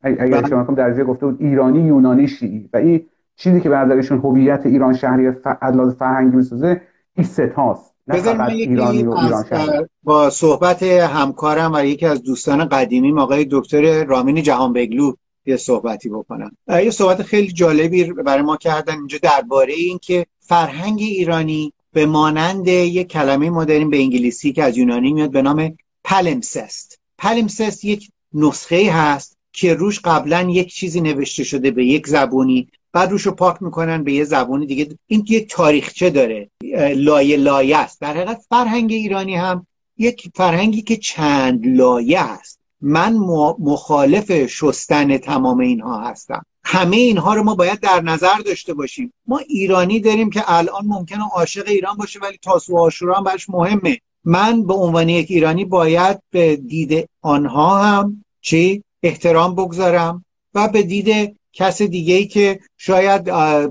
اگر 0.03 0.41
بله. 0.41 0.49
شما 0.49 0.63
درجه 0.63 1.03
گفته 1.03 1.25
بود 1.25 1.41
ایرانی 1.41 1.79
یونانی 1.79 2.27
شیعی. 2.27 2.69
و 2.73 2.77
این 2.77 3.05
چیزی 3.43 3.61
که 3.61 3.69
به 3.69 3.75
نظرشون 3.75 4.17
هویت 4.17 4.65
ایران 4.65 4.93
شهری 4.93 5.31
ف... 5.31 5.47
از 5.61 5.95
فرهنگی 5.99 6.35
می‌سازه 6.35 6.81
این 7.17 7.27
ستاست 7.27 7.93
نه 8.07 8.21
فقط 8.21 8.49
ایرانی 8.49 9.03
و 9.03 9.11
ایران 9.11 9.45
شهری. 9.49 9.85
با 10.03 10.29
صحبت 10.29 10.83
همکارم 10.83 11.71
و 11.73 11.85
یکی 11.85 12.05
از 12.05 12.23
دوستان 12.23 12.65
قدیمی 12.65 13.19
آقای 13.19 13.47
دکتر 13.51 14.03
رامین 14.03 14.43
جهانبگلو 14.43 15.13
یه 15.45 15.57
صحبتی 15.57 16.09
بکنم. 16.09 16.51
یه 16.67 16.91
صحبت 16.91 17.21
خیلی 17.21 17.51
جالبی 17.51 18.03
برای 18.03 18.41
ما 18.41 18.57
کردن 18.57 18.93
اینجا 18.93 19.17
درباره 19.21 19.73
این 19.73 19.99
که 20.01 20.25
فرهنگ 20.39 20.99
ایرانی 20.99 21.73
به 21.93 22.05
مانند 22.05 22.67
یک 22.67 23.07
کلمه 23.07 23.49
ما 23.49 23.65
داریم 23.65 23.89
به 23.89 23.97
انگلیسی 23.97 24.53
که 24.53 24.63
از 24.63 24.77
یونانی 24.77 25.13
میاد 25.13 25.31
به 25.31 25.41
نام 25.41 25.77
پلمسست 26.03 26.99
پلمسست 27.17 27.85
یک 27.85 28.09
نسخه 28.33 28.91
هست 28.91 29.37
که 29.53 29.73
روش 29.73 29.99
قبلا 29.99 30.41
یک 30.41 30.73
چیزی 30.73 31.01
نوشته 31.01 31.43
شده 31.43 31.71
به 31.71 31.85
یک 31.85 32.07
زبونی 32.07 32.67
بعد 32.93 33.11
روش 33.11 33.21
رو 33.21 33.31
پاک 33.31 33.61
می‌کنن 33.61 34.03
به 34.03 34.13
یه 34.13 34.23
زبون 34.23 34.65
دیگه. 34.65 34.97
این 35.07 35.25
یک 35.29 35.49
تاریخچه 35.49 36.09
داره. 36.09 36.49
لایه 36.95 37.37
لایه 37.37 37.77
است. 37.77 38.01
در 38.01 38.13
حقیقت 38.13 38.41
فرهنگ 38.49 38.91
ایرانی 38.91 39.35
هم 39.35 39.67
یک 39.97 40.29
فرهنگی 40.35 40.81
که 40.81 40.97
چند 40.97 41.67
لایه 41.67 42.19
است. 42.19 42.59
من 42.81 43.13
مخالف 43.59 44.45
شستن 44.45 45.17
تمام 45.17 45.59
اینها 45.59 46.01
هستم. 46.01 46.45
همه 46.63 46.97
اینها 46.97 47.33
رو 47.33 47.43
ما 47.43 47.55
باید 47.55 47.79
در 47.79 48.01
نظر 48.01 48.37
داشته 48.45 48.73
باشیم. 48.73 49.13
ما 49.27 49.37
ایرانی 49.37 49.99
داریم 49.99 50.29
که 50.29 50.43
الان 50.47 50.85
ممکنه 50.85 51.23
عاشق 51.33 51.67
ایران 51.67 51.97
باشه 51.97 52.19
ولی 52.19 52.37
تاسو 52.41 52.77
آشورا 52.77 53.15
هم 53.15 53.23
برش 53.23 53.49
مهمه. 53.49 53.97
من 54.25 54.63
به 54.63 54.73
عنوان 54.73 55.09
یک 55.09 55.31
ایرانی 55.31 55.65
باید 55.65 56.19
به 56.31 56.55
دید 56.55 57.09
آنها 57.21 57.83
هم 57.83 58.23
چی؟ 58.41 58.83
احترام 59.03 59.55
بگذارم 59.55 60.25
و 60.53 60.67
به 60.67 60.83
دید 60.83 61.37
کس 61.53 61.81
دیگه 61.81 62.15
ای 62.15 62.25
که 62.25 62.59
شاید 62.77 63.29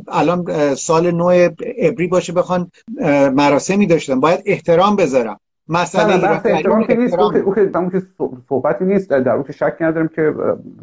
الان 0.09 0.75
سال 0.75 1.11
نو 1.11 1.33
ابری 1.79 2.07
باشه 2.07 2.33
بخوان 2.33 2.71
مراسمی 3.35 3.87
داشتن. 3.87 4.21
باید 4.21 4.43
احترام 4.47 4.97
بذارم. 4.97 5.41
مسئله 5.69 6.31
احترام 6.31 6.85
که 6.85 6.95
نیست. 6.95 7.19
اون 7.19 7.91
که 7.91 8.03
صحبتی 8.49 8.85
نیست. 8.85 9.11
در 9.11 9.35
اون 9.35 9.45
که 9.45 9.53
شک 9.53 9.77
ندارم 9.81 10.09
که 10.09 10.35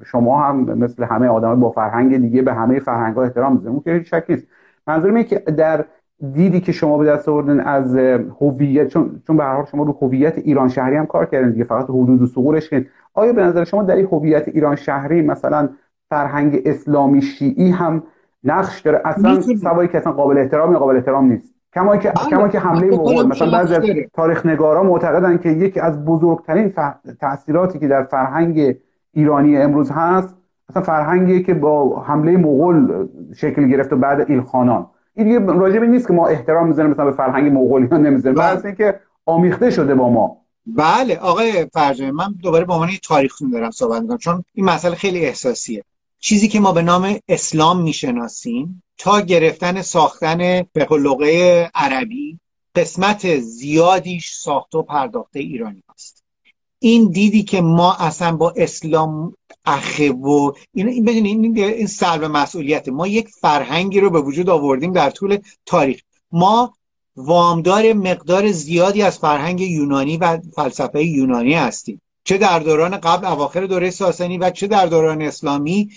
شما 0.06 0.42
هم 0.42 0.56
مثل 0.58 1.04
همه 1.04 1.28
آدم 1.28 1.60
با 1.60 1.72
فرهنگ 1.72 2.18
دیگه 2.18 2.42
به 2.42 2.54
همه 2.54 2.80
فرهنگ 2.80 3.16
ها 3.16 3.24
احترام 3.24 3.54
می‌ذارم 3.54 3.74
اون 3.74 3.84
که 3.84 4.04
شک 4.04 4.24
نیست. 4.30 4.48
منظورم 4.88 5.16
اینه 5.16 5.28
که 5.28 5.40
در 5.40 5.86
دیدی 6.34 6.60
که 6.60 6.72
شما 6.72 6.98
به 6.98 7.06
دست 7.06 7.30
آوردن 7.30 7.60
از 7.60 7.96
هویت 8.42 8.88
چون 8.88 9.22
چون 9.28 9.38
به 9.38 9.44
هر 9.44 9.56
حال 9.56 9.66
شما 9.66 9.84
رو 9.84 9.98
هویت 10.02 10.38
ایران 10.38 10.70
شهری 10.70 10.96
هم 10.96 11.06
کار 11.06 11.26
کردین 11.26 11.52
دیگه. 11.52 11.64
فقط 11.64 11.84
حدود 11.84 12.22
و 12.22 12.28
سقورش 12.28 12.70
آیا 13.14 13.34
به 13.34 13.44
نظر 13.44 13.64
شما 13.64 13.84
در 13.84 13.96
این 13.96 14.08
هویت 14.12 14.48
ایران 14.48 14.76
شهری 14.76 15.22
مثلا 15.22 15.70
فرهنگ 16.10 16.62
اسلامی 16.66 17.22
شیعی 17.22 17.72
هم 17.72 18.04
نقش 18.44 18.82
داره. 18.82 19.02
اصلا 19.06 19.42
سوایی 19.42 19.90
که 19.90 19.98
اصلا 19.98 20.12
قابل 20.12 20.38
احترام 20.38 20.72
یا 20.72 20.80
قابل 20.80 20.96
احترام 20.96 21.32
نیست. 21.32 21.54
کما 21.76 21.98
که 21.98 22.10
بله. 22.10 22.30
کما 22.30 22.48
که 22.48 22.60
حمله 22.60 22.88
مغول 22.88 23.28
مثلا 23.28 23.52
بعضی 23.52 23.76
از 23.76 23.84
تاریخ 24.14 24.46
نگارا 24.46 24.84
معتقدن 24.84 25.38
که 25.38 25.50
یکی 25.50 25.80
از 25.80 26.06
بزرگترین 26.06 26.70
ف... 26.70 26.80
تاثیراتی 27.22 27.80
که 27.80 27.88
در 27.88 28.04
فرهنگ 28.04 28.76
ایرانی 29.14 29.58
امروز 29.58 29.92
هست 29.92 30.36
مثلا 30.70 30.84
فرهنگی 30.84 31.44
که 31.44 31.54
با 31.54 32.02
حمله 32.02 32.38
مغول 32.38 33.08
شکل 33.36 33.68
گرفت 33.68 33.94
و 33.94 33.96
بعد 33.96 34.32
ایلخانان. 34.32 34.88
این 35.14 35.28
دیگه 35.28 35.54
راجبی 35.60 35.88
نیست 35.88 36.08
که 36.08 36.14
ما 36.14 36.28
احترام 36.28 36.68
می‌زنیم 36.68 36.92
مثلا 36.92 37.06
به 37.06 37.12
فرهنگ 37.12 37.54
مغولیان 37.54 38.06
نمی‌ذاریم. 38.06 38.40
بله. 38.40 38.66
اینکه 38.66 39.00
آمیخته 39.26 39.70
شده 39.70 39.96
با 39.96 40.10
ما. 40.10 40.38
بله 40.66 41.18
آقای 41.18 41.68
فرجانی 41.74 42.12
من 42.12 42.28
دوباره 42.44 42.66
به 42.66 42.74
عنوان 42.74 42.90
تاریخ 43.04 43.34
دارم 43.54 43.72
صحبت 43.72 44.02
می‌کنم 44.02 44.18
چون 44.18 44.44
این 44.54 44.66
مسئله 44.66 44.96
خیلی 44.96 45.26
احساسیه. 45.26 45.84
چیزی 46.20 46.48
که 46.48 46.60
ما 46.60 46.72
به 46.72 46.82
نام 46.82 47.20
اسلام 47.28 47.82
می‌شناسیم 47.82 48.84
تا 48.98 49.22
گرفتن 49.22 49.82
ساختن 49.82 50.64
به 50.74 50.88
لغه 50.92 51.64
عربی 51.76 52.40
قسمت 52.76 53.40
زیادیش 53.40 54.34
ساخت 54.34 54.76
و 54.76 54.82
پرداخته 54.82 55.40
ایرانی 55.40 55.84
است. 55.94 56.24
این 56.80 57.12
دیدی 57.12 57.44
که 57.44 57.62
ما 57.62 57.94
اصلا 57.94 58.36
با 58.36 58.54
اسلام 58.58 59.36
اخه 59.66 60.12
و 60.12 60.52
این 60.74 60.88
این 60.88 61.26
این, 61.26 61.58
این 61.58 61.88
سلب 61.88 62.24
مسئولیت 62.24 62.90
ما 62.90 63.08
یک 63.08 63.30
فرهنگی 63.30 64.00
رو 64.00 64.10
به 64.10 64.22
وجود 64.22 64.50
آوردیم 64.50 64.94
در 64.94 65.10
طول 65.10 65.38
تاریخ. 65.66 66.02
ما 66.32 66.74
وامدار 67.16 67.94
مقدار 67.94 68.52
زیادی 68.52 69.02
از 69.02 69.18
فرهنگ 69.18 69.62
یونانی 69.62 70.18
و 70.18 70.40
فلسفه 70.56 71.04
یونانی 71.04 71.54
هستیم. 71.54 72.02
چه 72.24 72.38
در 72.38 72.60
دوران 72.60 72.98
قبل 72.98 73.26
اواخر 73.28 73.66
دوره 73.66 73.90
ساسانی 73.90 74.38
و 74.38 74.50
چه 74.50 74.68
در 74.68 74.86
دوران 74.86 75.22
اسلامی 75.22 75.90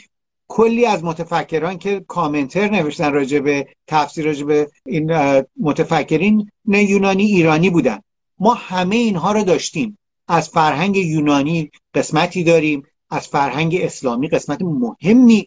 کلی 0.52 0.86
از 0.86 1.04
متفکران 1.04 1.78
که 1.78 2.04
کامنتر 2.08 2.68
نوشتن 2.68 3.12
راجع 3.12 3.38
به 3.38 3.68
تفسیر 3.86 4.24
راجع 4.26 4.44
به 4.44 4.70
این 4.86 5.12
متفکرین 5.60 6.50
نه 6.64 6.82
یونانی 6.82 7.22
ایرانی 7.22 7.70
بودن. 7.70 7.98
ما 8.38 8.54
همه 8.54 8.96
اینها 8.96 9.32
رو 9.32 9.44
داشتیم. 9.44 9.98
از 10.28 10.48
فرهنگ 10.48 10.96
یونانی 10.96 11.70
قسمتی 11.94 12.44
داریم 12.44 12.82
از 13.10 13.28
فرهنگ 13.28 13.78
اسلامی 13.80 14.28
قسمت 14.28 14.62
مهمی 14.62 15.46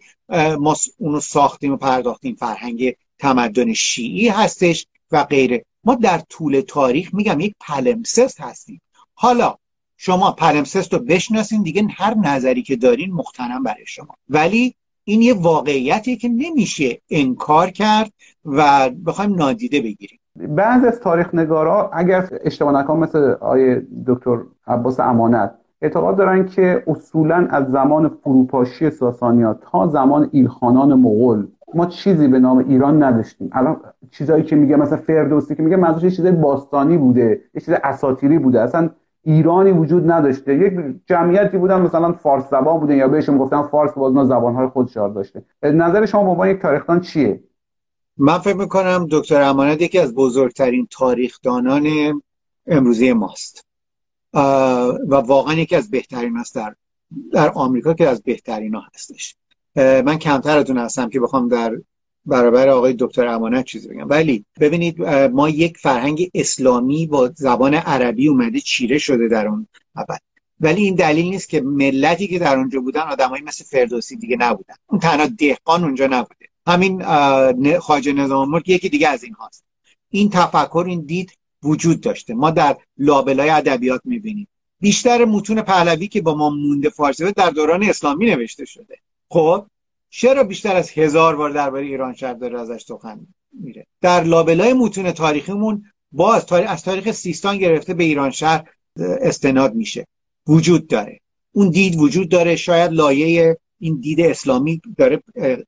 ما 0.59 0.75
اونو 0.97 1.19
ساختیم 1.19 1.73
و 1.73 1.77
پرداختیم. 1.77 2.35
فرهنگ 2.35 2.95
تمدن 3.19 3.73
شیعی 3.73 4.27
هستش 4.27 4.87
و 5.11 5.23
غیره. 5.23 5.65
ما 5.83 5.95
در 5.95 6.17
طول 6.17 6.61
تاریخ 6.67 7.13
میگم 7.13 7.39
یک 7.39 7.55
پلمسست 7.59 8.41
هستیم. 8.41 8.81
حالا 9.13 9.57
شما 9.97 10.31
پلمسست 10.31 10.93
رو 10.93 10.99
بشناسین 10.99 11.63
دیگه 11.63 11.87
هر 11.91 12.13
نظری 12.13 12.61
که 12.63 12.75
دارین 12.75 13.13
مختنم 13.13 13.63
برای 13.63 13.85
شما. 13.85 14.15
ولی 14.29 14.75
این 15.03 15.21
یه 15.21 15.33
واقعیتی 15.33 16.17
که 16.17 16.29
نمیشه 16.29 16.97
انکار 17.11 17.69
کرد 17.69 18.11
و 18.45 18.89
بخوایم 19.05 19.35
نادیده 19.35 19.81
بگیریم. 19.81 20.19
بعض 20.35 20.83
از 20.83 20.99
تاریخ 20.99 21.35
نگارا 21.35 21.89
اگر 21.93 22.29
اشتباه 22.43 22.73
نکنم 22.81 22.99
مثل 22.99 23.19
آیه 23.41 23.87
دکتر 24.07 24.37
عباس 24.67 24.99
امانت 24.99 25.53
اعتقاد 25.81 26.17
دارن 26.17 26.45
که 26.45 26.83
اصولا 26.87 27.47
از 27.49 27.71
زمان 27.71 28.09
فروپاشی 28.23 28.89
ساسانیا 28.89 29.59
تا 29.71 29.87
زمان 29.87 30.29
ایلخانان 30.31 30.93
مغول. 30.93 31.47
ما 31.73 31.85
چیزی 31.85 32.27
به 32.27 32.39
نام 32.39 32.57
ایران 32.57 33.03
نداشتیم. 33.03 33.49
الان 33.51 33.77
چیزایی 34.11 34.43
که 34.43 34.55
میگه 34.55 34.75
مثلا 34.75 34.97
فردوسی 34.97 35.55
که 35.55 35.63
میگه 35.63 35.75
منظورش 35.75 36.15
چیزای 36.15 36.31
باستانی 36.31 36.97
بوده 36.97 37.41
یه 37.55 37.61
چیز 37.61 37.73
اساطیری 37.83 38.39
بوده. 38.39 38.61
اصلا 38.61 38.89
ایرانی 39.23 39.71
وجود 39.71 40.11
نداشته. 40.11 40.55
یک 40.55 40.73
جمعیتی 41.07 41.57
بودن 41.57 41.81
مثلا 41.81 42.13
فارس 42.13 42.49
زبان 42.49 42.79
بودن 42.79 42.95
یا 42.95 43.07
بهشون 43.07 43.37
گفتن 43.37 43.61
فارس 43.61 43.93
باز 43.93 44.27
زبانهای 44.27 44.67
خودش 44.67 44.93
داشته. 44.93 45.43
نظر 45.63 46.05
شما 46.05 46.21
عنوان 46.21 46.49
یک 46.49 46.61
تاریخدان 46.61 47.01
چیه؟ 47.01 47.43
من 48.17 48.37
فکر 48.37 48.57
می‌کنم 48.57 49.07
دکتر 49.11 49.41
امانت 49.41 49.81
یکی 49.81 49.99
از 49.99 50.15
بزرگترین 50.15 50.87
تاریخدانان 50.91 51.87
امروزی 52.67 53.13
ماست. 53.13 53.65
و 54.33 55.15
واقعا 55.15 55.53
یکی 55.53 55.75
از 55.75 55.91
بهترین 55.91 56.37
است 56.37 56.55
در 56.55 56.75
در 57.31 57.49
آمریکا 57.49 57.93
که 57.93 58.09
از 58.09 58.23
بهترین 58.23 58.75
ها 58.75 58.81
هستش 58.95 59.35
من 59.75 60.17
کمتر 60.17 60.57
از 60.57 60.69
اون 60.69 60.79
هستم 60.79 61.09
که 61.09 61.19
بخوام 61.19 61.47
در 61.47 61.77
برابر 62.25 62.69
آقای 62.69 62.95
دکتر 62.99 63.27
امانت 63.27 63.65
چیزی 63.65 63.87
بگم. 63.87 64.09
ولی 64.09 64.45
ببینید 64.59 65.01
ما 65.07 65.49
یک 65.49 65.77
فرهنگ 65.77 66.29
اسلامی 66.33 67.07
با 67.07 67.31
زبان 67.35 67.73
عربی 67.73 68.27
اومده 68.27 68.59
چیره 68.59 68.97
شده 68.97 69.27
در 69.27 69.47
اون 69.47 69.67
اول. 69.95 70.17
ولی 70.59 70.83
این 70.83 70.95
دلیل 70.95 71.25
نیست 71.25 71.49
که 71.49 71.61
ملتی 71.61 72.27
که 72.27 72.39
در 72.39 72.57
اونجا 72.57 72.79
بودن 72.79 73.01
آدمایی 73.01 73.43
مثل 73.43 73.63
فردوسی 73.63 74.15
دیگه 74.15 74.37
نبودن. 74.39 74.75
اون 74.87 74.99
تنها 74.99 75.25
دهقان 75.25 75.83
اونجا 75.83 76.07
نبوده. 76.07 76.45
همین 76.67 77.79
خواجه 77.79 78.13
نظام 78.13 78.49
ملک 78.49 78.69
یکی 78.69 78.89
دیگه 78.89 79.07
از 79.07 79.23
این 79.23 79.33
هاست. 79.33 79.65
این 80.09 80.29
تفکر 80.29 80.85
این 80.87 81.01
دید 81.01 81.31
وجود 81.63 82.01
داشته. 82.01 82.33
ما 82.33 82.51
در 82.51 82.77
لابلای 82.97 83.49
ادبیات 83.49 84.01
می‌بینیم. 84.05 84.47
بیشتر 84.79 85.25
متون 85.25 85.61
پهلوی 85.61 86.07
که 86.07 86.21
با 86.21 86.35
ما 86.35 86.49
مونده 86.49 86.89
فارسی 86.89 87.31
در 87.31 87.49
دوران 87.49 87.83
اسلامی 87.83 88.25
نوشته 88.25 88.65
شده. 88.65 88.97
خب 89.29 89.65
چرا 90.15 90.43
بیشتر 90.43 90.75
از 90.75 90.91
هزار 90.91 91.35
بار 91.35 91.49
درباره 91.49 91.85
ایران 91.85 92.13
شهر 92.13 92.33
داره 92.33 92.61
ازش 92.61 92.81
سخن 92.81 93.27
میره 93.51 93.85
در 94.01 94.23
لابلای 94.23 94.73
متون 94.73 95.11
تاریخیمون 95.11 95.85
باز 96.11 96.45
تاریخ 96.45 96.69
از 96.69 96.83
تاریخ 96.83 97.11
سیستان 97.11 97.57
گرفته 97.57 97.93
به 97.93 98.03
ایران 98.03 98.29
شهر 98.29 98.69
استناد 98.99 99.73
میشه. 99.73 100.07
وجود 100.47 100.87
داره. 100.87 101.19
اون 101.51 101.69
دید 101.69 101.99
وجود 101.99 102.29
داره. 102.29 102.55
شاید 102.55 102.91
لایه 102.91 103.57
این 103.79 103.99
دید 103.99 104.21
اسلامی 104.21 104.81
داره 104.97 105.23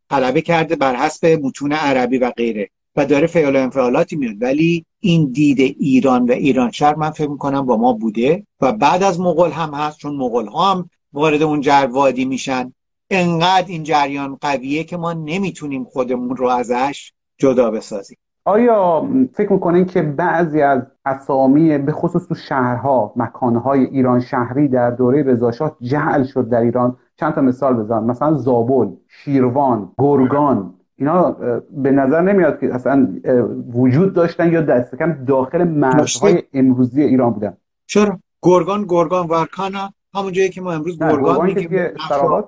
غلبه 0.10 0.42
کرده 0.42 0.76
بر 0.76 0.96
حسب 0.96 1.26
متون 1.26 1.72
عربی 1.72 2.18
و 2.18 2.32
غیره 2.32 2.70
و 2.96 3.06
داره 3.06 3.28
فعال 3.28 3.56
و 3.56 3.60
انفعالاتی 3.60 4.16
میاد 4.16 4.36
ولی 4.42 4.86
این 5.00 5.32
دید 5.32 5.60
ایران 5.80 6.26
و 6.26 6.32
ایران 6.32 6.72
شهر 6.72 6.96
من 6.96 7.12
فکر 7.12 7.30
می‌کنم 7.30 7.66
با 7.66 7.78
ما 7.78 7.94
بوده 7.94 8.44
و 8.62 8.72
بعد 8.72 9.04
از 9.04 9.20
مغول 9.20 9.52
هم 9.52 9.74
هست 9.74 9.98
چون 9.98 10.16
مغول 10.16 10.48
ها 10.48 10.72
هم 10.72 10.90
وارد 11.14 11.42
اون 11.42 11.62
جروادی 11.62 12.26
میشن. 12.26 12.74
انقدر 13.10 13.66
این 13.68 13.84
جریان 13.84 14.38
قویه 14.42 14.84
که 14.84 14.98
ما 14.98 15.14
نمی‌تونیم 15.14 15.84
خودمون 15.84 16.38
رو 16.38 16.48
ازش 16.48 17.12
جدا 17.38 17.72
بسازیم. 17.72 18.18
آیا 18.46 19.10
فکر 19.34 19.54
می‌کنین 19.54 19.86
که 19.86 20.02
بعضی 20.02 20.62
از 20.62 20.82
اسامی 21.06 21.78
به 21.78 21.92
خصوص 21.92 22.28
تو 22.28 22.36
شهرها 22.36 23.14
مکانهای 23.16 23.84
ایران 23.84 24.20
شهری 24.20 24.68
در 24.68 24.92
دوره 24.92 25.24
رضاشاه 25.24 25.78
جعل 25.82 26.24
شد 26.24 26.50
در 26.50 26.62
ایران؟ 26.62 26.98
چند 27.20 27.34
تا 27.34 27.42
مثال 27.42 27.74
بزن. 27.74 28.04
مثلا 28.04 28.34
زابل 28.34 28.92
شیروان 29.08 29.92
گرگان. 29.98 30.74
اینا 30.96 31.32
به 31.72 31.92
نظر 31.92 32.22
نمیاد 32.22 32.60
که 32.60 32.76
اصلا 32.76 33.08
وجود 33.74 34.14
داشتن 34.14 34.54
یا 34.54 34.62
دست 34.62 34.96
کم 34.96 35.26
داخل 35.26 35.64
مرزهای 35.64 36.44
امروزی 36.54 37.02
ایران 37.02 37.34
بودن. 37.34 37.58
چرا؟ 37.86 38.20
گرگان 38.42 38.86
گرگان 38.90 39.28
ورکانا. 39.28 39.94
همون 40.16 40.32
جایی 40.32 40.50
که 40.50 40.62
ما 40.62 40.74
امروز 40.74 41.00
گرگان 41.00 41.46
میگیم 41.46 41.70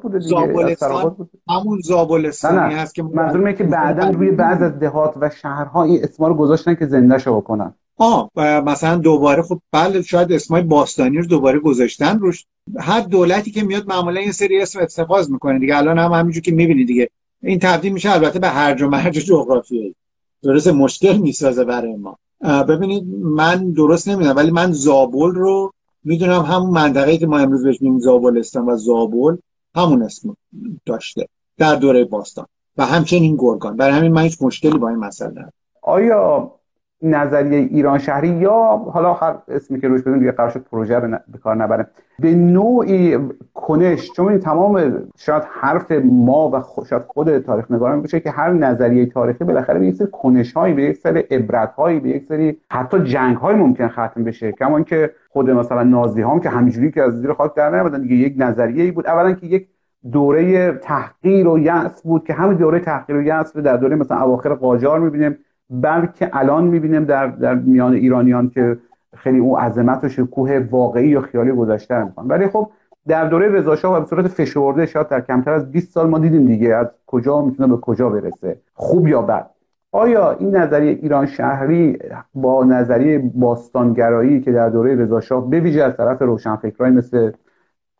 بوده 0.01 0.19
زابلستان 0.19 1.27
همون 1.49 1.79
زابلستانی 1.83 2.73
هست 2.73 2.95
که 2.95 3.03
منظور 3.03 3.51
که 3.51 3.63
بعدا 3.63 4.09
روی 4.09 4.31
بعض 4.31 4.61
از 4.61 4.79
دهات 4.79 5.13
و 5.21 5.29
شهرها 5.29 5.83
این 5.83 6.03
اسما 6.03 6.27
رو 6.27 6.33
گذاشتن 6.33 6.75
که 6.75 6.85
زنده 6.85 7.17
شو 7.17 7.41
بکنن. 7.41 7.73
آه 7.97 8.29
مثلا 8.65 8.95
دوباره 8.95 9.41
خب 9.41 9.59
بله 9.71 10.01
شاید 10.01 10.31
اسمای 10.31 10.61
باستانی 10.61 11.17
رو 11.17 11.25
دوباره 11.25 11.59
گذاشتن 11.59 12.19
روش. 12.19 12.45
هر 12.79 13.01
دولتی 13.01 13.51
که 13.51 13.63
میاد 13.63 13.87
معمولا 13.87 14.19
این 14.19 14.31
سری 14.31 14.61
اسم 14.61 14.79
اتخاذ 14.79 15.29
می‌کنه 15.29 15.59
دیگه. 15.59 15.77
الان 15.77 15.99
هم 15.99 16.11
همینجور 16.11 16.43
که 16.43 16.51
می‌بینید 16.51 16.87
دیگه. 16.87 17.09
این 17.43 17.59
تبدیل 17.59 17.93
میشه 17.93 18.11
البته 18.11 18.39
به 18.39 18.47
هرج 18.47 18.81
و 18.81 18.89
مرج 18.89 19.13
جغرافیایی. 19.13 19.95
درست 20.43 20.67
مشکل 20.67 21.17
می‌سازه 21.17 21.63
برای 21.63 21.95
ما. 21.95 22.17
ببینید 22.63 23.03
من 23.23 23.71
درست 23.71 24.07
نمی‌دونم 24.07 24.35
ولی 24.35 24.51
من 24.51 24.71
زابل 24.71 25.31
رو 25.35 25.73
می‌دونم 26.07 26.41
همون 26.41 26.69
منطقه 26.69 27.17
که 27.17 27.27
ما 27.27 27.37
امروز 27.37 27.63
بهش 27.63 27.81
میگیم 27.81 27.99
زابلستان 27.99 28.65
و 28.65 28.77
زابل 28.77 29.37
همون 29.75 30.03
اسم 30.03 30.37
داشته 30.85 31.27
در 31.57 31.75
دوره 31.75 32.05
باستان 32.05 32.45
و 32.77 32.85
همچنین 32.85 33.35
گرگان. 33.35 33.77
برای 33.77 33.93
همین 33.93 34.11
من 34.13 34.21
هیچ 34.21 34.37
مشکلی 34.41 34.77
با 34.77 34.89
این 34.89 34.97
مسئله 34.97 35.31
ندارم. 35.31 35.53
آیا 35.81 36.56
نظریه 37.01 37.57
ایران 37.57 37.97
شهری 37.97 38.27
یا 38.27 38.53
حالا 38.93 39.13
هر 39.13 39.35
اسمی 39.47 39.79
که 39.79 39.87
روش 39.87 40.01
بدیم 40.01 40.19
دیگه 40.19 40.31
قرار 40.31 40.49
شد 40.49 40.65
پروژه 40.71 40.99
رو 40.99 41.17
به 41.27 41.37
کار 41.37 41.55
نبره. 41.55 41.87
به 42.19 42.35
نوعی 42.35 43.17
کنش 43.53 44.11
چون 44.11 44.27
این 44.27 44.39
تمام 44.39 45.03
شاید 45.17 45.43
حرف 45.49 45.91
ما 46.05 46.49
و 46.49 46.83
شاید 46.89 47.01
خود 47.07 47.37
تاریخ 47.37 47.71
نگاران 47.71 48.01
بشه 48.01 48.19
که 48.19 48.31
هر 48.31 48.51
نظریه 48.51 49.05
تاریخی 49.05 49.43
بالاخره 49.43 49.79
به 49.79 49.87
یک 49.87 49.95
سری 49.95 50.07
کنش 50.11 50.53
هایی 50.53 50.73
به 50.73 50.83
یک 50.83 50.97
سری 50.97 51.19
عبرت 51.19 51.73
هایی 51.73 51.99
به 51.99 52.09
یک 52.09 52.23
سری 52.23 52.57
حتی 52.71 52.99
جنگ 52.99 53.37
های 53.37 53.55
ممکن 53.55 53.87
ختم 53.87 54.23
بشه. 54.23 54.51
کما 54.51 54.81
که 54.81 55.11
خود 55.29 55.49
مثلا 55.49 55.83
نازی 55.83 56.21
هم 56.21 56.39
که 56.39 56.49
همینجوری 56.49 56.91
که 56.91 57.03
از 57.03 57.21
زیر 57.21 57.33
خاک 57.33 57.55
در 57.55 57.69
نیومدن 57.69 58.01
دیگه 58.01 58.15
یک 58.15 58.33
نظریه 58.37 58.83
ای 58.83 58.91
بود. 58.91 59.07
اولا 59.07 59.33
که 59.33 59.47
یک 59.47 59.67
دوره 60.11 60.71
تحقیر 60.71 61.47
و 61.47 61.59
یأس 61.59 62.03
بود 62.03 62.23
که 62.23 62.33
همین 62.33 62.57
دوره 62.57 62.79
تحقیر 62.79 63.15
و 63.15 63.21
یأس 63.21 63.55
رو 63.55 63.61
در 63.61 63.77
دوره 63.77 63.95
مثلا 63.95 64.21
اواخر 64.21 64.53
قاجار 64.53 64.99
می‌بینیم. 64.99 65.37
بلکه 65.69 66.29
الان 66.33 66.63
می‌بینیم 66.63 67.05
در, 67.05 67.27
در 67.27 67.55
میان 67.55 67.93
ایرانیان 67.93 68.49
که 68.49 68.77
خیلی 69.15 69.39
اون 69.39 69.59
عظمت 69.59 70.03
و 70.03 70.09
شکوه 70.09 70.67
واقعی 70.71 71.07
یا 71.07 71.21
خیالی 71.21 71.51
گذاشته 71.51 72.03
می‌کنن 72.03 72.27
ولی 72.27 72.47
خب 72.47 72.71
در 73.07 73.25
دوره 73.25 73.49
رضا 73.49 73.91
و 73.91 73.99
به 73.99 74.05
صورت 74.05 74.27
فشرده 74.27 74.85
شاید 74.85 75.07
در 75.07 75.21
کمتر 75.21 75.51
از 75.51 75.71
20 75.71 75.91
سال 75.91 76.09
ما 76.09 76.19
دیدیم 76.19 76.45
دیگه 76.45 76.75
از 76.75 76.87
کجا 77.07 77.41
می‌تونه 77.41 77.75
به 77.75 77.77
کجا 77.77 78.09
برسه 78.09 78.57
خوب 78.73 79.07
یا 79.07 79.21
بد. 79.21 79.49
آیا 79.91 80.31
این 80.31 80.55
نظریه 80.55 80.91
ایران 80.91 81.25
شهری 81.25 81.99
با 82.33 82.63
نظریه 82.63 83.31
باستانگرایی 83.35 84.41
که 84.41 84.51
در 84.51 84.69
دوره 84.69 84.95
رضا 84.95 85.21
شاه 85.21 85.49
به 85.49 85.59
ویژه 85.59 85.83
از 85.83 85.97
طرف 85.97 86.21
روشنفکرای 86.21 86.91
مثل 86.91 87.31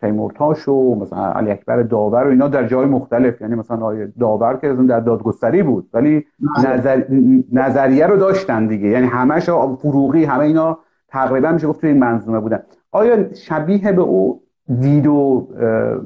تیمورتاش 0.02 0.68
و 0.68 0.96
مثلا 0.96 1.32
علی 1.32 1.52
اکبر 1.52 1.82
داور 1.82 2.28
و 2.28 2.30
اینا 2.30 2.48
در 2.48 2.68
جای 2.68 2.86
مختلف. 2.86 3.42
یعنی 3.42 3.56
مثلا 3.56 3.86
آیه 3.86 4.14
داور 4.20 4.58
که 4.58 4.74
در 4.74 5.00
دادگستری 5.00 5.64
بود 5.64 5.90
ولی 5.94 6.26
بله. 6.40 6.74
نظر... 6.74 7.04
نظریه 7.52 8.08
رو 8.08 8.18
داشتن 8.18 8.68
دیگه. 8.68 8.88
یعنی 8.88 9.08
همش 9.08 9.44
فروغی 9.82 10.24
همه 10.24 10.44
اینا 10.44 10.80
تقریبا 11.08 11.52
میشه 11.52 11.68
گفت 11.68 11.82
توی 11.82 11.90
این 11.90 12.00
منظومه 12.00 12.40
بودن. 12.40 12.64
آیا 12.92 13.34
شبیه 13.34 13.92
به 13.92 14.02
او 14.02 14.44
دید 14.80 15.08
و 15.08 15.48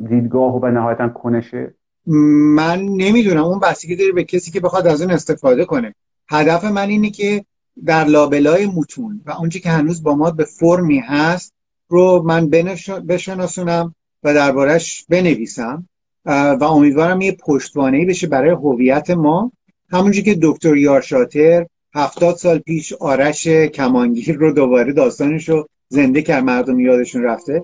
دیدگاه 0.09 0.59
و 0.61 0.65
نهایتا 0.65 1.09
کنشه 1.09 1.73
من 2.55 2.79
نمی‌دونم. 2.79 3.43
اون 3.43 3.59
بستگی 3.59 3.95
داره 3.95 4.11
به 4.11 4.23
کسی 4.23 4.51
که 4.51 4.59
بخواد 4.59 4.87
از 4.87 5.01
اون 5.01 5.11
استفاده 5.11 5.65
کنه. 5.65 5.95
هدف 6.29 6.65
من 6.65 6.87
اینه 6.87 7.09
که 7.09 7.45
در 7.85 8.03
لابلای 8.03 8.65
متون 8.77 9.21
و 9.25 9.31
اونچه 9.31 9.59
که 9.59 9.69
هنوز 9.69 10.03
با 10.03 10.15
ما 10.15 10.31
به 10.31 10.43
فرمی 10.43 10.99
هست 10.99 11.53
رو 11.91 12.23
من 12.25 12.49
بشناسونم 13.07 13.95
و 14.23 14.33
دربارش 14.33 15.05
بنویسم 15.09 15.89
و 16.25 16.63
امیدوارم 16.63 17.21
یه 17.21 17.31
پشتوانه 17.31 18.05
بشه 18.05 18.27
برای 18.27 18.49
هویت 18.49 19.09
ما. 19.09 19.51
همونجور 19.91 20.23
که 20.23 20.39
دکتر 20.41 20.75
یارشاتر 20.75 21.65
هفتاد 21.95 22.35
سال 22.35 22.59
پیش 22.59 22.93
آرش 22.93 23.47
کمانگیر 23.47 24.35
رو 24.35 24.51
دوباره 24.51 24.93
داستانش 24.93 25.49
رو 25.49 25.67
زنده 25.89 26.21
کرد 26.21 26.43
مردم 26.43 26.79
یادشون 26.79 27.23
رفته. 27.23 27.63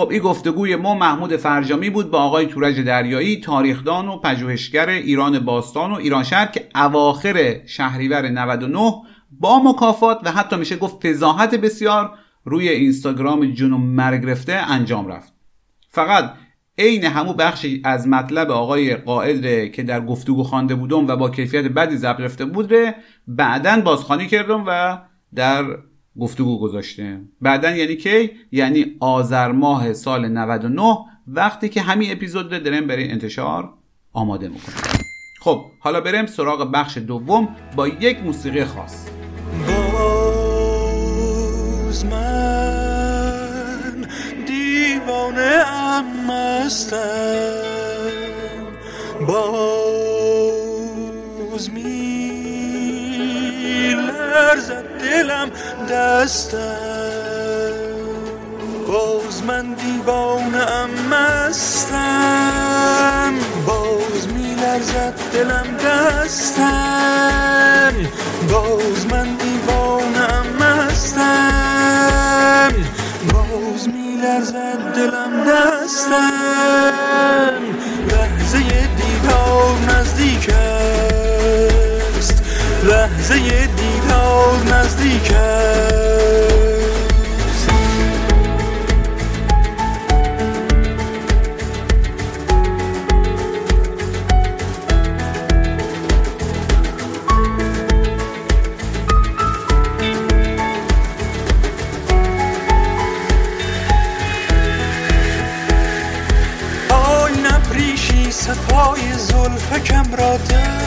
خب 0.00 0.10
این 0.10 0.22
گفتگوی 0.22 0.76
ما 0.76 0.94
محمود 0.94 1.36
فرجامی 1.36 1.90
بود 1.90 2.10
با 2.10 2.18
آقای 2.18 2.46
تورج 2.46 2.80
دریایی 2.80 3.40
تاریخدان 3.40 4.08
و 4.08 4.18
پژوهشگر 4.18 4.88
ایران 4.88 5.38
باستان 5.38 5.92
و 5.92 5.94
ایران 5.94 6.24
شهر 6.24 6.46
که 6.46 6.68
اواخر 6.74 7.66
شهریور 7.66 8.28
99 8.28 8.92
با 9.30 9.58
مکافات 9.58 10.20
و 10.24 10.30
حتی 10.32 10.56
میشه 10.56 10.76
گفت 10.76 11.06
فضاحت 11.06 11.54
بسیار 11.54 12.10
روی 12.44 12.68
اینستاگرام 12.68 13.52
جنوب 13.52 13.80
مرگرفته 13.80 14.52
انجام 14.52 15.08
رفت. 15.08 15.32
فقط 15.88 16.32
عین 16.78 17.04
همو 17.04 17.32
بخشی 17.32 17.82
از 17.84 18.08
مطلب 18.08 18.50
آقای 18.50 18.96
قائد 18.96 19.72
که 19.72 19.82
در 19.82 20.00
گفتگو 20.00 20.42
خوانده 20.42 20.74
بودم 20.74 21.06
و 21.06 21.16
با 21.16 21.30
کیفیت 21.30 21.64
بدی 21.64 21.96
ضبط 21.96 22.20
رفته 22.20 22.44
بود 22.44 22.72
بعدا 23.26 23.80
بازخوانی 23.80 24.26
کردم 24.26 24.64
و 24.66 24.98
در 25.34 25.64
گفتگو 26.20 26.58
گذاشته. 26.58 27.20
بعدا 27.40 27.70
یعنی 27.70 27.96
کی؟ 27.96 28.30
یعنی 28.52 28.96
آذر 29.00 29.52
ماه 29.52 29.92
سال 29.92 30.28
99 30.28 30.96
وقتی 31.26 31.68
که 31.68 31.80
همین 31.80 32.12
اپیزود 32.12 32.54
رو 32.54 32.60
داریم 32.60 32.86
برای 32.86 33.10
انتشار 33.10 33.72
آماده 34.12 34.48
می‌کنیم. 34.48 34.78
خب 35.40 35.64
حالا 35.78 36.00
بریم 36.00 36.26
سراغ 36.26 36.70
بخش 36.72 36.98
دوم 36.98 37.48
با 37.76 37.88
یک 37.88 38.18
موسیقی 38.18 38.64
خاص. 38.64 39.06
باز 41.84 42.04
من 42.04 42.80
لرزد 54.30 54.84
دلم 54.98 55.50
دستم. 55.90 56.58
باز 58.88 59.42
من 59.42 59.74
دیوانه 59.74 60.86
مستم. 61.10 63.34
باز 63.66 64.28
می 64.28 64.54
لرزد 64.54 65.14
دلم 65.32 65.76
دستم. 65.84 67.94
باز 68.52 69.06
من 69.06 69.36
دیوانه 69.36 70.42
مستم. 70.60 72.72
باز 73.32 73.88
می 73.88 74.16
لرزد 74.22 74.92
دلم 74.94 75.44
دستم. 75.44 77.62
لحظه 78.08 78.58
دیدار 78.96 79.78
است 80.00 80.20
لحظه 82.82 83.36
دیدار 83.66 84.58
نزدیک 84.72 85.32
است. 85.32 86.00
های 106.90 107.32
نپریشی 107.42 108.30
صفای 108.30 109.12
زلفکم 109.18 110.14
را 110.18 110.36
دست 110.36 110.79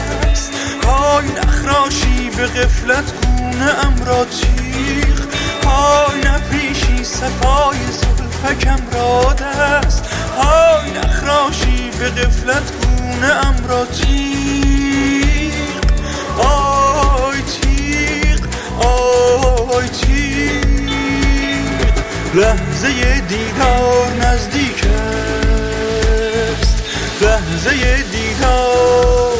های 0.85 1.27
نخراشی 1.27 2.29
به 2.37 2.47
غفلت 2.47 3.13
گونه 3.25 3.85
ام 3.85 4.05
را 4.05 4.25
تیغ 4.25 5.19
های 5.65 6.19
نپریشی 6.21 7.03
صفای 7.03 7.77
زلفکم 7.91 8.79
را 8.93 9.33
دست. 9.33 10.03
های 10.37 10.91
نخراشی 10.91 11.91
به 11.99 12.09
غفلت 12.09 12.71
گونه 12.71 13.33
ام 13.47 13.67
را 13.69 13.85
تیغ 13.85 15.53
آی 16.39 17.41
تیغ 17.41 18.39
آی 18.79 19.87
تیغ 19.87 20.43
لحظه 22.33 23.21
دیدار 23.21 24.13
نزدیک 24.21 24.85
است. 26.59 26.83
لحظه 27.21 28.03
دیدار 28.11 29.32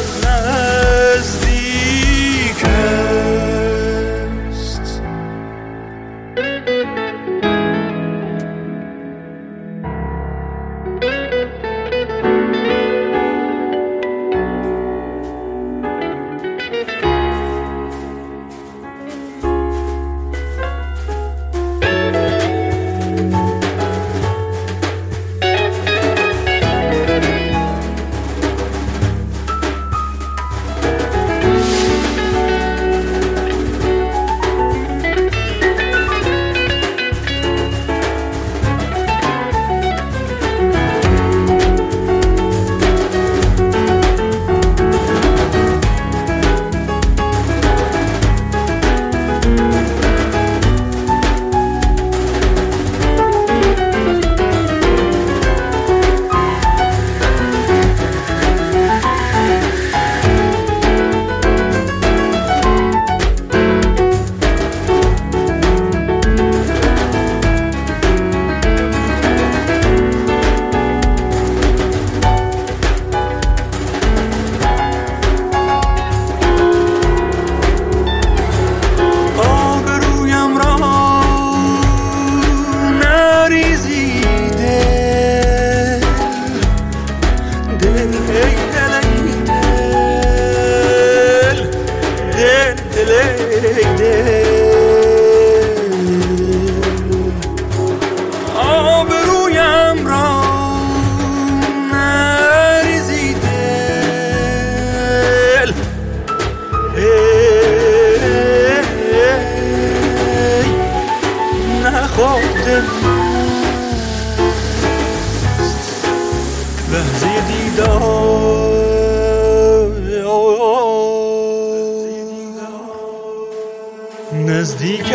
نزدیک 124.64 125.06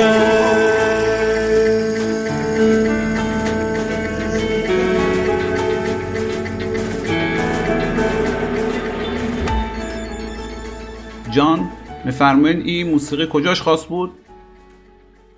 جان 11.30 11.70
میفرمایین 12.04 12.60
این 12.60 12.90
موسیقی 12.90 13.26
کجاش 13.32 13.62
خاص 13.62 13.86
بود؟ 13.86 14.12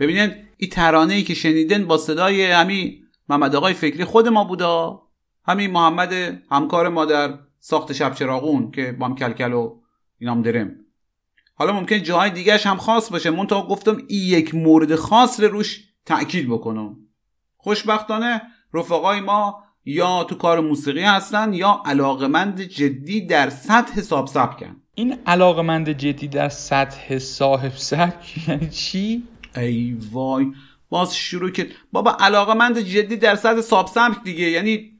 ببینید 0.00 0.32
این 0.56 0.70
ترانه 0.70 1.14
ای 1.14 1.22
که 1.22 1.34
شنیدن 1.34 1.84
با 1.84 1.98
صدای 1.98 2.50
همین 2.50 3.02
محمد 3.28 3.56
آقای 3.56 3.74
فکری 3.74 4.04
خود 4.04 4.28
ما 4.28 4.44
بودا. 4.44 5.02
همین 5.44 5.70
محمد 5.70 6.12
همکار 6.50 6.88
ما 6.88 7.04
در 7.04 7.38
ساخت 7.58 7.92
شب 7.92 8.14
چراغون 8.14 8.70
که 8.70 8.92
با 8.92 9.06
هم 9.06 9.14
کلکل 9.14 9.52
و 9.52 9.80
اینام 10.18 10.42
درم. 10.42 10.89
حالا 11.60 11.72
ممکن 11.72 12.02
جاهای 12.02 12.30
دیگهش 12.30 12.66
هم 12.66 12.76
خاص 12.76 13.12
باشه. 13.12 13.30
من 13.30 13.46
تا 13.46 13.66
گفتم 13.66 13.96
این 14.08 14.38
یک 14.38 14.54
مورد 14.54 14.94
خاص 14.94 15.40
رو 15.40 15.48
روش 15.48 15.84
تاکید 16.06 16.48
بکنم. 16.48 16.96
خوشبختانه 17.56 18.42
رفقای 18.74 19.20
ما 19.20 19.64
یا 19.84 20.24
تو 20.24 20.34
کار 20.34 20.60
موسیقی 20.60 21.02
هستن 21.02 21.52
یا 21.52 21.82
علاقمند 21.84 22.60
جدی 22.60 23.20
در 23.26 23.50
سطح 23.50 23.92
حساب 23.92 24.26
سبکن 24.26 24.76
این 24.94 25.18
علاقمند 25.26 25.90
جدی 25.90 26.28
در 26.28 26.48
سطح 26.48 27.18
صاحب 27.18 27.72
سبک 27.76 28.34
یعنی 28.48 28.70
چی؟ 28.70 29.22
ای 29.56 29.98
وای. 30.12 30.52
باز 30.88 31.16
شروع 31.16 31.50
کرد. 31.50 31.66
بابا 31.92 32.10
علاقمند 32.10 32.78
جدی 32.78 33.16
در 33.16 33.34
سطح 33.34 33.60
ساب 33.60 33.86
سبک 33.86 34.22
دیگه. 34.24 34.50
یعنی 34.50 34.98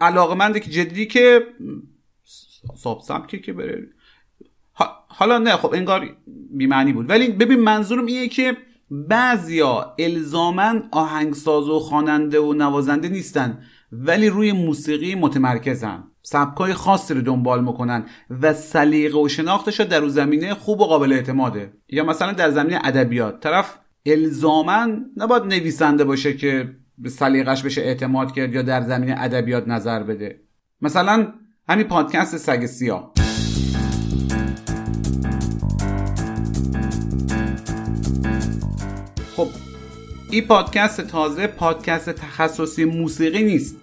علاقمند 0.00 0.58
که 0.58 0.70
جدی 0.70 1.06
که 1.06 1.46
ساب 2.76 3.00
سبکی 3.00 3.38
که 3.38 3.52
بره. 3.52 3.88
حالا 5.16 5.38
نه 5.38 5.56
خب 5.56 5.74
انگار 5.74 6.08
بیمعنی 6.50 6.92
بود. 6.92 7.10
ولی 7.10 7.28
ببین 7.28 7.60
منظورم 7.60 8.06
اینه 8.06 8.28
که 8.28 8.56
بعضیا 8.90 9.94
الزامن 9.98 10.82
آهنگساز 10.92 11.68
و 11.68 11.78
خواننده 11.78 12.40
و 12.40 12.52
نوازنده 12.52 13.08
نیستن 13.08 13.58
ولی 13.92 14.28
روی 14.28 14.52
موسیقی 14.52 15.14
متمرکزن. 15.14 16.04
سبکای 16.22 16.74
خاصی 16.74 17.14
رو 17.14 17.20
دنبال 17.20 17.64
می‌کنن 17.64 18.04
و 18.42 18.54
سلیقه 18.54 19.18
و 19.18 19.28
شناختش 19.28 19.80
در 19.80 19.98
اون 19.98 20.08
زمینه 20.08 20.54
خوب 20.54 20.80
و 20.80 20.84
قابل 20.84 21.12
اعتماده. 21.12 21.72
یا 21.88 22.04
مثلا 22.04 22.32
در 22.32 22.50
زمینه 22.50 22.80
ادبیات. 22.84 23.40
طرف 23.40 23.78
الزامن 24.06 25.04
نباید 25.16 25.42
نویسنده 25.42 26.04
باشه 26.04 26.36
که 26.36 26.76
به 26.98 27.08
سلیقش 27.08 27.62
بشه 27.62 27.80
اعتماد 27.80 28.32
کرد 28.32 28.54
یا 28.54 28.62
در 28.62 28.82
زمینه 28.82 29.14
ادبیات 29.18 29.68
نظر 29.68 30.02
بده. 30.02 30.40
مثلا 30.80 31.26
همین 31.68 31.86
پادکست 31.86 32.36
سگ 32.36 32.66
سیاه. 32.66 33.12
خب 39.36 39.48
این 40.30 40.44
پادکست 40.44 41.00
تازه 41.00 41.46
پادکست 41.46 42.10
تخصصی 42.10 42.84
موسیقی 42.84 43.44
نیست. 43.44 43.76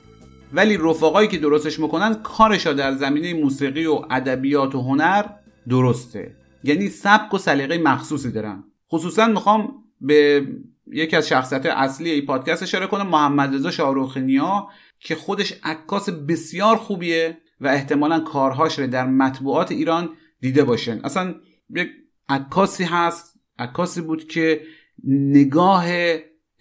ولی 0.53 0.77
رفقایی 0.77 1.27
که 1.27 1.37
درستش 1.37 1.79
می‌کنن 1.79 2.13
کارشا 2.13 2.73
در 2.73 2.93
زمینه 2.93 3.33
موسیقی 3.33 3.85
و 3.85 4.01
ادبیات 4.09 4.75
و 4.75 4.81
هنر 4.81 5.25
درسته. 5.69 6.35
یعنی 6.63 6.89
سبک 6.89 7.33
و 7.33 7.37
سلیقه 7.37 7.77
مخصوصی 7.77 8.31
دارن. 8.31 8.63
خصوصا 8.91 9.27
می‌خوام 9.27 9.73
به 10.01 10.47
یکی 10.91 11.15
از 11.15 11.27
شخصیت 11.27 11.65
اصلی 11.65 12.11
این 12.11 12.25
پادکست 12.25 12.63
اشاره 12.63 12.87
کنم 12.87 13.07
محمد 13.07 13.55
رضا 13.55 13.71
شاروخنیا 13.71 14.67
که 14.99 15.15
خودش 15.15 15.53
عکاس 15.63 16.09
بسیار 16.09 16.75
خوبیه 16.75 17.37
و 17.61 17.67
احتمالا 17.67 18.19
کارهاش 18.19 18.79
رو 18.79 18.87
در 18.87 19.07
مطبوعات 19.07 19.71
ایران 19.71 20.09
دیده 20.39 20.63
باشن. 20.63 20.99
اصلا 21.03 21.35
یک 21.69 21.89
عکاسی 22.29 22.83
هست 22.83 23.39
عکاسی 23.59 24.01
بود 24.01 24.27
که 24.27 24.61
نگاه 25.07 25.85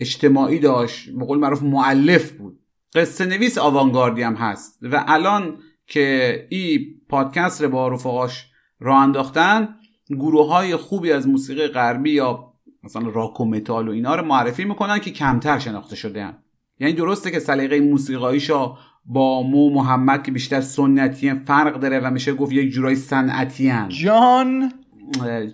اجتماعی 0.00 0.58
داشت 0.58 1.10
به 1.10 1.24
قول 1.24 1.38
معروف 1.38 1.62
معلف 1.62 2.30
بود. 2.30 2.60
قصه 2.94 3.26
نویس 3.26 3.58
آوانگاردی 3.58 4.22
هم 4.22 4.34
هست. 4.34 4.78
و 4.82 5.04
الان 5.08 5.58
که 5.86 6.46
این 6.50 6.86
پادکست 7.08 7.62
رو 7.62 7.68
با 7.68 7.88
رفقاش 7.88 8.46
راه 8.80 9.02
انداختن 9.02 9.68
گروه 10.10 10.48
های 10.48 10.76
خوبی 10.76 11.12
از 11.12 11.28
موسیقی 11.28 11.66
غربی 11.66 12.10
یا 12.10 12.52
مثلا 12.82 13.08
راک 13.08 13.40
و 13.40 13.44
متال 13.44 13.88
و 13.88 13.92
اینا 13.92 14.14
رو 14.14 14.26
معرفی 14.26 14.64
می‌کنن 14.64 14.98
که 14.98 15.10
کمتر 15.10 15.58
شناخته 15.58 15.96
شده 15.96 16.24
هم. 16.24 16.38
یعنی 16.78 16.92
درسته 16.92 17.30
که 17.30 17.38
سلیقه 17.38 17.80
موسیقاییشا 17.80 18.76
با 19.04 19.42
مو 19.42 19.70
محمد 19.70 20.22
که 20.22 20.32
بیشتر 20.32 20.60
سنتی 20.60 21.34
فرق 21.34 21.80
داره 21.80 22.00
و 22.00 22.10
میشه 22.10 22.32
گفت 22.32 22.52
یک 22.52 22.70
جورای 22.70 22.96
صنعتی 22.96 23.72
جان! 23.88 24.72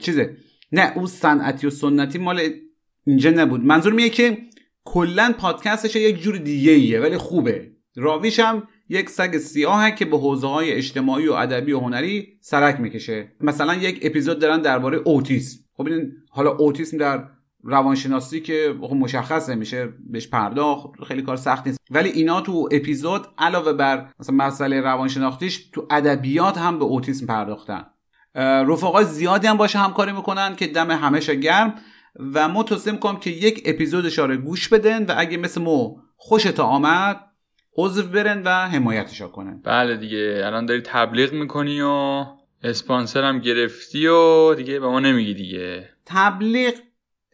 چیزه. 0.01 0.37
نه 0.73 0.93
اون 0.97 1.07
صنعتی 1.07 1.67
و 1.67 1.71
سنتی 1.71 2.19
مال 2.19 2.41
اینجا 3.07 3.31
نبود. 3.31 3.65
منظور 3.65 3.93
میگه 3.93 4.09
که 4.09 4.39
کلا 4.85 5.35
پادکستش 5.39 5.97
یک 5.97 6.23
جور 6.23 6.37
دیگه 6.37 6.73
ایه 6.73 7.01
ولی 7.01 7.17
خوبه. 7.17 7.71
راویش 7.97 8.41
هم 8.41 8.69
یک 8.89 9.11
سگ 9.11 9.39
سیاهه 9.39 9.91
که 9.91 10.05
به 10.05 10.19
حوزه 10.19 10.47
های 10.47 10.73
اجتماعی 10.73 11.29
و 11.29 11.33
ادبی 11.33 11.73
و 11.73 11.81
هنری 11.81 12.39
سرک 12.41 12.81
می‌کشه. 12.81 13.33
مثلا 13.41 13.75
یک 13.75 14.01
اپیزود 14.03 14.39
دارن 14.39 14.61
درباره 14.61 14.99
اوتیسم. 15.05 15.59
خب 15.77 15.87
این 15.87 16.13
حالا 16.31 16.51
اوتیسم 16.51 16.99
در 16.99 17.25
روانشناسی 17.63 18.41
که 18.41 18.75
خب 18.81 18.95
مشخصه 18.95 19.55
میشه 19.55 19.89
بهش 20.11 20.29
پرداخت 20.29 20.91
خیلی 21.09 21.23
کار 21.23 21.37
سخت 21.37 21.67
نیست. 21.67 21.79
ولی 21.91 22.09
اینا 22.09 22.41
تو 22.41 22.69
اپیزود 22.73 23.27
علاوه 23.39 23.73
بر 23.73 24.09
مثلا 24.21 24.37
مسئله 24.37 24.81
روانشناختیش 24.81 25.71
تو 25.73 25.87
ادبیات 25.91 26.59
هم 26.59 26.79
به 26.79 26.85
اوتیسم 26.85 27.27
پرداختن. 27.27 27.87
رفقای 28.69 29.05
زیادی 29.05 29.47
هم 29.47 29.57
باشه 29.57 29.79
همکاری 29.79 30.13
می‌کنن 30.13 30.57
که 30.57 30.67
دم 30.67 30.91
همش 30.91 31.31
گرم. 31.31 31.75
و 32.35 32.49
ما 32.49 32.63
توصیه 32.63 32.93
می‌کنم 32.93 33.17
که 33.17 33.31
یک 33.31 33.63
اپیزودش 33.65 34.19
رو 34.19 34.37
گوش 34.37 34.69
بدن 34.69 35.07
و 35.07 35.15
اگه 35.17 35.37
مثل 35.37 35.63
ما 35.63 35.97
خوشت 36.17 36.61
آمد 36.61 37.21
عضو 37.77 38.03
برن 38.03 38.43
و 38.43 38.51
حمایتش 38.51 39.23
کنن. 39.23 39.61
بله 39.65 39.97
دیگه 39.97 40.43
الان 40.45 40.67
داری 40.67 40.81
تبلیغ 40.81 41.33
می‌کنی 41.33 41.81
و 41.81 42.25
اسپانسر 42.63 43.25
هم 43.25 43.39
گرفتی 43.39 44.07
و 44.07 44.55
دیگه 44.55 44.81
به 44.81 44.87
ما 44.87 45.01
نمیگی 45.01 45.35
دیگه. 45.35 45.89
تبلیغ 46.07 46.75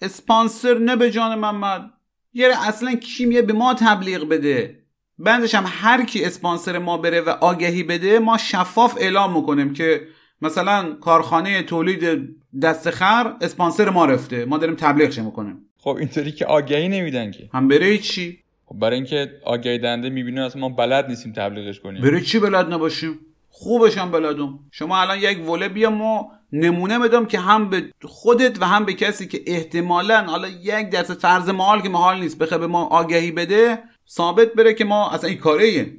اسپانسر 0.02 0.78
نه 0.78 0.96
به 0.96 1.10
جان 1.10 1.38
محمد. 1.38 1.90
یه 2.32 2.68
اصلا 2.68 2.94
کی 2.94 3.26
میه 3.26 3.42
به 3.42 3.52
ما 3.52 3.74
تبلیغ 3.74 4.28
بده. 4.28 4.78
بندش 5.18 5.54
هم 5.54 5.64
هر 5.66 6.04
کی 6.04 6.24
اسپانسر 6.24 6.78
ما 6.78 6.98
بره 6.98 7.20
و 7.20 7.28
آگهی 7.28 7.82
بده 7.82 8.18
ما 8.18 8.38
شفاف 8.38 8.96
اعلام 9.00 9.36
می‌کنیم 9.36 9.72
که 9.72 10.08
مثلا 10.43 10.93
کارخانه 10.93 11.62
تولید 11.62 12.28
دست 12.62 12.90
خر 12.90 13.32
اسپانسر 13.40 13.90
ما 13.90 14.05
رفته. 14.05 14.45
ما 14.45 14.59
داریم 14.59 14.76
تبلیغش 14.76 15.18
می‌کنیم؟ 15.18 15.57
خب 15.78 15.97
اینطوری 15.97 16.32
که 16.32 16.47
آگهی 16.47 16.88
نمیدن 16.88 17.30
که. 17.30 17.49
هم 17.55 17.68
بره 17.68 17.99
چی. 17.99 18.38
خب 18.66 18.78
برای 18.78 18.97
اینکه 18.97 19.30
آگهی 19.45 19.78
دنده 19.78 20.11
می‌بینه 20.11 20.40
اصلا 20.40 20.61
ما 20.61 20.68
بلد 20.68 21.09
نیستیم 21.09 21.32
تبلیغش 21.32 21.80
کنیم. 21.80 22.03
بره 22.03 22.20
چی 22.20 22.38
بلد 22.38 22.72
نباشیم؟ 22.72 23.18
خوبش 23.51 23.99
هم 23.99 24.11
بلدم. 24.11 24.59
شما 24.70 25.01
الان 25.01 25.18
یک 25.18 25.49
وله 25.49 25.68
بیا 25.68 25.90
ما 25.90 26.32
نمونه 26.53 26.99
بدم 26.99 27.26
که 27.26 27.38
هم 27.38 27.70
به 27.70 27.84
خودت 28.03 28.62
و 28.62 28.64
هم 28.64 28.84
به 28.84 28.93
کسی 28.93 29.26
که 29.26 29.40
احتمالا 29.47 30.24
حالا 30.24 30.49
یک 30.49 30.90
درصد 30.90 31.18
فرض 31.18 31.49
محال 31.49 31.80
که 31.80 31.88
محال 31.88 32.20
نیست 32.20 32.38
بخواه 32.38 32.61
به 32.61 32.66
ما 32.66 32.84
آگهی 32.84 33.30
بده 33.30 33.78
ثابت 34.09 34.53
بره 34.53 34.74
که 34.74 34.84
ما 34.84 35.11
اصلا 35.11 35.30
این 35.30 35.38
کاره 35.38 35.93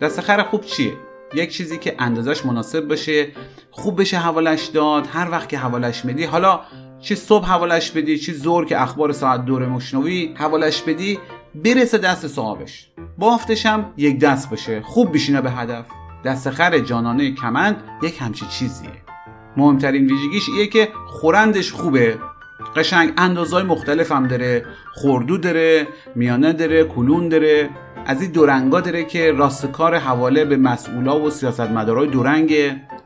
دست 0.00 0.20
خر 0.20 0.42
خوب 0.42 0.64
چیه؟ 0.64 0.92
یک 1.34 1.52
چیزی 1.52 1.78
که 1.78 1.94
اندازش 1.98 2.46
مناسب 2.46 2.88
باشه 2.88 3.28
خوب 3.70 4.00
بشه 4.00 4.18
حوالش 4.18 4.64
داد 4.64 5.06
هر 5.12 5.30
وقت 5.30 5.48
که 5.48 5.58
حوالش 5.58 6.04
میدی 6.04 6.24
حالا 6.24 6.60
چه 7.00 7.14
صبح 7.14 7.46
حوالش 7.46 7.90
بدی 7.90 8.18
چه 8.18 8.32
زور 8.32 8.64
که 8.64 8.82
اخبار 8.82 9.12
ساعت 9.12 9.44
دور 9.44 9.66
مشنوی 9.66 10.34
حوالش 10.36 10.82
بدی 10.82 11.18
برسه 11.54 11.98
دست 11.98 12.26
صاحبش. 12.26 12.90
بافتش 13.18 13.66
هم 13.66 13.92
یک 13.96 14.18
دست 14.18 14.50
باشه. 14.50 14.80
خوب 14.80 15.14
بشینه 15.14 15.40
به 15.40 15.50
هدف. 15.50 15.84
دست 16.24 16.50
خر 16.50 16.78
جانانه 16.78 17.34
کمند 17.34 17.76
یک 18.02 18.20
همچی 18.20 18.46
چیزیه. 18.46 18.90
مهمترین 19.56 20.06
ویژگیش 20.06 20.48
ایه 20.48 20.66
که 20.66 20.88
خورندش 21.06 21.72
خوبه. 21.72 22.18
قشنگ 22.76 23.12
اندازهای 23.16 23.62
مختلف 23.62 24.12
هم 24.12 24.26
داره. 24.26 24.64
خوردو 24.94 25.38
داره 25.38 25.88
میانه 26.14 26.52
داره 26.52 26.84
کلون 26.84 27.28
داره. 27.28 27.70
از 28.06 28.22
این 28.22 28.30
دورنگا 28.30 28.80
داره 28.80 29.04
که 29.04 29.32
راستکار 29.32 29.96
حواله 29.96 30.44
به 30.44 30.56
مسئولا 30.56 31.20
و 31.20 31.30
سیاستمدارای 31.30 32.06
دورنگ 32.06 32.52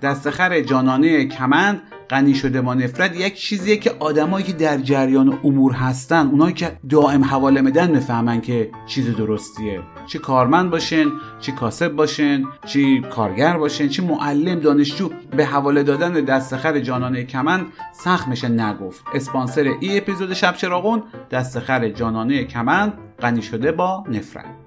دستخر 0.03 0.61
جانانه 0.61 1.27
کمند 1.27 1.83
غنی 2.11 2.35
شده 2.35 2.61
با 2.61 2.75
نفرت 2.75 3.17
یک 3.17 3.35
چیزیه 3.35 3.77
که 3.77 3.93
آدمایی 4.01 4.45
که 4.47 4.53
در 4.53 4.79
جریان 4.79 5.39
امور 5.45 5.73
هستن 5.73 6.27
اونایی 6.27 6.55
که 6.55 6.73
دائم 6.91 7.25
حواله 7.25 7.61
میدن 7.61 7.91
می‌فهمن 7.91 8.41
که 8.41 8.71
چیز 8.87 9.17
درستیه. 9.17 9.81
چه 10.07 10.19
کارمند 10.19 10.71
باشن 10.71 11.07
چه 11.41 11.53
کاسب 11.53 11.89
باشن 11.89 12.45
چه 12.67 13.01
کارگر 13.01 13.57
باشن 13.57 13.89
چه 13.89 14.03
معلم 14.03 14.61
دانشجو. 14.61 15.11
به 15.37 15.47
حواله 15.47 15.83
دادن 15.83 16.13
دستخر 16.13 16.81
جانانه 16.81 17.25
کمند 17.25 17.67
سخت 17.93 18.29
میشه 18.29 18.49
نگفت. 18.49 19.05
اسپانسر 19.15 19.73
ای 19.81 19.99
اپیزود 19.99 20.35
شب 20.35 20.57
چراغون 20.57 21.03
دستخر 21.31 21.89
جانانه 21.89 22.45
کمند 22.45 22.93
غنی 23.21 23.43
شده 23.43 23.73
با 23.73 24.05
نفرت. 24.09 24.64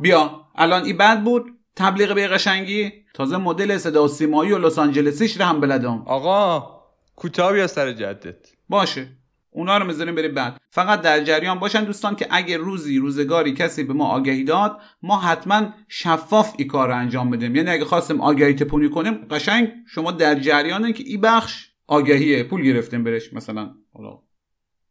بیا 0.00 0.40
الان 0.54 0.84
این 0.84 0.96
بد 0.96 1.22
بود 1.22 1.44
تبلیغ 1.76 2.14
به 2.14 2.28
قشنگی. 2.28 2.92
تازه 3.14 3.36
مدل 3.36 3.78
صدا 3.78 4.04
و 4.04 4.08
سیمایی 4.08 4.52
و 4.52 4.58
لس 4.58 4.78
آنجلسیش 4.78 5.36
رو 5.36 5.44
هم 5.46 5.60
بلدم. 5.60 6.02
آقا 6.06 6.70
کوتاه 7.16 7.52
بیا 7.52 7.66
سر 7.66 7.92
جدت. 7.92 8.36
باشه. 8.68 9.08
اونا 9.50 9.78
رو 9.78 9.86
می‌ذاریم 9.86 10.14
بریم 10.14 10.34
بعد. 10.34 10.60
فقط 10.70 11.00
در 11.00 11.24
جریان 11.24 11.58
باشن 11.58 11.84
دوستان 11.84 12.16
که 12.16 12.26
اگه 12.30 12.56
روزی 12.56 12.98
روزگاری 12.98 13.52
کسی 13.52 13.84
به 13.84 13.92
ما 13.92 14.08
آگهی 14.08 14.44
داد 14.44 14.80
ما 15.02 15.20
حتما 15.20 15.62
شفاف 15.88 16.54
ای 16.58 16.64
کار 16.64 16.88
رو 16.88 16.96
انجام 16.96 17.30
بدیم. 17.30 17.56
یعنی 17.56 17.70
اگه 17.70 17.84
خواستیم 17.84 18.20
آگهی 18.20 18.54
تپونی 18.54 18.88
کنیم 18.90 19.14
قشنگ 19.30 19.72
شما 19.86 20.12
در 20.12 20.34
جریانه 20.34 20.92
که 20.92 21.04
ای 21.06 21.16
بخش 21.16 21.70
آگهیه. 21.86 22.42
پول 22.42 22.62
گرفتیم 22.62 23.04
برش 23.04 23.32
مثلا. 23.32 23.74
حالا 23.92 24.18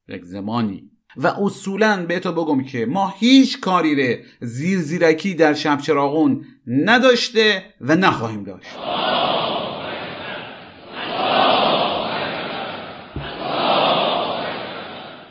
یک 0.08 0.26
زمانی. 0.26 0.92
و 1.18 1.28
اصولا 1.28 2.06
به 2.06 2.20
تو 2.20 2.32
بگم 2.32 2.64
که 2.64 2.86
ما 2.86 3.14
هیچ 3.20 3.60
کاری 3.60 3.96
ره 3.96 4.24
زیر 4.42 4.80
زیرکی 4.80 5.34
در 5.34 5.54
شب 5.54 5.82
چراغون 5.82 6.46
نداشته 6.68 7.64
و 7.82 7.96
نخواهیم 7.96 8.44
داشت. 8.44 8.68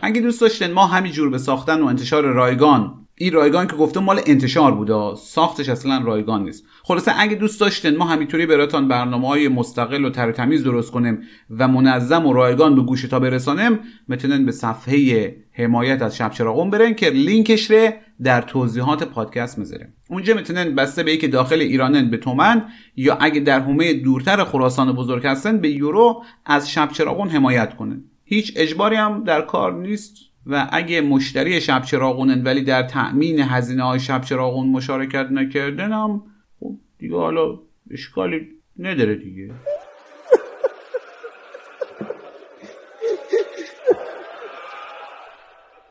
اگه 0.03 0.21
دوست 0.21 0.41
داشتن 0.41 0.73
ما 0.73 0.87
همینجور 0.87 1.31
به 1.31 1.39
ساختن 1.39 1.81
و 1.81 1.87
انتشار 1.87 2.25
رایگان 2.25 3.06
این 3.19 3.33
رایگان 3.33 3.67
که 3.67 3.77
گفتم 3.77 4.01
مال 4.01 4.21
انتشار 4.27 4.75
بوده 4.75 5.15
ساختش 5.15 5.69
اصلا 5.69 6.03
رایگان 6.05 6.45
نیست. 6.45 6.65
خلاصه 6.83 7.13
اگه 7.19 7.35
دوست 7.35 7.61
داشتن 7.61 7.97
ما 7.97 8.05
همینطوری 8.05 8.47
براتون 8.47 8.89
برنامه 8.89 9.29
های 9.29 9.49
مستقل 9.49 10.05
و 10.05 10.11
تر 10.11 10.33
تمیز 10.33 10.65
درست 10.65 10.91
کنیم 10.91 11.23
و 11.51 11.69
منظم 11.69 12.27
و 12.27 12.33
رایگان 12.33 12.75
به 12.75 12.83
گوش 12.83 13.03
تا 13.03 13.21
برسانیم 13.21 13.79
می‌تونن 14.09 14.47
به 14.47 14.53
صفحه 14.53 15.37
حمایت 15.53 16.03
از 16.03 16.17
شب 16.17 16.31
چراغون 16.31 16.71
برن 16.71 16.95
که 16.95 17.11
لینکش 17.11 17.71
رو 17.71 17.91
در 18.23 18.43
توضیحات 18.43 19.03
پادکست 19.03 19.59
می‌ذارم 19.59 19.89
اونجا 20.11 20.35
می‌تونن 20.35 20.75
بسته 20.75 21.03
به 21.03 21.17
که 21.17 21.29
داخل 21.29 21.61
ایرانن 21.61 22.11
به 22.11 22.17
تومن 22.17 22.65
یا 22.97 23.17
اگه 23.21 23.41
در 23.41 23.61
حومه 23.61 23.93
دورتر 23.93 24.45
خراسان 24.45 24.93
بزرگ 24.93 25.27
هستن 25.27 25.59
به 25.59 25.71
یورو 25.71 26.23
از 26.45 26.71
شب 26.71 26.91
چراغون 26.93 27.29
حمایت 27.29 27.77
کنن 27.77 28.05
هیچ 28.25 28.53
اجباری 28.57 28.97
هم 28.97 29.25
در 29.25 29.43
کار 29.43 29.75
نیست. 29.75 30.17
و 30.47 30.69
اگه 30.73 31.01
مشتری 31.01 31.61
شب 31.61 31.83
چراغونن 31.83 32.43
ولی 32.43 32.63
در 32.63 32.83
تأمین 32.83 33.41
هزینه 33.41 33.83
های 33.83 34.01
شب 34.01 34.21
چراغون 34.21 34.69
مشارکت 34.69 35.27
نکردن 35.31 35.93
هم 35.93 36.23
خب 36.61 36.77
دیگه 36.99 37.17
حالا 37.17 37.59
اشکالی 37.91 38.49
نداره 38.79 39.15
دیگه. 39.15 39.51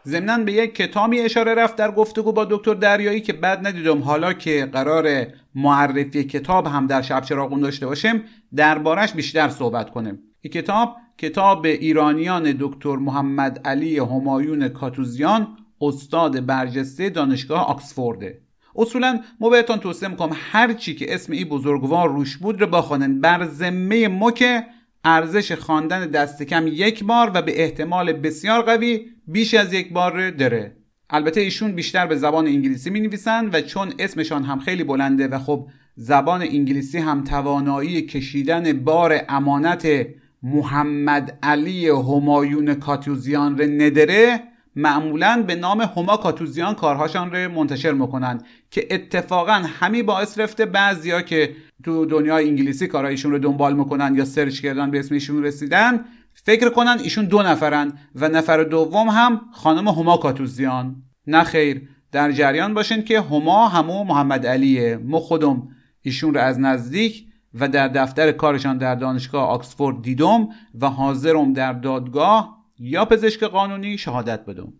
ضمنا 0.07 0.37
به 0.37 0.51
یک 0.51 0.75
کتابی 0.75 1.19
اشاره 1.19 1.53
رفت 1.53 1.75
در 1.75 1.91
گفتگو 1.91 2.31
با 2.31 2.45
دکتر 2.45 2.73
دریایی 2.73 3.21
که 3.21 3.33
بعد 3.33 3.67
ندیدم 3.67 4.01
حالا 4.01 4.33
که 4.33 4.69
قرار 4.73 5.25
معرفی 5.55 6.23
کتاب 6.23 6.67
هم 6.67 6.87
در 6.87 7.01
شب 7.01 7.21
چراغون 7.21 7.59
داشته 7.59 7.85
باشیم 7.85 8.23
دربارش 8.55 9.13
بیشتر 9.13 9.49
صحبت 9.49 9.89
کنیم. 9.89 10.19
این 10.41 10.53
کتاب 10.53 10.95
کتاب 11.17 11.65
ایرانیان 11.65 12.55
دکتر 12.59 12.95
محمد 12.95 13.67
علی 13.67 13.99
همایون 13.99 14.69
کاتوزیان 14.69 15.47
استاد 15.81 16.45
برجسته 16.45 17.09
دانشگاه 17.09 17.65
آکسفورده. 17.65 18.41
اصولا 18.75 19.19
ما 19.39 19.49
بهتان 19.49 19.79
توصیه 19.79 20.09
می‌کنم 20.09 20.35
هر 20.51 20.73
چی 20.73 20.95
که 20.95 21.13
اسم 21.13 21.33
این 21.33 21.49
بزرگوار 21.49 22.09
روش 22.09 22.37
بود 22.37 22.61
رو 22.61 22.67
بخوانن 22.67 23.21
بر 23.21 23.45
ذمه 23.45 24.07
ما 24.07 24.31
که 24.31 24.63
ارزش 25.03 25.51
خواندن 25.51 26.07
دست 26.07 26.43
کم 26.43 26.67
یک 26.67 27.03
بار 27.03 27.31
و 27.33 27.41
به 27.41 27.63
احتمال 27.63 28.13
بسیار 28.13 28.61
قوی 28.61 29.05
بیش 29.27 29.53
از 29.53 29.73
یک 29.73 29.93
بار 29.93 30.31
داره. 30.31 30.77
البته 31.09 31.41
ایشون 31.41 31.71
بیشتر 31.71 32.07
به 32.07 32.15
زبان 32.15 32.47
انگلیسی 32.47 32.89
می 32.89 32.99
نویسن 32.99 33.49
و 33.53 33.61
چون 33.61 33.93
اسمشان 33.99 34.43
هم 34.43 34.59
خیلی 34.59 34.83
بلنده 34.83 35.27
و 35.27 35.39
خب 35.39 35.67
زبان 35.95 36.41
انگلیسی 36.41 36.97
هم 36.97 37.23
توانایی 37.23 38.01
کشیدن 38.01 38.73
بار 38.73 39.21
امانت 39.29 40.07
محمد 40.45 41.39
علی 41.43 41.89
همایون 41.89 42.73
کاتوزیان 42.73 43.57
رو 43.57 43.63
ندره 43.65 44.43
معمولا 44.75 45.43
به 45.47 45.55
نام 45.55 45.81
هما 45.81 46.17
کاتوزیان 46.17 46.75
کارهاشان 46.75 47.31
رو 47.31 47.51
منتشر 47.51 47.91
می‌کنن 47.91 48.41
که 48.71 48.87
اتفاقا 48.91 49.53
همین 49.53 50.05
باعث 50.05 50.39
رفته 50.39 50.65
بعضیا 50.65 51.21
که 51.21 51.55
تو 51.83 52.05
دنیای 52.05 52.49
انگلیسی 52.49 52.87
کارهایشون 52.87 53.31
رو 53.31 53.39
دنبال 53.39 53.75
می‌کنن 53.75 54.15
یا 54.15 54.25
سرچ 54.25 54.61
کردن 54.61 54.91
به 54.91 54.99
اسم 54.99 55.13
ایشون 55.13 55.43
رسیدن 55.43 56.05
فکر 56.33 56.69
کنن 56.69 56.97
ایشون 57.03 57.25
دو 57.25 57.41
نفرن 57.41 57.93
و 58.15 58.29
نفر 58.29 58.63
دوم 58.63 59.07
هم 59.09 59.41
خانم 59.53 59.87
هما 59.87 60.17
کاتوزیان. 60.17 60.95
نه 61.27 61.43
خیر 61.43 61.89
در 62.11 62.31
جریان 62.31 62.73
باشین 62.73 63.03
که 63.03 63.21
هما 63.21 63.67
همو 63.67 64.03
محمد 64.03 64.45
علیه. 64.45 64.99
ما 65.03 65.19
خودم 65.19 65.67
ایشون 66.01 66.33
رو 66.33 66.39
از 66.39 66.59
نزدیک 66.59 67.25
و 67.59 67.67
در 67.67 67.87
دفتر 67.87 68.31
کارشان 68.31 68.77
در 68.77 68.95
دانشگاه 68.95 69.47
آکسفورد 69.49 70.01
دیدم 70.01 70.47
و 70.81 70.89
حاضرم 70.89 71.53
در 71.53 71.73
دادگاه 71.73 72.65
یا 72.79 73.05
پزشک 73.05 73.43
قانونی 73.43 73.97
شهادت 73.97 74.45
بدم. 74.45 74.73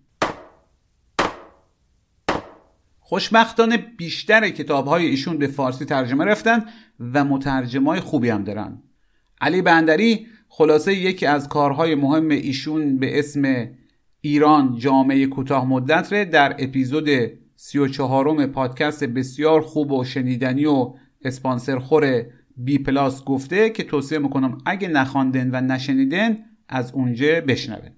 خوشبختانه 3.00 3.78
بیشتر 3.78 4.50
کتاب 4.50 4.88
های 4.88 5.06
ایشون 5.06 5.38
به 5.38 5.48
فارسی 5.48 5.86
ترجمه 5.86 6.26
رفتن 6.26 6.66
و 7.14 7.24
مترجمه 7.24 7.90
های 7.90 8.00
خوبی 8.00 8.30
هم 8.30 8.44
دارن. 8.44 8.82
علی 9.42 9.62
بندری 9.62 10.28
خلاصه 10.48 10.94
یکی 10.94 11.26
از 11.26 11.50
کارهای 11.50 11.96
مهم 11.96 12.30
ایشون 12.30 12.98
به 12.98 13.20
اسم 13.20 13.70
ایران 14.22 14.78
جامعه 14.78 15.26
کوتاه 15.26 15.66
مدت 15.66 16.14
ره 16.14 16.26
در 16.26 16.56
اپیزود 16.60 17.10
34 17.56 18.48
پادکست 18.48 19.04
بسیار 19.04 19.62
خوب 19.62 19.92
و 19.92 20.04
شنیدنی 20.04 20.66
و 20.66 20.94
اسپانسر 21.22 21.80
خور 21.80 22.26
بی 22.58 22.78
پلاس 22.78 23.24
گفته 23.24 23.70
که 23.70 23.84
توصیه 23.84 24.20
می‌کنم 24.20 24.58
اگه 24.66 24.88
نخواندن 24.88 25.50
و 25.54 25.62
نشنیدن 25.62 26.38
از 26.70 26.92
اونجا 26.94 27.42
بشنوین 27.48 27.92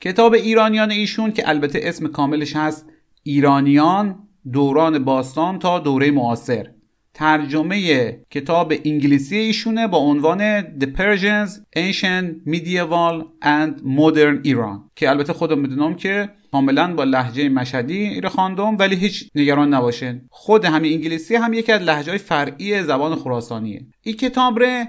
کتاب 0.00 0.32
ایرانیان 0.32 0.90
ایشون 0.90 1.32
که 1.32 1.48
البته 1.48 1.80
اسم 1.82 2.06
کاملش 2.06 2.56
هست 2.56 2.86
ایرانیان 3.22 4.28
دوران 4.52 5.04
باستان 5.04 5.58
تا 5.58 5.78
دوره 5.78 6.10
معاصر. 6.10 6.70
ترجمه 7.14 8.10
کتاب 8.30 8.72
انگلیسی 8.84 9.36
ایشونه 9.36 9.86
با 9.86 9.98
عنوان 9.98 10.62
The 10.62 10.86
Persians 10.86 11.50
Ancient 11.76 12.52
Medieval 12.52 13.24
and 13.42 13.82
Modern 13.98 14.46
Iran. 14.46 14.90
که 14.96 15.10
البته 15.10 15.32
خودم 15.32 15.58
می‌دونم 15.58 15.94
که 15.94 16.28
کاملا 16.52 16.94
با 16.94 17.04
لحجه 17.04 17.48
مشهدی 17.48 17.98
ایره 17.98 18.28
خواندم 18.28 18.78
ولی 18.78 18.96
هیچ 18.96 19.30
نگران 19.34 19.74
نباشین 19.74 20.20
خود 20.30 20.64
همین 20.64 20.92
انگلیسی 20.92 21.34
هم 21.36 21.52
یکی 21.52 21.72
از 21.72 21.82
لحجه 21.82 22.10
های 22.10 22.18
فرعی 22.18 22.82
زبان 22.82 23.16
خراسانیه. 23.16 23.86
این 24.02 24.16
کتاب 24.16 24.58
ره 24.58 24.88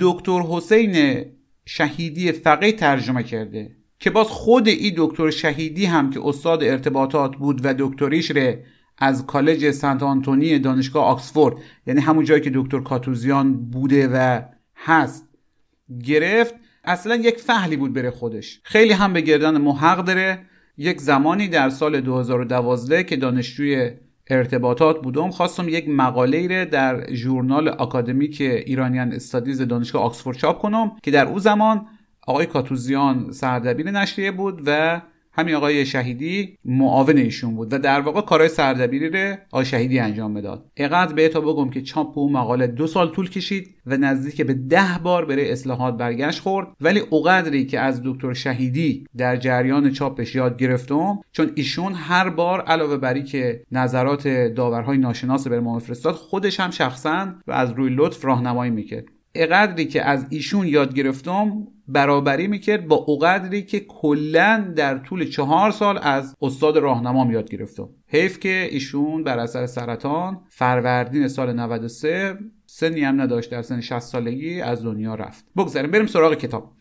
دکتر 0.00 0.40
حسین 0.40 1.24
شهیدی 1.66 2.32
فقیه 2.32 2.72
ترجمه 2.72 3.22
کرده 3.22 3.70
که 4.00 4.10
باز 4.10 4.26
خود 4.26 4.68
این 4.68 4.94
دکتر 4.96 5.30
شهیدی 5.30 5.84
هم 5.84 6.10
که 6.10 6.20
استاد 6.24 6.64
ارتباطات 6.64 7.36
بود 7.36 7.60
و 7.64 7.74
دکتریش 7.78 8.30
ره 8.30 8.64
از 8.98 9.26
کالج 9.26 9.70
سنت 9.70 10.02
آنتونی 10.02 10.58
دانشگاه 10.58 11.04
آکسفورد 11.04 11.56
یعنی 11.86 12.00
همون 12.00 12.24
جایی 12.24 12.40
که 12.40 12.50
دکتر 12.54 12.80
کاتوزیان 12.80 13.70
بوده 13.70 14.08
و 14.08 14.42
هست 14.76 15.28
گرفت. 16.04 16.54
اصلا 16.84 17.16
یک 17.16 17.36
فهلی 17.36 17.76
بود 17.76 17.92
بره 17.92 18.10
خودش. 18.10 18.60
خیلی 18.64 18.92
هم 18.92 19.12
به 19.12 19.20
گردن 19.20 19.58
محق 19.58 20.04
داره. 20.04 20.38
یک 20.76 21.00
زمانی 21.00 21.48
در 21.48 21.70
سال 21.70 22.00
2012 22.00 23.04
که 23.04 23.16
دانشجوی 23.16 23.90
ارتباطات 24.30 25.02
بودم 25.02 25.30
خواستم 25.30 25.68
یک 25.68 25.88
مقاله 25.88 26.64
در 26.64 27.14
ژورنال 27.14 27.68
اکادمیک 27.68 28.40
ایرانیان 28.40 29.12
استادیز 29.12 29.62
دانشگاه 29.62 30.02
آکسفورد 30.02 30.36
چاپ 30.36 30.58
کنم 30.62 30.92
که 31.02 31.10
در 31.10 31.26
او 31.26 31.38
زمان 31.38 31.86
آقای 32.26 32.46
کاتوزیان 32.46 33.32
سردبیر 33.32 33.90
نشریه 33.90 34.30
بود 34.30 34.62
و 34.66 35.00
همین 35.38 35.54
آقای 35.54 35.86
شهیدی 35.86 36.58
معاون 36.64 37.16
ایشون 37.16 37.54
بود 37.56 37.72
و 37.72 37.78
در 37.78 38.00
واقع 38.00 38.20
کارهای 38.20 38.48
سردبیری 38.48 39.10
رو 39.10 39.36
آقای 39.50 39.64
شهیدی 39.64 39.98
انجام 39.98 40.30
می‌داد 40.30 40.70
اقدر 40.76 41.14
به 41.14 41.28
تا 41.28 41.40
بگم 41.40 41.70
که 41.70 41.82
چاپ 41.82 42.18
اون 42.18 42.32
مقاله 42.32 42.66
دو 42.66 42.86
سال 42.86 43.08
طول 43.08 43.30
کشید 43.30 43.74
و 43.86 43.96
نزدیک 43.96 44.42
به 44.42 44.54
ده 44.54 44.98
بار 45.02 45.24
برای 45.24 45.52
اصلاحات 45.52 45.96
برگشت 45.96 46.40
خورد. 46.40 46.66
ولی 46.80 47.00
اوقدری 47.00 47.66
که 47.66 47.80
از 47.80 48.02
دکتر 48.04 48.32
شهیدی 48.32 49.06
در 49.16 49.36
جریان 49.36 49.90
چاپش 49.90 50.34
یاد 50.34 50.58
گرفتم 50.58 51.18
چون 51.32 51.50
ایشون 51.54 51.92
هر 51.94 52.28
بار 52.28 52.60
علاوه 52.60 52.96
بری 52.96 53.22
که 53.22 53.62
نظرات 53.72 54.28
داورهای 54.28 54.98
ناشناس 54.98 55.48
به 55.48 55.60
ما 55.60 55.80
خودش 56.14 56.60
هم 56.60 56.70
شخصا 56.70 57.34
و 57.46 57.52
از 57.52 57.72
روی 57.72 57.94
لطف 57.96 58.24
راهنمایی 58.24 58.70
می‌کرد. 58.70 59.04
اقدری 59.34 59.86
که 59.86 60.02
از 60.02 60.26
ایشون 60.30 60.66
یاد 60.66 60.94
گرفتم 60.94 61.66
برابری 61.88 62.46
می‌کرد 62.46 62.88
با 62.88 62.96
اوقدری 62.96 63.62
که 63.62 63.80
کلا 63.80 64.72
در 64.76 64.98
طول 64.98 65.30
چهار 65.30 65.70
سال 65.70 65.98
از 66.02 66.36
استاد 66.42 66.78
راهنمام 66.78 67.30
یاد 67.30 67.50
گرفتم. 67.50 67.88
حیف 68.06 68.40
که 68.40 68.68
ایشون 68.70 69.24
بر 69.24 69.38
اثر 69.38 69.66
سرطان 69.66 70.40
فروردین 70.48 71.28
سال 71.28 71.52
93 71.52 72.38
سنی 72.66 73.00
هم 73.00 73.20
نداشت 73.20 73.50
در 73.50 73.62
سن 73.62 73.80
60 73.80 73.98
سالگی 73.98 74.60
از 74.60 74.84
دنیا 74.84 75.14
رفت. 75.14 75.44
بگذاریم 75.56 75.90
بریم 75.90 76.06
سراغ 76.06 76.34
کتاب. 76.34 76.72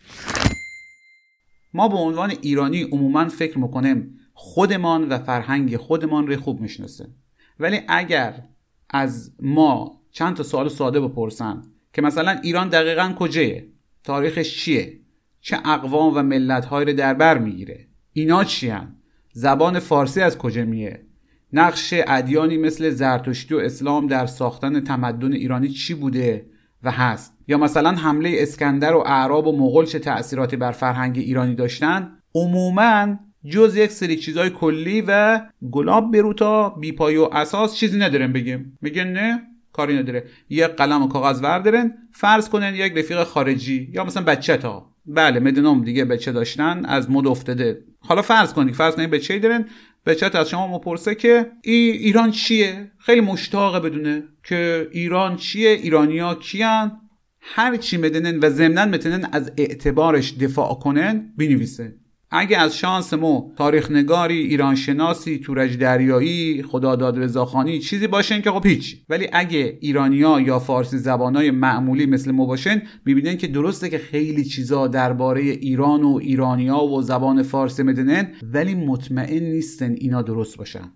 ما 1.73 1.87
به 1.87 1.97
عنوان 1.97 2.33
ایرانی 2.41 2.83
عموما 2.83 3.27
فکر 3.27 3.59
می‌کنیم 3.59 4.19
خودمان 4.33 5.09
و 5.09 5.17
فرهنگ 5.17 5.77
خودمان 5.77 6.27
رو 6.27 6.37
خوب 6.41 6.61
می‌شناسیم 6.61 7.15
ولی 7.59 7.79
اگر 7.87 8.43
از 8.89 9.35
ما 9.41 10.01
چند 10.11 10.35
تا 10.35 10.43
سوال 10.43 10.69
ساده 10.69 10.99
بپرسن 10.99 11.61
که 11.93 12.01
مثلا 12.01 12.31
ایران 12.43 12.69
دقیقا 12.69 13.13
کجایه 13.19 13.67
تاریخش 14.03 14.57
چیه؟ 14.57 14.99
چه 15.41 15.57
اقوام 15.65 16.13
و 16.15 16.23
ملتهایی 16.23 16.85
رو 16.85 16.93
در 16.93 17.13
بر 17.13 17.37
می‌گیره؟ 17.37 17.87
اینا 18.13 18.43
چی 18.43 18.69
هم؟ 18.69 18.95
زبان 19.31 19.79
فارسی 19.79 20.21
از 20.21 20.37
کجا 20.37 20.65
میه؟ 20.65 21.05
نقش 21.53 21.93
ادیانی 22.07 22.57
مثل 22.57 22.89
زرتشتی 22.89 23.53
و 23.53 23.57
اسلام 23.57 24.07
در 24.07 24.25
ساختن 24.25 24.79
تمدن 24.79 25.33
ایرانی 25.33 25.69
چی 25.69 25.93
بوده 25.93 26.45
و 26.83 26.91
هست؟ 26.91 27.37
یا 27.47 27.57
مثلا 27.57 27.91
حمله 27.91 28.35
اسکندر 28.37 28.93
و 28.93 29.03
اعراب 29.05 29.47
و 29.47 29.57
مغول 29.57 29.85
چه 29.85 29.99
تأثیراتی 29.99 30.55
بر 30.55 30.71
فرهنگ 30.71 31.17
ایرانی 31.17 31.55
داشتن؟ 31.55 32.17
عموما 32.35 33.17
جز 33.45 33.75
یک 33.75 33.91
سری 33.91 34.15
چیزای 34.15 34.49
کلی 34.49 35.03
و 35.07 35.41
گلاب 35.71 36.11
بروتا 36.11 36.69
بی 36.69 36.91
پای 36.91 37.17
و 37.17 37.29
اساس 37.31 37.75
چیزی 37.75 37.99
ندارن 37.99 38.33
بگیم 38.33 38.77
میگن 38.81 39.07
نه؟ 39.07 39.41
کاری 39.77 39.97
نداره. 39.97 40.23
یک 40.49 40.63
قلم 40.63 41.01
و 41.03 41.07
کاغذ 41.07 41.43
وردارن 41.43 41.93
فرض 42.11 42.49
کنن 42.49 42.75
یک 42.75 42.93
رفیق 42.97 43.23
خارجی 43.23 43.89
یا 43.93 44.03
مثلا 44.03 44.23
بچه 44.23 44.57
تا. 44.57 44.91
بله 45.05 45.39
مدنوم 45.39 45.83
دیگه 45.83 46.05
بچه 46.05 46.31
داشتن 46.31 46.85
از 46.85 47.11
مد 47.11 47.27
افتاده. 47.27 47.83
حالا 47.99 48.21
فرض 48.21 48.53
کنید 48.53 48.75
فرض 48.75 48.95
کنید 48.95 49.09
بچه 49.09 49.39
دارن 49.39 49.65
بچه 50.05 50.37
از 50.37 50.49
شما 50.49 50.67
مپرسه 50.67 51.15
که 51.15 51.51
ای 51.61 51.73
ایران 51.73 52.31
چیه؟ 52.31 52.91
خیلی 52.99 53.21
مشتاقه 53.21 53.79
بدونه 53.79 54.23
که 54.43 54.87
ایران 54.91 55.35
چیه 55.35 55.69
ایرانیا 55.69 56.35
کیان. 56.35 57.01
هر 57.41 57.75
چی 57.77 57.97
بدنن 57.97 58.39
و 58.39 58.49
ضمنا 58.49 58.85
بتونن 58.85 59.29
از 59.31 59.51
اعتبارش 59.57 60.33
دفاع 60.33 60.73
کنن 60.73 61.33
بنویسه. 61.37 61.95
اگه 62.31 62.57
از 62.57 62.77
شانس 62.77 63.13
ما 63.13 63.51
تاریخ 63.57 63.91
نگاری 63.91 64.37
ایران 64.37 64.75
شناسی 64.75 65.39
تورج 65.39 65.77
دریایی 65.77 66.63
خداداد 66.63 67.19
رضاخانی 67.19 67.79
چیزی 67.79 68.07
باشن 68.07 68.41
که 68.41 68.51
خب 68.51 68.65
هیچ. 68.65 68.97
ولی 69.09 69.29
اگه 69.33 69.77
ایرانیا 69.81 70.39
یا 70.39 70.59
فارسی 70.59 70.97
زبانای 70.97 71.51
معمولی 71.51 72.05
مثل 72.05 72.31
ما 72.31 72.45
باشن 72.45 72.81
می‌بینن 73.05 73.37
که 73.37 73.47
درسته 73.47 73.89
که 73.89 73.97
خیلی 73.97 74.43
چیزا 74.43 74.87
درباره 74.87 75.41
ایران 75.41 76.03
و 76.03 76.19
ایرانیا 76.21 76.79
و 76.83 77.01
زبان 77.01 77.43
فارسی 77.43 77.83
می‌دونن 77.83 78.31
ولی 78.43 78.75
مطمئن 78.75 79.43
نیستن 79.43 79.95
اینا 79.97 80.21
درست 80.21 80.57
باشن. 80.57 80.91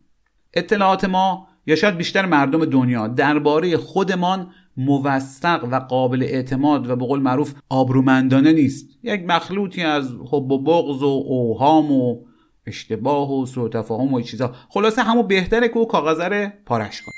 اطلاعات 0.53 1.05
ما 1.05 1.47
یا 1.65 1.75
شاید 1.75 1.97
بیشتر 1.97 2.25
مردم 2.25 2.65
دنیا 2.65 3.07
درباره 3.07 3.77
خودمان 3.77 4.51
موثق 4.77 5.67
و 5.71 5.75
قابل 5.75 6.23
اعتماد 6.23 6.89
و 6.89 6.95
به 6.95 7.05
قول 7.05 7.19
معروف 7.19 7.53
آبرومندانه 7.69 8.53
نیست. 8.53 8.89
یک 9.03 9.23
مخلوطی 9.27 9.83
از 9.83 10.11
حب 10.31 10.51
و 10.51 10.63
بغض 10.63 11.03
و 11.03 11.23
اوهام 11.27 11.91
و 11.91 12.17
اشتباه 12.67 13.33
و 13.33 13.45
سوء 13.45 13.69
تفاهم 13.69 14.13
و 14.13 14.21
چیزا. 14.21 14.55
خلاصه 14.69 15.01
همو 15.01 15.23
بهتره 15.23 15.67
که 15.67 15.77
او 15.77 15.87
کاغذ 15.87 16.47
پارش 16.65 17.01
کنه. 17.01 17.15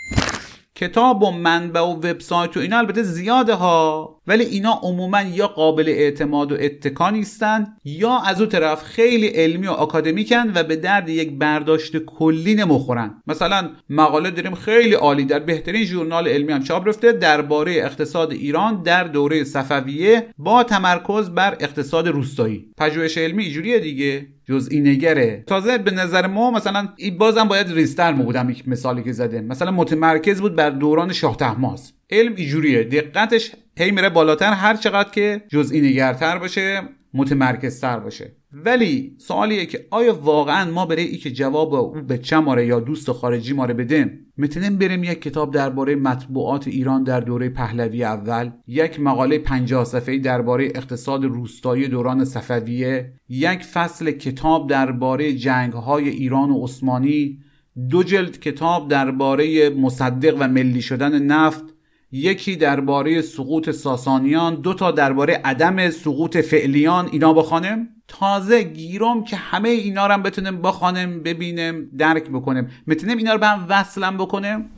کتاب 0.75 1.23
و 1.23 1.31
منبع 1.31 1.81
و 1.81 1.93
وبسایت 1.93 2.57
و 2.57 2.59
اینا 2.59 2.77
البته 2.77 3.03
زیاده 3.03 3.53
ها. 3.53 4.12
ولی 4.27 4.43
اینا 4.43 4.79
عموما 4.83 5.21
یا 5.21 5.47
قابل 5.47 5.89
اعتماد 5.89 6.51
و 6.51 6.55
اتکا 6.59 7.09
نیستن 7.09 7.67
یا 7.85 8.17
از 8.17 8.41
اون 8.41 8.49
طرف 8.49 8.83
خیلی 8.83 9.27
علمی 9.27 9.67
و 9.67 9.71
آکادمیکن 9.71 10.51
و 10.55 10.63
به 10.63 10.75
درد 10.75 11.09
یک 11.09 11.31
برداشت 11.31 11.97
کلی 11.97 12.55
نمی‌خورن. 12.55 13.21
مثلا 13.27 13.69
مقاله 13.89 14.31
داریم 14.31 14.55
خیلی 14.55 14.93
عالی 14.93 15.25
در 15.25 15.39
بهترین 15.39 15.83
ژورنال 15.83 16.27
علمی 16.27 16.51
هم 16.51 16.63
چاپ 16.63 16.87
رفته 16.87 17.11
درباره 17.11 17.71
اقتصاد 17.71 18.31
ایران 18.31 18.83
در 18.83 19.03
دوره 19.03 19.43
صفویه 19.43 20.27
با 20.37 20.63
تمرکز 20.63 21.29
بر 21.29 21.57
اقتصاد 21.59 22.07
روستایی. 22.07 22.65
پژوهش 22.77 23.17
علمی 23.17 23.43
اینجوریه 23.43 23.79
دیگه 23.79 24.27
جزئی 24.45 24.79
نگره. 24.79 25.43
تازه 25.47 25.77
به 25.77 25.91
نظر 25.91 26.27
ما 26.27 26.51
مثلا 26.51 26.89
بازم 27.17 27.47
باید 27.47 27.71
ریستر 27.71 28.13
بودم 28.13 28.49
یک 28.49 28.67
مثالی 28.67 29.03
که 29.03 29.11
زده 29.11 29.41
مثلا 29.41 29.71
متمرکز 29.71 30.41
بود 30.41 30.55
بر 30.55 30.69
دوران 30.69 31.13
شاه 31.13 31.37
علم 32.13 32.35
اینجوریه. 32.35 32.83
دقتش 32.83 33.51
هی 33.77 33.91
میره 33.91 34.09
بالاتر 34.09 34.53
هر 34.53 34.75
چقدر 34.75 35.09
که 35.09 35.43
جزئی 35.49 35.81
نگرتر 35.81 36.37
باشه 36.37 36.81
متمرکزتر 37.13 37.99
باشه. 37.99 38.35
ولی 38.53 39.15
سوالیه 39.17 39.65
که 39.65 39.85
آیا 39.91 40.19
واقعا 40.21 40.71
ما 40.71 40.85
برای 40.85 41.03
ای 41.03 41.17
که 41.17 41.31
جواب 41.31 41.73
او 41.73 42.01
به 42.01 42.17
چه 42.17 42.39
ماره 42.39 42.65
یا 42.65 42.79
دوست 42.79 43.11
خارجی 43.11 43.53
ماره 43.53 43.73
بدیم 43.73 44.19
می‌تونیم 44.37 44.77
بریم 44.77 45.03
یک 45.03 45.21
کتاب 45.21 45.53
درباره 45.53 45.95
مطبوعات 45.95 46.67
ایران 46.67 47.03
در 47.03 47.19
دوره 47.19 47.49
پهلوی 47.49 48.03
اول 48.03 48.51
یک 48.67 48.99
مقاله 48.99 49.39
50 49.39 49.85
صفحه‌ای 49.85 50.19
درباره 50.19 50.65
اقتصاد 50.65 51.25
روستایی 51.25 51.87
دوران 51.87 52.25
صفویه 52.25 53.13
یک 53.29 53.63
فصل 53.63 54.11
کتاب 54.11 54.69
درباره 54.69 55.33
جنگ‌های 55.33 56.09
ایران 56.09 56.49
و 56.49 56.63
عثمانی 56.63 57.39
دو 57.89 58.03
جلد 58.03 58.39
کتاب 58.39 58.87
درباره 58.87 59.69
مصدق 59.69 60.35
و 60.39 60.47
ملی 60.47 60.81
شدن 60.81 61.23
نفت 61.23 61.72
یکی 62.15 62.55
درباره 62.55 63.21
سقوط 63.21 63.69
ساسانیان 63.69 64.55
دو 64.55 64.73
تا 64.73 64.91
درباره 64.91 65.41
عدم 65.45 65.89
سقوط 65.89 66.37
فعلیان. 66.37 67.09
اینا 67.11 67.33
بخوانم 67.33 67.87
تازه 68.07 68.63
گیرم 68.63 69.23
که 69.23 69.35
همه 69.35 69.69
اینا 69.69 70.07
رو 70.07 70.13
هم 70.13 70.23
بتونیم 70.23 70.61
بخوانم 70.61 71.23
ببینیم 71.23 71.89
درک 71.97 72.29
بکنیم 72.29 72.67
می‌تونیم 72.85 73.17
اینا 73.17 73.33
رو 73.33 73.39
به 73.39 73.47
هم 73.47 73.65
وصلم 73.69 74.17
بکنیم 74.17 74.69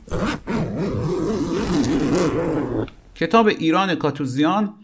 کتاب 3.14 3.46
ایران 3.46 3.94
کاتوزیان 3.94 4.74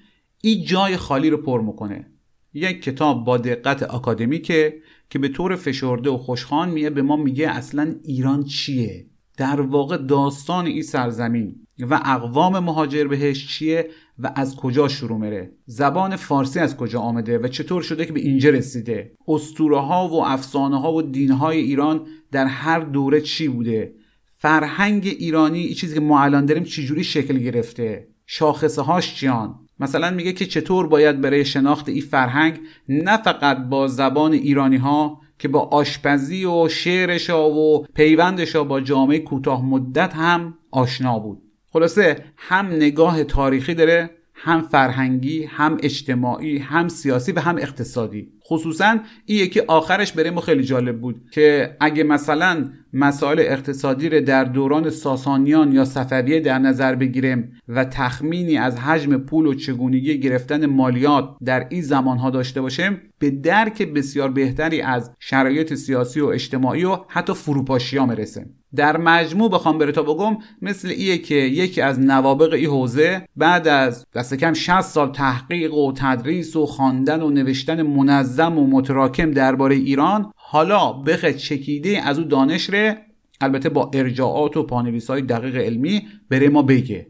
این 0.42 0.64
جای 0.64 0.96
خالی 0.96 1.30
رو 1.30 1.36
پر 1.36 1.60
می‌کنه. 1.60 2.06
یک 2.54 2.82
کتاب 2.82 3.24
با 3.24 3.38
دقت 3.38 3.82
آکادمیکه 3.82 4.74
که 5.10 5.18
به 5.18 5.28
طور 5.28 5.56
فشرده 5.56 6.10
و 6.10 6.18
خوشخوان 6.18 6.70
میه 6.70 6.90
به 6.90 7.02
ما 7.02 7.16
میگه 7.16 7.48
اصلا 7.48 7.94
ایران 8.04 8.44
چیه؟ 8.44 9.06
در 9.36 9.60
واقع 9.60 9.96
داستان 9.96 10.66
این 10.66 10.82
سرزمین 10.82 11.61
و 11.90 12.00
اقوام 12.04 12.58
مهاجر 12.58 13.04
بهش 13.04 13.46
چیه 13.46 13.90
و 14.18 14.32
از 14.34 14.56
کجا 14.56 14.88
شروع 14.88 15.18
میره؟ 15.18 15.52
زبان 15.66 16.16
فارسی 16.16 16.60
از 16.60 16.76
کجا 16.76 17.00
آمده 17.00 17.38
و 17.38 17.48
چطور 17.48 17.82
شده 17.82 18.06
که 18.06 18.12
به 18.12 18.20
اینجا 18.20 18.50
رسیده؟ 18.50 19.12
اسطوره 19.28 19.80
ها 19.80 20.08
و 20.08 20.24
افسانه 20.24 20.80
ها 20.80 20.92
و 20.92 21.02
دین 21.02 21.30
های 21.30 21.58
ایران 21.58 22.06
در 22.32 22.46
هر 22.46 22.80
دوره 22.80 23.20
چی 23.20 23.48
بوده؟ 23.48 23.94
فرهنگ 24.36 25.06
ایرانی 25.18 25.60
این 25.60 25.74
چیزی 25.74 25.94
که 25.94 26.00
ما 26.00 26.20
الان 26.20 26.46
داریم 26.46 26.64
چجوری 26.64 27.04
شکل 27.04 27.38
گرفته؟ 27.38 28.08
شاخصه 28.26 28.82
هاش 28.82 29.14
چیان؟ 29.14 29.54
مثلا 29.80 30.10
میگه 30.10 30.32
که 30.32 30.46
چطور 30.46 30.86
باید 30.86 31.20
برای 31.20 31.44
شناخت 31.44 31.88
این 31.88 32.00
فرهنگ 32.00 32.60
نه 32.88 33.16
فقط 33.16 33.58
با 33.58 33.88
زبان 33.88 34.32
ایرانی 34.32 34.76
ها 34.76 35.20
که 35.38 35.48
با 35.48 35.60
آشپزی 35.60 36.44
و 36.44 36.68
شعرشا 36.68 37.50
و 37.50 37.86
پیوندشا 37.94 38.64
با 38.64 38.80
جامعه 38.80 39.18
کوتاه 39.18 39.64
مدت 39.64 40.14
هم 40.14 40.58
آشنا 40.70 41.18
بود. 41.18 41.41
خلاصه 41.72 42.24
هم 42.36 42.66
نگاه 42.66 43.24
تاریخی 43.24 43.74
داره 43.74 44.10
هم 44.34 44.62
فرهنگی 44.62 45.44
هم 45.44 45.78
اجتماعی 45.82 46.58
هم 46.58 46.88
سیاسی 46.88 47.32
و 47.32 47.40
هم 47.40 47.56
اقتصادی. 47.56 48.32
خصوصا 48.44 48.98
این 49.26 49.38
یکی 49.38 49.60
آخرش 49.60 50.12
برای 50.12 50.30
ما 50.30 50.40
خیلی 50.40 50.64
جالب 50.64 51.00
بود 51.00 51.22
که 51.30 51.76
اگه 51.80 52.04
مثلا 52.04 52.70
مسائل 52.92 53.38
اقتصادی 53.38 54.08
رو 54.08 54.20
در 54.20 54.44
دوران 54.44 54.90
ساسانیان 54.90 55.72
یا 55.72 55.84
صفویه 55.84 56.40
در 56.40 56.58
نظر 56.58 56.94
بگیریم 56.94 57.52
و 57.68 57.84
تخمینی 57.84 58.58
از 58.58 58.78
حجم 58.78 59.16
پول 59.16 59.46
و 59.46 59.54
چگونگی 59.54 60.20
گرفتن 60.20 60.66
مالیات 60.66 61.36
در 61.44 61.66
این 61.70 61.82
زمانها 61.82 62.30
داشته 62.30 62.60
باشیم 62.60 63.00
به 63.18 63.30
درک 63.30 63.82
بسیار 63.82 64.30
بهتری 64.30 64.80
از 64.80 65.10
شرایط 65.20 65.74
سیاسی 65.74 66.20
و 66.20 66.26
اجتماعی 66.26 66.84
و 66.84 66.98
حتی 67.08 67.34
فروپاشی 67.34 67.96
ها 67.96 68.06
مرسیم 68.06 68.62
در 68.74 68.96
مجموع 68.96 69.50
بخوام 69.50 69.78
بره 69.78 69.92
تا 69.92 70.02
بگم 70.02 70.38
مثل 70.62 70.88
ایه 70.88 71.18
که 71.18 71.34
یکی 71.34 71.80
از 71.80 72.00
نوابق 72.00 72.52
ای 72.52 72.64
حوزه 72.64 73.28
بعد 73.36 73.68
از 73.68 74.06
دست 74.14 74.34
کم 74.34 74.52
60 74.52 74.80
سال 74.80 75.12
تحقیق 75.12 75.74
و 75.74 75.92
تدریس 75.92 76.56
و 76.56 76.66
خواندن 76.66 77.22
و 77.22 77.30
نوشتن 77.30 77.82
منظم 77.82 78.58
و 78.58 78.66
متراکم 78.66 79.30
درباره 79.30 79.74
ایران 79.74 80.32
حالا 80.52 80.92
بخه 80.92 81.32
چکیده 81.32 82.02
از 82.08 82.18
او 82.18 82.24
دانش 82.24 82.70
ره. 82.70 83.06
البته 83.40 83.68
با 83.68 83.90
ارجاعات 83.94 84.56
و 84.56 84.62
پانویس 84.62 85.10
های 85.10 85.22
دقیق 85.22 85.56
علمی 85.56 86.02
بره 86.30 86.48
ما 86.48 86.62
بگه. 86.62 87.06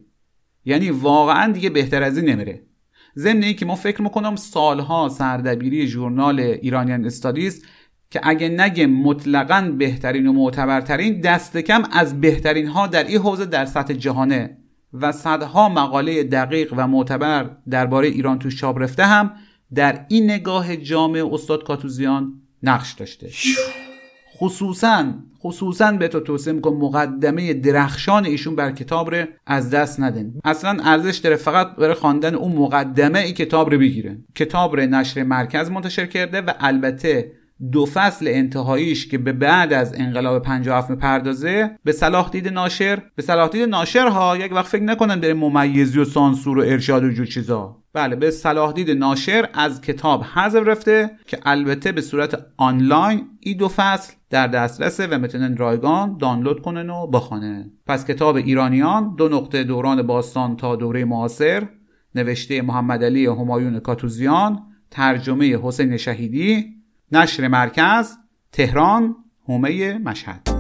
یعنی 0.65 0.91
واقعا 0.91 1.53
دیگه 1.53 1.71
بهتر 1.71 2.03
از 2.03 2.17
این 2.17 2.29
نمیره. 2.29 2.63
ضمن 3.17 3.53
که 3.53 3.67
ما 3.67 3.75
فکر 3.75 4.03
می‌کنم 4.03 4.37
سالها 4.37 5.09
سردبیری 5.09 5.87
ژورنال 5.87 6.41
ایرانیان 6.41 7.05
استادیز 7.05 7.65
که 8.11 8.21
اگه 8.23 8.49
نگه 8.49 8.87
مطلقا 8.87 9.75
بهترین 9.79 10.27
و 10.27 10.33
معتبرترین 10.33 11.21
دست 11.21 11.57
کم 11.57 11.83
از 11.93 12.21
بهترین 12.21 12.67
ها 12.67 12.87
در 12.87 13.05
این 13.05 13.19
حوزه 13.19 13.47
در 13.47 13.65
سطح 13.65 13.95
جهانه. 13.95 14.57
و 14.93 15.13
صدها 15.13 15.69
مقاله 15.69 16.25
دقیق 16.25 16.75
و 16.77 16.89
معتبر 16.89 17.57
درباره 17.71 18.09
ایران 18.09 18.39
تو 18.39 18.51
چاپ 18.51 18.79
رفته 18.79 19.05
هم 19.07 19.35
در 19.75 20.07
این 20.09 20.31
نگاه 20.31 20.77
جامع 20.77 21.29
استاد 21.33 21.65
کاتوزیان 21.65 22.42
نقش 22.63 22.93
داشته. 22.93 23.31
خصوصا 24.37 25.15
خصوصا 25.43 25.93
به 25.93 26.09
تو 26.09 26.21
توصیه 26.21 26.53
می‌کنم 26.53 26.77
مقدمه 26.77 27.55
درخشان 27.55 28.25
ایشون 28.25 28.57
بر 28.57 28.73
کتاب 28.73 29.15
رو 29.15 29.27
از 29.47 29.71
دست 29.71 30.01
ندن 30.01 30.33
اصلا 30.45 30.77
ارزش 30.85 31.17
داره 31.17 31.37
فقط 31.37 31.77
برای 31.77 31.95
خواندن 31.95 32.35
اون 32.35 32.53
مقدمه 32.53 33.19
ای 33.19 33.33
کتاب 33.33 33.71
رو 33.71 33.79
بگیرن 33.79 34.25
کتاب 34.35 34.77
رو 34.77 34.87
نشر 34.87 35.23
مرکز 35.23 35.71
منتشر 35.71 36.07
کرده 36.07 36.41
و 36.41 36.51
البته 36.61 37.33
دو 37.73 37.87
فصل 37.87 38.29
انتهاییش 38.29 39.09
که 39.09 39.19
به 39.19 39.33
بعد 39.33 39.73
از 39.73 39.95
انقلاب 39.97 40.43
57 40.43 40.91
می‌پردازه 40.91 41.71
به 41.85 41.93
صلاح 41.93 42.31
دید 42.31 42.49
ناشر. 42.49 43.03
به 43.17 43.23
صلاح 43.23 43.49
دید 43.49 43.69
ناشر 43.69 44.07
ها 44.09 44.37
یک 44.37 44.53
وقت 44.53 44.67
فکر 44.67 44.83
نکنن 44.83 45.21
در 45.21 45.33
ممیزی 45.33 45.99
و 45.99 46.05
سانسور 46.05 46.59
و 46.59 46.61
ارشاد 46.61 47.05
و 47.05 47.11
جو 47.11 47.25
چیزا. 47.25 47.82
بله 47.95 48.17
به 48.17 48.31
صلاح 48.31 48.73
دید 48.73 48.91
ناشر 48.91 49.49
از 49.55 49.81
کتاب 49.81 50.23
حذف 50.23 50.63
رفته 50.67 51.11
که 51.27 51.39
البته 51.43 51.93
به 51.93 52.01
صورت 52.01 52.47
آنلاین 52.57 53.29
این 53.41 53.57
دو 53.57 53.69
فصل 53.69 54.13
در 54.31 54.47
دسترسه 54.47 55.07
و 55.07 55.19
می‌تونن 55.19 55.57
رایگان 55.57 56.17
دانلود 56.19 56.63
کنن 56.63 56.91
و 56.91 57.07
بخونه 57.07 57.71
پس 57.87 58.07
کتاب 58.07 58.37
ایرانیان 58.37 59.15
دو 59.17 59.29
نقطه 59.29 59.65
دوران 59.65 60.03
باستان 60.03 60.57
تا 60.57 60.77
دوره 60.77 61.05
معاصر 61.05 61.69
نوشته 62.15 62.63
محمد 62.63 63.05
علی 63.05 63.27
همایون 63.27 63.81
کاتوزیان 63.81 64.63
ترجمه 64.91 65.59
حسین 65.63 65.97
شهیدی 65.97 66.67
نشر 67.13 67.49
مرکز 67.49 68.17
تهران 68.53 69.17
هومه 69.49 69.99
مشهد. 69.99 70.52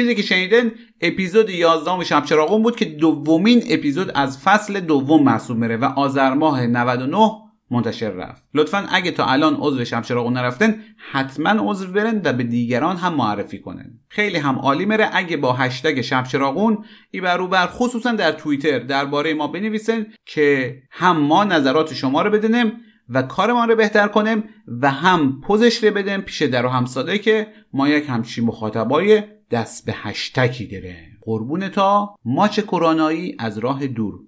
چیزی 0.00 0.14
که 0.14 0.22
شنیدن 0.22 0.70
اپیزود 1.00 1.50
11 1.50 2.04
شب 2.04 2.24
چراغون 2.24 2.62
بود 2.62 2.76
که 2.76 2.84
دومین 2.84 3.62
اپیزود 3.70 4.10
از 4.14 4.38
فصل 4.38 4.80
دوم 4.80 5.22
محسوب 5.22 5.58
میره 5.58 5.76
و 5.76 5.84
آذر 5.84 6.34
ماه 6.34 6.66
99 6.66 7.30
منتشر 7.70 8.10
رفت. 8.10 8.42
لطفا 8.54 8.86
اگه 8.92 9.10
تا 9.10 9.24
الان 9.24 9.56
عضو 9.60 9.84
شب 9.84 10.02
چراغون 10.02 10.32
نرفتن 10.32 10.74
حتما 11.12 11.50
عضو 11.50 11.92
برن 11.92 12.20
و 12.24 12.32
به 12.32 12.44
دیگران 12.44 12.96
هم 12.96 13.14
معرفی 13.14 13.58
کنن 13.58 14.00
خیلی 14.08 14.38
هم 14.38 14.58
عالی 14.58 14.84
میره. 14.84 15.10
اگه 15.12 15.36
با 15.36 15.52
هشتگ 15.52 16.00
شب 16.00 16.24
چراغون 16.24 16.84
ای 17.10 17.20
بر 17.20 17.66
خصوصا 17.66 18.12
در 18.12 18.32
توییتر 18.32 18.78
درباره 18.78 19.34
ما 19.34 19.46
بنویسن 19.46 20.06
که 20.26 20.76
هم 20.90 21.16
ما 21.16 21.44
نظرات 21.44 21.94
شما 21.94 22.22
رو 22.22 22.30
بدونیم 22.30 22.72
و 23.08 23.22
کارمان 23.22 23.68
رو 23.68 23.76
بهتر 23.76 24.08
کنیم 24.08 24.44
و 24.80 24.90
هم 24.90 25.40
پوزش 25.40 25.84
رو 25.84 25.90
بدیم 25.90 26.20
پیش 26.20 26.42
در 26.42 26.66
و 26.66 26.68
همساده 26.68 27.18
که 27.18 27.46
ما 27.72 27.88
یک 27.88 28.04
همچین 28.08 28.44
مخاطبای 28.44 29.22
دست 29.50 29.86
به 29.86 29.92
هشتکی 29.96 30.66
داره 30.66 31.06
قربون 31.20 31.68
تا 31.68 32.16
ماچ 32.24 32.60
کرونایی 32.60 33.36
از 33.38 33.58
راه 33.58 33.86
دور 33.86 34.20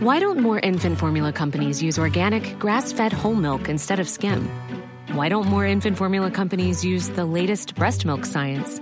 Why 0.00 0.18
don't 0.18 0.40
more 0.40 0.58
infant 0.60 0.98
formula 0.98 1.30
companies 1.30 1.82
use 1.82 1.98
organic, 1.98 2.58
grass 2.58 2.90
fed 2.90 3.12
whole 3.12 3.34
milk 3.34 3.68
instead 3.68 4.00
of 4.00 4.08
skim? 4.08 4.48
Why 5.12 5.28
don't 5.28 5.46
more 5.46 5.66
infant 5.66 5.98
formula 5.98 6.30
companies 6.30 6.82
use 6.82 7.10
the 7.10 7.26
latest 7.26 7.74
breast 7.74 8.06
milk 8.06 8.24
science? 8.24 8.80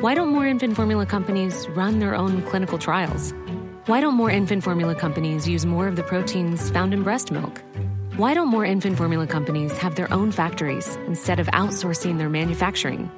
Why 0.00 0.14
don't 0.14 0.28
more 0.28 0.46
infant 0.46 0.76
formula 0.76 1.06
companies 1.06 1.66
run 1.70 1.98
their 1.98 2.14
own 2.14 2.42
clinical 2.42 2.76
trials? 2.76 3.32
Why 3.86 4.02
don't 4.02 4.12
more 4.12 4.30
infant 4.30 4.62
formula 4.62 4.94
companies 4.94 5.48
use 5.48 5.64
more 5.64 5.88
of 5.88 5.96
the 5.96 6.02
proteins 6.02 6.68
found 6.68 6.92
in 6.92 7.02
breast 7.02 7.30
milk? 7.30 7.62
Why 8.16 8.34
don't 8.34 8.48
more 8.48 8.62
infant 8.62 8.98
formula 8.98 9.26
companies 9.26 9.76
have 9.78 9.94
their 9.94 10.12
own 10.12 10.32
factories 10.32 10.96
instead 11.06 11.40
of 11.40 11.46
outsourcing 11.54 12.18
their 12.18 12.28
manufacturing? 12.28 13.10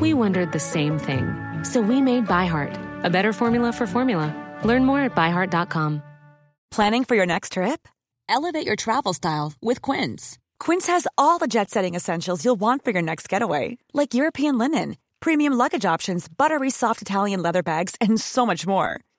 We 0.00 0.14
wondered 0.14 0.52
the 0.52 0.58
same 0.58 0.98
thing. 0.98 1.36
So 1.64 1.82
we 1.82 2.00
made 2.00 2.26
ByHeart, 2.26 3.04
a 3.04 3.10
better 3.10 3.34
formula 3.34 3.74
for 3.74 3.86
formula. 3.86 4.32
Learn 4.64 4.86
more 4.86 5.00
at 5.00 5.14
byheart.com. 5.14 6.02
Planning 6.70 7.04
for 7.04 7.14
your 7.14 7.26
next 7.26 7.52
trip? 7.52 7.86
Elevate 8.26 8.66
your 8.66 8.76
travel 8.76 9.12
style 9.12 9.52
with 9.60 9.82
Quince. 9.82 10.38
Quince 10.58 10.86
has 10.86 11.06
all 11.18 11.36
the 11.36 11.46
jet 11.46 11.68
setting 11.68 11.94
essentials 11.94 12.42
you'll 12.42 12.54
want 12.58 12.82
for 12.86 12.90
your 12.90 13.02
next 13.02 13.28
getaway, 13.28 13.76
like 13.92 14.14
European 14.14 14.56
linen, 14.56 14.96
premium 15.20 15.52
luggage 15.52 15.84
options, 15.84 16.26
buttery 16.26 16.70
soft 16.70 17.02
Italian 17.02 17.42
leather 17.42 17.62
bags, 17.62 17.96
and 18.00 18.18
so 18.18 18.46
much 18.46 18.66
more 18.66 19.02